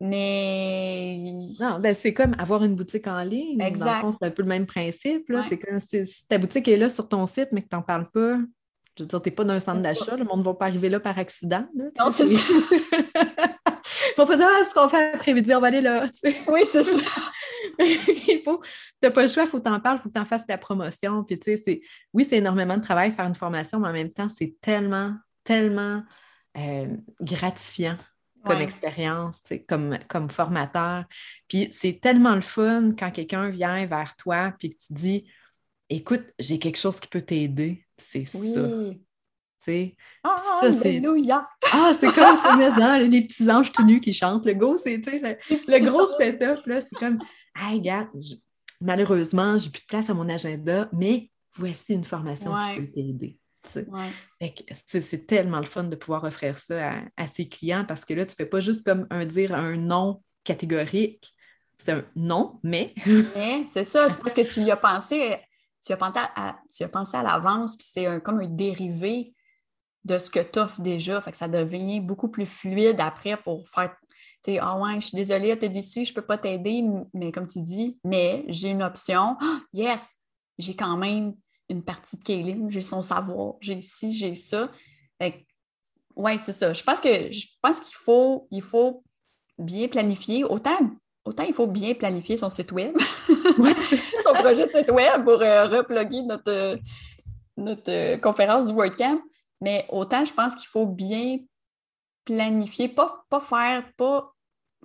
Mais. 0.00 1.16
Non, 1.60 1.78
ben 1.78 1.94
c'est 1.94 2.12
comme 2.12 2.34
avoir 2.38 2.64
une 2.64 2.74
boutique 2.74 3.06
en 3.06 3.22
ligne. 3.22 3.60
Exact. 3.60 4.04
c'est 4.18 4.26
un 4.26 4.30
peu 4.30 4.42
le 4.42 4.48
même 4.48 4.66
principe. 4.66 5.32
C'est 5.48 5.58
comme 5.58 5.78
si, 5.78 6.04
ta 6.28 6.38
boutique 6.38 6.66
est 6.66 6.76
là 6.76 6.90
sur 6.90 7.08
ton 7.08 7.24
site, 7.24 7.48
mais 7.52 7.62
que 7.62 7.68
tu 7.68 7.76
n'en 7.76 7.82
parles 7.82 8.10
pas, 8.10 8.36
je 8.96 9.04
veux 9.04 9.08
dire, 9.08 9.22
tu 9.22 9.28
n'es 9.28 9.34
pas 9.34 9.44
dans 9.44 9.54
un 9.54 9.60
centre 9.60 9.80
d'achat, 9.80 10.16
le 10.16 10.24
monde 10.24 10.40
ne 10.40 10.44
va 10.44 10.54
pas 10.54 10.66
arriver 10.66 10.88
là 10.88 11.00
par 11.00 11.18
accident. 11.18 11.66
non, 11.74 12.10
c'est 12.10 12.26
ça. 12.28 12.38
faut 14.16 14.26
pas 14.26 14.36
dire 14.36 14.48
ah, 14.48 14.64
ce 14.64 14.74
qu'on 14.74 14.88
fait 14.88 15.12
après-midi, 15.14 15.54
on 15.54 15.60
va 15.60 15.68
aller 15.68 15.80
là. 15.80 16.04
Oui, 16.48 16.60
c'est 16.64 16.84
ça. 16.84 16.98
il 17.78 18.42
faut, 18.44 18.60
tu 18.60 18.68
n'as 19.02 19.10
pas 19.10 19.22
le 19.22 19.28
choix, 19.28 19.44
il 19.44 19.48
faut 19.48 19.60
t'en 19.60 19.80
parler, 19.80 19.98
il 20.00 20.02
faut 20.02 20.08
que 20.08 20.14
tu 20.14 20.20
en 20.20 20.24
fasses 20.24 20.46
ta 20.46 20.58
promotion. 20.58 21.24
Puis, 21.24 21.38
tu 21.38 21.56
sais, 21.56 21.80
oui, 22.12 22.26
c'est 22.28 22.36
énormément 22.36 22.76
de 22.76 22.82
travail 22.82 23.12
faire 23.12 23.26
une 23.26 23.34
formation, 23.34 23.80
mais 23.80 23.88
en 23.88 23.92
même 23.92 24.12
temps, 24.12 24.28
c'est 24.28 24.56
tellement, 24.60 25.14
tellement 25.44 26.02
euh, 26.58 26.88
gratifiant 27.20 27.96
comme 28.44 28.60
expérience, 28.60 29.40
comme, 29.68 29.98
comme 30.08 30.28
formateur. 30.28 31.04
Puis 31.48 31.72
c'est 31.72 32.00
tellement 32.00 32.34
le 32.34 32.40
fun 32.40 32.90
quand 32.98 33.12
quelqu'un 33.12 33.48
vient 33.48 33.86
vers 33.86 34.16
toi 34.16 34.52
puis 34.58 34.70
que 34.70 34.76
tu 34.76 34.92
dis 34.92 35.30
Écoute, 35.94 36.24
j'ai 36.38 36.58
quelque 36.58 36.78
chose 36.78 36.98
qui 36.98 37.06
peut 37.06 37.20
t'aider. 37.20 37.86
C'est 38.10 38.24
ça. 38.26 38.68
C'est 39.64 39.94
Alléluia! 40.24 41.46
Ah, 41.72 41.92
c'est 41.98 42.12
comme 42.12 42.36
ça, 42.36 42.98
les 42.98 43.22
petits 43.22 43.50
anges 43.50 43.70
tout 43.70 43.84
nus 43.84 44.00
qui 44.00 44.12
chantent. 44.12 44.44
Le 44.44 44.54
go, 44.54 44.76
c'est 44.76 44.96
le, 44.96 45.36
le 45.50 45.90
gros 45.90 46.06
setup, 46.18 46.66
là, 46.66 46.80
c'est 46.80 46.98
comme 46.98 47.18
Hey, 47.54 47.78
regarde, 47.78 48.08
malheureusement, 48.80 49.56
j'ai 49.58 49.70
plus 49.70 49.82
de 49.82 49.86
place 49.86 50.10
à 50.10 50.14
mon 50.14 50.28
agenda, 50.28 50.88
mais 50.92 51.30
voici 51.54 51.92
une 51.92 52.04
formation 52.04 52.52
qui 52.74 52.80
peut 52.80 52.92
t'aider. 52.92 53.38
C'est 54.82 55.26
tellement 55.26 55.58
le 55.58 55.64
fun 55.64 55.84
de 55.84 55.94
pouvoir 55.94 56.24
offrir 56.24 56.58
ça 56.58 57.02
à, 57.16 57.26
ses 57.28 57.48
clients 57.48 57.84
parce 57.86 58.04
que 58.04 58.14
là, 58.14 58.26
tu 58.26 58.32
ne 58.32 58.36
fais 58.36 58.46
pas 58.46 58.60
juste 58.60 58.84
comme 58.84 59.06
un 59.10 59.24
dire 59.24 59.54
un 59.54 59.76
non 59.76 60.22
catégorique. 60.44 61.32
C'est 61.78 61.92
un 61.92 62.04
non, 62.16 62.58
mais. 62.62 62.94
mais 63.34 63.64
c'est 63.68 63.84
ça, 63.84 64.08
c'est 64.10 64.20
parce 64.20 64.34
que 64.34 64.42
tu 64.42 64.60
y 64.60 64.70
as 64.70 64.76
pensé, 64.76 65.36
tu 65.84 65.92
as 65.92 65.96
pensé 65.96 66.18
à, 66.36 66.58
tu 66.72 66.82
as 66.82 66.88
pensé 66.88 67.16
à 67.16 67.22
l'avance, 67.22 67.76
puis 67.76 67.86
c'est 67.90 68.22
comme 68.22 68.40
un 68.40 68.46
dérivé 68.46 69.34
de 70.04 70.18
ce 70.18 70.30
que 70.30 70.40
tu 70.40 70.58
offres 70.58 70.80
déjà. 70.80 71.20
Fait 71.20 71.30
que 71.30 71.36
ça 71.36 71.48
devient 71.48 72.00
beaucoup 72.00 72.28
plus 72.28 72.46
fluide 72.46 73.00
après 73.00 73.36
pour 73.36 73.68
faire. 73.68 73.94
Tu 74.44 74.58
ah 74.58 74.76
ouais, 74.76 75.00
je 75.00 75.08
suis 75.08 75.16
désolée, 75.16 75.56
tu 75.58 75.66
es 75.66 75.68
déçu, 75.68 76.04
je 76.04 76.10
ne 76.10 76.14
peux 76.16 76.26
pas 76.26 76.38
t'aider, 76.38 76.84
mais 77.14 77.30
comme 77.30 77.46
tu 77.46 77.60
dis, 77.60 77.98
mais 78.04 78.44
j'ai 78.48 78.70
une 78.70 78.82
option. 78.82 79.36
yes, 79.72 80.16
j'ai 80.58 80.74
quand 80.74 80.96
même 80.96 81.34
une 81.68 81.84
partie 81.84 82.18
de 82.18 82.24
Kaylin, 82.24 82.68
j'ai 82.68 82.80
son 82.80 83.02
savoir, 83.02 83.54
j'ai 83.60 83.80
ci, 83.80 84.12
j'ai 84.12 84.34
ça. 84.34 84.70
Oui, 86.14 86.38
c'est 86.38 86.52
ça. 86.52 86.72
Je 86.72 86.82
pense 86.82 87.00
que 87.00 87.32
je 87.32 87.46
pense 87.62 87.80
qu'il 87.80 87.96
faut, 87.96 88.46
il 88.50 88.62
faut 88.62 89.02
bien 89.58 89.88
planifier. 89.88 90.44
Autant, 90.44 90.90
autant 91.24 91.44
il 91.44 91.54
faut 91.54 91.66
bien 91.66 91.94
planifier 91.94 92.36
son 92.36 92.50
site 92.50 92.72
web, 92.72 92.96
son 93.28 94.32
projet 94.34 94.66
de 94.66 94.72
site 94.72 94.90
web 94.90 95.24
pour 95.24 95.40
euh, 95.40 95.66
reploguer 95.66 96.22
notre, 96.22 96.78
notre 97.56 97.90
euh, 97.90 98.16
conférence 98.18 98.66
du 98.66 98.72
WordCamp, 98.72 99.20
mais 99.60 99.86
autant 99.88 100.24
je 100.24 100.32
pense 100.32 100.54
qu'il 100.54 100.68
faut 100.68 100.86
bien 100.86 101.38
planifier, 102.24 102.88
pas, 102.88 103.24
pas 103.28 103.40
faire, 103.40 103.84
pas 103.96 104.32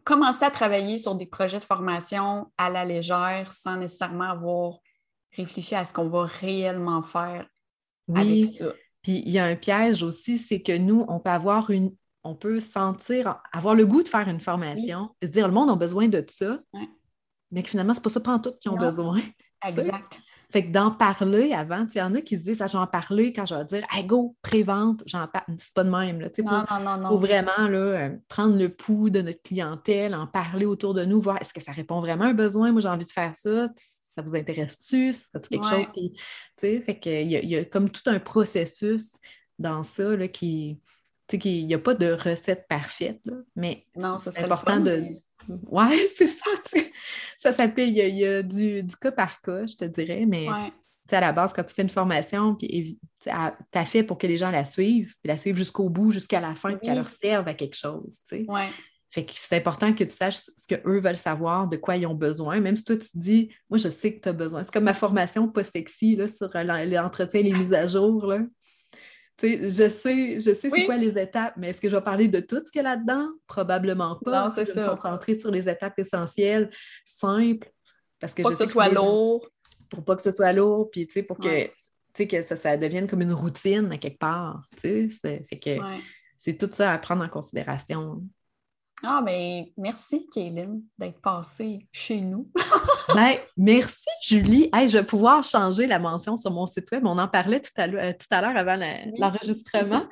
commencer 0.03 0.45
à 0.45 0.51
travailler 0.51 0.97
sur 0.97 1.15
des 1.15 1.25
projets 1.25 1.59
de 1.59 1.63
formation 1.63 2.51
à 2.57 2.69
la 2.69 2.85
légère 2.85 3.51
sans 3.51 3.77
nécessairement 3.77 4.31
avoir 4.31 4.79
réfléchir 5.35 5.79
à 5.79 5.85
ce 5.85 5.93
qu'on 5.93 6.07
va 6.07 6.25
réellement 6.25 7.03
faire 7.03 7.45
avec 8.15 8.45
ça. 8.45 8.73
Puis 9.03 9.23
il 9.25 9.29
y 9.29 9.39
a 9.39 9.45
un 9.45 9.55
piège 9.55 10.03
aussi, 10.03 10.37
c'est 10.37 10.61
que 10.61 10.75
nous, 10.77 11.05
on 11.07 11.19
peut 11.19 11.29
avoir 11.29 11.69
une, 11.69 11.95
on 12.27 12.35
peut 12.35 12.59
sentir, 12.59 13.41
avoir 13.51 13.75
le 13.75 13.85
goût 13.85 14.03
de 14.03 14.09
faire 14.09 14.27
une 14.27 14.39
formation, 14.39 15.09
et 15.21 15.27
se 15.27 15.31
dire 15.31 15.47
le 15.47 15.53
monde 15.53 15.69
a 15.69 15.75
besoin 15.75 16.07
de 16.07 16.23
ça, 16.29 16.59
mais 17.51 17.63
que 17.63 17.69
finalement, 17.69 17.93
c'est 17.93 18.03
pas 18.03 18.09
ça 18.09 18.19
pas 18.19 18.39
tout 18.39 18.53
qui 18.59 18.69
ont 18.69 18.75
besoin. 18.75 19.21
Exact. 19.67 20.19
Fait 20.49 20.65
que 20.65 20.71
d'en 20.71 20.91
parler 20.91 21.51
avant, 21.51 21.85
il 21.93 21.97
y 21.97 22.01
en 22.01 22.15
a 22.15 22.21
qui 22.21 22.37
se 22.37 22.43
disent, 22.43 22.61
ah, 22.61 22.67
j'en 22.67 22.87
parler 22.87 23.33
quand 23.33 23.45
je 23.45 23.53
vais 23.53 23.65
dire, 23.65 23.83
hey, 23.91 24.05
go, 24.05 24.35
prévente, 24.41 25.03
j'en 25.05 25.27
parle. 25.27 25.43
C'est 25.57 25.73
pas 25.73 25.83
de 25.83 25.89
même. 25.89 26.21
Là, 26.21 26.29
non, 26.37 26.63
non, 26.69 26.85
non, 26.85 26.97
non. 27.01 27.09
faut 27.09 27.19
vraiment 27.19 27.67
là, 27.67 27.77
euh, 27.77 28.17
prendre 28.29 28.57
le 28.57 28.69
pouls 28.69 29.09
de 29.09 29.21
notre 29.21 29.41
clientèle, 29.41 30.15
en 30.15 30.25
parler 30.25 30.65
autour 30.65 30.93
de 30.93 31.03
nous, 31.03 31.19
voir 31.19 31.37
est-ce 31.41 31.53
que 31.53 31.61
ça 31.61 31.73
répond 31.73 31.99
vraiment 31.99 32.25
à 32.25 32.27
un 32.29 32.33
besoin. 32.33 32.71
Moi, 32.71 32.79
j'ai 32.79 32.87
envie 32.87 33.03
de 33.03 33.11
faire 33.11 33.35
ça 33.35 33.67
ça 34.17 34.23
vous 34.23 34.35
intéresse-tu? 34.35 35.13
C'est 35.13 35.47
quelque 35.47 35.67
chose 35.67 35.91
qui. 35.91 36.13
Tu 36.13 36.21
sais, 36.57 36.81
fait 36.81 36.99
qu'il 36.99 37.31
y, 37.31 37.35
a, 37.35 37.43
y 37.43 37.55
a 37.55 37.65
comme 37.65 37.91
tout 37.91 38.01
un 38.07 38.19
processus 38.19 39.11
dans 39.59 39.83
ça 39.83 40.15
là, 40.15 40.27
qui. 40.27 40.79
Sais, 41.29 41.37
il 41.37 41.65
n'y 41.65 41.73
a 41.73 41.79
pas 41.79 41.93
de 41.93 42.11
recette 42.11 42.67
parfaite, 42.69 43.19
là, 43.25 43.35
mais 43.55 43.85
c'est 44.19 44.43
important 44.43 44.79
de. 44.79 45.05
Ouais, 45.69 46.07
c'est 46.15 46.27
ça. 46.27 46.49
Ça 47.37 47.51
s'appelle, 47.51 47.89
il 47.89 47.95
y, 47.95 48.25
a, 48.25 48.43
du, 48.43 48.83
du, 48.83 48.95
cas 48.95 49.11
par 49.11 49.41
cas, 49.41 49.65
je 49.65 49.75
te 49.75 49.85
dirais, 49.85 50.25
mais 50.25 50.47
à 51.15 51.21
la 51.21 51.31
base, 51.31 51.53
quand 51.53 51.63
tu 51.63 51.73
fais 51.73 51.83
une 51.83 51.89
formation, 51.89 52.55
puis 52.55 52.99
tu 53.21 53.29
as 53.29 53.85
fait 53.85 54.03
pour 54.03 54.17
que 54.17 54.27
les 54.27 54.37
gens 54.37 54.51
la 54.51 54.65
suivent, 54.65 55.15
puis 55.21 55.27
la 55.27 55.37
suivent 55.37 55.57
jusqu'au 55.57 55.89
bout, 55.89 56.11
jusqu'à 56.11 56.41
la 56.41 56.55
fin, 56.55 56.75
qu'elle 56.75 56.95
leur 56.95 57.09
serve 57.09 57.47
à 57.47 57.53
quelque 57.53 57.77
chose. 57.77 58.19
Tu 58.27 58.45
sais. 58.45 58.45
Fait 59.09 59.25
que 59.25 59.31
c'est 59.35 59.55
important 59.55 59.93
que 59.93 60.03
tu 60.03 60.13
saches 60.13 60.41
ce 60.57 60.67
qu'eux 60.67 60.99
veulent 60.99 61.15
savoir, 61.15 61.69
de 61.69 61.77
quoi 61.77 61.95
ils 61.95 62.05
ont 62.05 62.13
besoin, 62.13 62.59
même 62.59 62.75
si 62.75 62.83
toi 62.83 62.97
tu 62.97 63.07
te 63.07 63.17
dis, 63.17 63.49
moi 63.69 63.77
je 63.77 63.87
sais 63.87 64.13
que 64.13 64.21
tu 64.21 64.29
as 64.29 64.33
besoin. 64.33 64.63
C'est 64.63 64.71
comme 64.71 64.83
ma 64.83 64.93
formation 64.93 65.47
pas 65.47 65.63
sexy 65.63 66.17
là, 66.17 66.27
sur 66.27 66.49
l'entretien, 66.53 67.41
les 67.41 67.53
mises 67.53 67.73
à 67.73 67.87
jour. 67.87 68.25
Là. 68.25 68.39
Je 69.41 69.89
sais, 69.89 70.39
je 70.39 70.53
sais 70.53 70.69
c'est 70.69 70.85
quoi 70.85 70.97
les 70.97 71.17
étapes, 71.19 71.53
mais 71.57 71.69
est-ce 71.69 71.79
que 71.79 71.89
je 71.89 71.95
vais 71.95 72.01
parler 72.01 72.27
de 72.27 72.39
tout 72.39 72.61
ce 72.65 72.71
qu'il 72.71 72.81
y 72.81 72.85
a 72.85 72.95
là-dedans? 72.95 73.29
Probablement 73.45 74.17
pas. 74.23 74.45
Non, 74.45 74.51
c'est 74.51 74.65
ça. 74.65 74.83
Me 74.83 74.95
concentrer 74.95 75.35
sur 75.35 75.51
les 75.51 75.69
étapes 75.69 75.97
essentielles, 75.99 76.69
simples? 77.05 77.71
Parce 78.19 78.33
que 78.33 78.41
pour 78.41 78.51
je 78.51 78.57
que 78.57 78.65
ce 78.65 78.71
soit 78.71 78.89
lourd. 78.89 79.47
Pour 79.89 80.03
pas 80.03 80.15
que 80.15 80.21
ce 80.21 80.31
soit 80.31 80.51
lourd, 80.53 80.89
puis 80.91 81.07
pour 81.27 81.37
que, 81.37 81.67
que 82.25 82.41
ça, 82.41 82.55
ça, 82.55 82.75
devienne 82.75 83.07
comme 83.07 83.21
une 83.21 83.31
routine 83.31 83.91
à 83.91 83.97
quelque 83.97 84.19
part. 84.19 84.63
Fait 84.77 85.09
que 85.61 85.77
c'est 86.37 86.57
tout 86.57 86.69
ça 86.71 86.91
à 86.91 86.97
prendre 86.97 87.23
en 87.23 87.29
considération. 87.29 88.21
Ah, 89.03 89.21
mais 89.23 89.71
merci, 89.77 90.27
Kaylin, 90.33 90.79
d'être 90.97 91.21
passée 91.21 91.87
chez 91.91 92.19
nous. 92.19 92.49
ben, 93.13 93.35
merci, 93.55 94.09
Julie. 94.23 94.69
je 94.73 94.97
vais 94.97 95.05
pouvoir 95.05 95.43
changer 95.43 95.85
la 95.85 95.99
mention 95.99 96.35
sur 96.35 96.51
mon 96.51 96.65
site 96.65 96.91
web. 96.91 97.05
On 97.05 97.17
en 97.17 97.27
parlait 97.27 97.61
tout 97.61 97.71
à 97.79 97.87
l'heure 97.87 98.57
avant 98.57 98.77
l'enregistrement. 99.17 100.05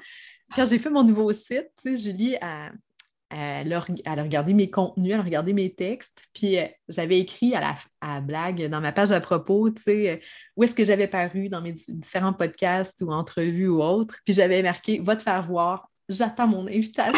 Quand 0.55 0.65
j'ai 0.67 0.77
fait 0.77 0.91
mon 0.91 1.03
nouveau 1.03 1.31
site, 1.33 1.71
Julie 1.83 2.35
a, 2.39 2.69
elle 3.31 3.73
a, 3.73 3.79
regardé 4.21 4.53
mes 4.53 4.69
contenus, 4.69 5.13
elle 5.13 5.19
a 5.19 5.23
regardé 5.23 5.53
mes 5.53 5.73
textes, 5.73 6.23
puis 6.33 6.59
euh, 6.59 6.67
j'avais 6.87 7.19
écrit 7.19 7.55
à 7.55 7.59
la 7.59 7.75
à 8.01 8.21
blague 8.21 8.69
dans 8.69 8.79
ma 8.79 8.91
page 8.91 9.11
à 9.11 9.19
propos, 9.19 9.71
tu 9.71 9.81
sais, 9.81 10.09
euh, 10.11 10.17
où 10.55 10.63
est-ce 10.63 10.75
que 10.75 10.85
j'avais 10.85 11.07
paru 11.07 11.49
dans 11.49 11.61
mes 11.61 11.73
différents 11.87 12.33
podcasts 12.33 13.01
ou 13.01 13.11
entrevues 13.11 13.67
ou 13.67 13.81
autres, 13.81 14.17
puis 14.23 14.35
j'avais 14.35 14.61
marqué 14.61 14.99
«Va 15.03 15.15
te 15.15 15.23
faire 15.23 15.41
voir, 15.41 15.89
j'attends 16.07 16.47
mon 16.47 16.67
invitation». 16.67 17.13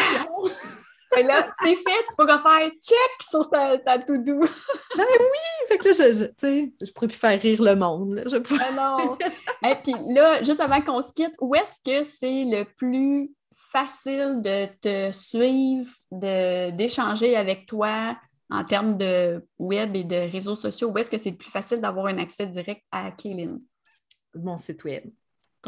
Et 1.16 1.22
là, 1.22 1.50
c'est 1.62 1.74
fait, 1.74 2.04
tu 2.08 2.16
pourras 2.16 2.38
faire 2.38 2.70
check 2.82 3.22
sur 3.22 3.48
ta, 3.48 3.78
ta 3.78 3.98
to-do. 3.98 4.40
ben 4.40 5.04
oui! 5.20 5.66
Fait 5.66 5.78
que 5.78 5.88
là, 5.88 5.94
je, 5.94 6.24
je, 6.24 6.86
je 6.86 6.92
pourrais 6.92 7.08
plus 7.08 7.16
faire 7.16 7.40
rire 7.40 7.62
le 7.62 7.74
monde. 7.74 8.22
Je 8.26 8.36
pourrais... 8.36 8.66
ah 8.68 8.72
non! 8.72 9.18
Et 9.68 9.74
puis 9.82 9.94
là, 10.14 10.42
juste 10.42 10.60
avant 10.60 10.80
qu'on 10.80 11.00
se 11.00 11.12
quitte, 11.12 11.34
où 11.40 11.54
est-ce 11.54 11.80
que 11.84 12.04
c'est 12.04 12.44
le 12.44 12.64
plus 12.64 13.30
facile 13.54 14.40
de 14.42 14.66
te 14.80 15.12
suivre, 15.12 15.90
d'échanger 16.10 17.36
avec 17.36 17.66
toi 17.66 18.16
en 18.50 18.64
termes 18.64 18.96
de 18.96 19.42
web 19.58 19.96
et 19.96 20.04
de 20.04 20.30
réseaux 20.30 20.56
sociaux? 20.56 20.90
Où 20.90 20.98
est-ce 20.98 21.10
que 21.10 21.18
c'est 21.18 21.30
le 21.30 21.36
plus 21.36 21.50
facile 21.50 21.80
d'avoir 21.80 22.06
un 22.06 22.18
accès 22.18 22.46
direct 22.46 22.82
à 22.92 23.10
Kaylin? 23.10 23.58
Mon 24.34 24.58
site 24.58 24.84
web. 24.84 25.04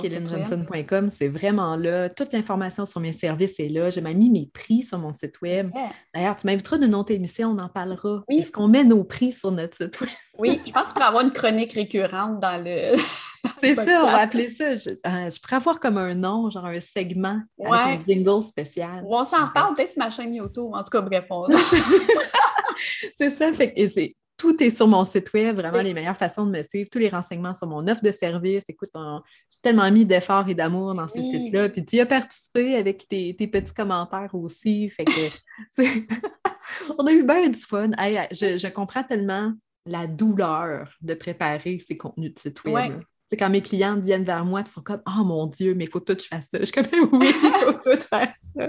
KellenJohnson.com, 0.01 1.09
c'est 1.09 1.29
vraiment 1.29 1.77
là. 1.77 2.09
Toute 2.09 2.33
l'information 2.33 2.87
sur 2.87 3.01
mes 3.01 3.13
services 3.13 3.59
est 3.59 3.69
là. 3.69 3.91
J'ai 3.91 4.01
même 4.01 4.19
mis 4.19 4.31
mes 4.31 4.51
prix 4.53 4.83
sur 4.83 4.99
mon 4.99 5.13
site 5.13 5.41
web. 5.41 5.71
D'ailleurs, 6.15 6.37
tu 6.37 6.47
m'inviteras 6.47 6.79
de 6.79 6.87
notre 6.87 7.13
émission, 7.13 7.51
on 7.51 7.59
en 7.59 7.69
parlera. 7.69 8.23
Est-ce 8.29 8.51
qu'on 8.51 8.69
met 8.69 8.85
nos 8.85 9.05
prix 9.05 9.33
sur 9.33 9.51
notre 9.51 9.77
site 9.77 10.01
web? 10.01 10.11
Oui, 10.39 10.61
je 10.67 10.73
pense 10.73 10.85
qu'il 10.85 10.95
pourrait 10.95 11.07
avoir 11.07 11.25
une 11.25 11.33
chronique 11.33 11.73
récurrente 11.73 12.41
dans 12.41 12.63
le. 12.63 12.97
C'est 13.61 13.75
ça, 13.75 14.05
on 14.05 14.11
va 14.11 14.19
appeler 14.19 14.55
ça. 14.55 14.77
Je, 14.77 14.91
euh, 14.91 15.31
pourrais 15.43 15.57
avoir 15.57 15.81
comme 15.81 15.97
un 15.99 16.15
nom, 16.15 16.51
genre 16.51 16.67
un 16.67 16.81
segment 16.81 17.41
avec 17.59 18.01
un 18.01 18.05
jingle 18.07 18.43
spécial. 18.43 19.03
on 19.07 19.25
s'en 19.25 19.49
parle 19.49 19.75
peut-être 19.75 19.91
sur 19.91 20.03
ma 20.03 20.11
chaîne 20.11 20.35
YouTube. 20.35 20.71
En 20.73 20.83
tout 20.83 20.91
cas, 20.91 21.01
bref, 21.01 21.27
on... 21.31 21.47
c'est 23.17 23.31
ça. 23.31 23.53
Fait, 23.53 23.73
c'est 23.93 24.15
tout 24.41 24.63
est 24.63 24.71
sur 24.71 24.89
mon 24.89 25.05
site 25.05 25.35
web, 25.35 25.57
vraiment 25.57 25.83
les 25.83 25.93
meilleures 25.93 26.17
façons 26.17 26.47
de 26.47 26.51
me 26.51 26.63
suivre, 26.63 26.89
tous 26.91 26.99
les 26.99 27.11
renseignements 27.11 27.53
sur 27.53 27.67
mon 27.67 27.87
offre 27.87 28.01
de 28.01 28.11
service. 28.11 28.65
Écoute, 28.69 28.89
j'ai 28.95 29.59
tellement 29.61 29.91
mis 29.93 30.07
d'efforts 30.07 30.49
et 30.49 30.55
d'amour 30.55 30.95
dans 30.95 31.07
ce 31.07 31.21
site-là. 31.21 31.69
Puis 31.69 31.85
tu 31.85 32.01
as 32.01 32.07
participé 32.07 32.77
avec 32.77 33.07
tes, 33.07 33.35
petits 33.35 33.75
commentaires 33.75 34.35
aussi. 34.35 34.89
Fait 34.89 35.05
que 35.05 35.77
on 36.99 37.07
a 37.07 37.13
eu 37.13 37.23
bien 37.23 37.51
du 37.51 37.61
fun. 37.61 37.91
je, 37.91 38.69
comprends 38.71 39.03
tellement 39.03 39.53
la 39.85 40.07
douleur 40.07 40.91
de 41.03 41.13
préparer 41.13 41.79
ces 41.79 41.99
contenus 41.99 42.33
de 42.33 42.39
site 42.39 42.65
web. 42.65 43.03
C'est 43.31 43.37
quand 43.37 43.49
mes 43.49 43.63
clientes 43.63 44.03
viennent 44.03 44.25
vers 44.25 44.45
moi 44.45 44.63
et 44.63 44.69
sont 44.69 44.81
comme 44.81 45.03
Oh 45.07 45.23
mon 45.23 45.47
Dieu, 45.47 45.77
mais 45.77 45.85
il 45.85 45.91
faut 45.91 46.01
tout 46.01 46.17
que 46.17 46.23
je 46.23 46.27
fasse 46.27 46.49
ça. 46.49 46.59
Je 46.59 46.65
suis 46.65 46.73
comme 46.73 46.87
Oui, 47.13 47.29
il 47.33 47.53
faut 47.61 47.73
tout 47.75 48.01
faire 48.01 48.33
ça. 48.57 48.69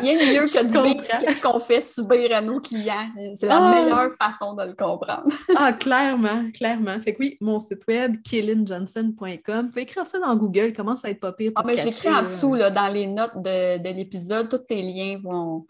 Rien 0.00 0.14
de 0.14 0.34
mieux 0.34 0.46
que 0.46 0.64
de 0.64 0.82
vivre 0.82 1.04
qu'est-ce 1.20 1.40
qu'on 1.40 1.60
fait 1.60 1.80
subir 1.80 2.36
à 2.36 2.42
nos 2.42 2.58
clients. 2.58 3.08
C'est 3.36 3.46
la 3.46 3.58
ah! 3.58 3.72
meilleure 3.72 4.10
façon 4.20 4.54
de 4.54 4.64
le 4.64 4.72
comprendre. 4.72 5.28
ah, 5.56 5.72
clairement, 5.72 6.50
clairement. 6.52 7.00
Fait 7.02 7.12
que 7.12 7.20
oui, 7.20 7.36
mon 7.40 7.60
site 7.60 7.86
web, 7.86 8.16
killinjohnson.com. 8.22 9.12
Vous 9.20 9.68
pouvez 9.68 9.82
écrire 9.82 10.06
ça 10.08 10.18
dans 10.18 10.34
Google, 10.34 10.72
commence 10.72 11.04
à 11.04 11.10
être 11.10 11.20
pas 11.20 11.32
pire. 11.32 11.52
Ah, 11.54 11.62
mais 11.64 11.76
je 11.76 11.84
l'écris 11.84 12.12
en 12.12 12.22
dessous, 12.22 12.56
là, 12.56 12.70
dans 12.70 12.88
les 12.88 13.06
notes 13.06 13.36
de, 13.36 13.78
de 13.78 13.88
l'épisode. 13.90 14.48
Tous 14.48 14.58
tes 14.58 14.82
liens 14.82 15.20
vont 15.22 15.66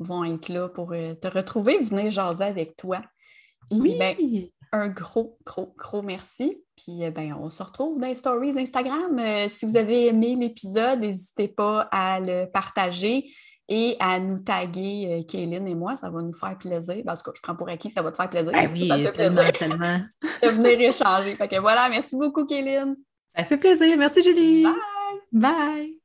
vont 0.00 0.24
être 0.24 0.48
là 0.48 0.68
pour 0.68 0.94
euh, 0.94 1.14
te 1.14 1.28
retrouver, 1.28 1.78
venir 1.78 2.10
jaser 2.10 2.42
avec 2.42 2.76
toi. 2.76 3.02
oui! 3.70 3.96
Ben, 3.96 4.16
un 4.72 4.88
gros, 4.88 5.38
gros, 5.44 5.74
gros 5.76 6.02
merci. 6.02 6.62
Puis 6.76 7.08
ben, 7.10 7.36
on 7.38 7.50
se 7.50 7.62
retrouve 7.62 8.00
dans 8.00 8.08
les 8.08 8.14
stories 8.14 8.58
Instagram. 8.58 9.20
si 9.48 9.66
vous 9.66 9.76
avez 9.76 10.06
aimé 10.06 10.34
l'épisode, 10.34 11.00
n'hésitez 11.00 11.48
pas 11.48 11.88
à 11.92 12.20
le 12.20 12.46
partager 12.46 13.30
et 13.68 13.96
à 14.00 14.20
nous 14.20 14.38
taguer 14.38 15.24
euh, 15.34 15.38
et 15.38 15.74
moi. 15.74 15.96
Ça 15.96 16.10
va 16.10 16.20
nous 16.22 16.32
faire 16.32 16.56
plaisir. 16.58 16.96
Ben, 17.04 17.14
en 17.14 17.16
tout 17.16 17.22
cas, 17.22 17.32
je 17.34 17.40
prends 17.42 17.56
pour 17.56 17.68
acquis, 17.68 17.90
ça 17.90 18.02
va 18.02 18.10
te 18.10 18.16
faire 18.16 18.30
plaisir. 18.30 18.52
Ah 18.54 18.66
oui, 18.70 18.88
ça 18.88 18.98
fait 18.98 19.12
tellement, 19.12 19.50
tellement. 19.50 20.00
de 20.42 20.48
venir 20.48 20.80
échanger. 20.80 21.36
Fait 21.36 21.48
que 21.48 21.60
voilà, 21.60 21.88
merci 21.88 22.16
beaucoup, 22.16 22.44
Kéline. 22.44 22.96
Ça 23.36 23.44
fait 23.44 23.58
plaisir. 23.58 23.96
Merci, 23.96 24.22
Julie. 24.22 24.64
Bye! 24.64 24.74
Bye! 25.32 26.01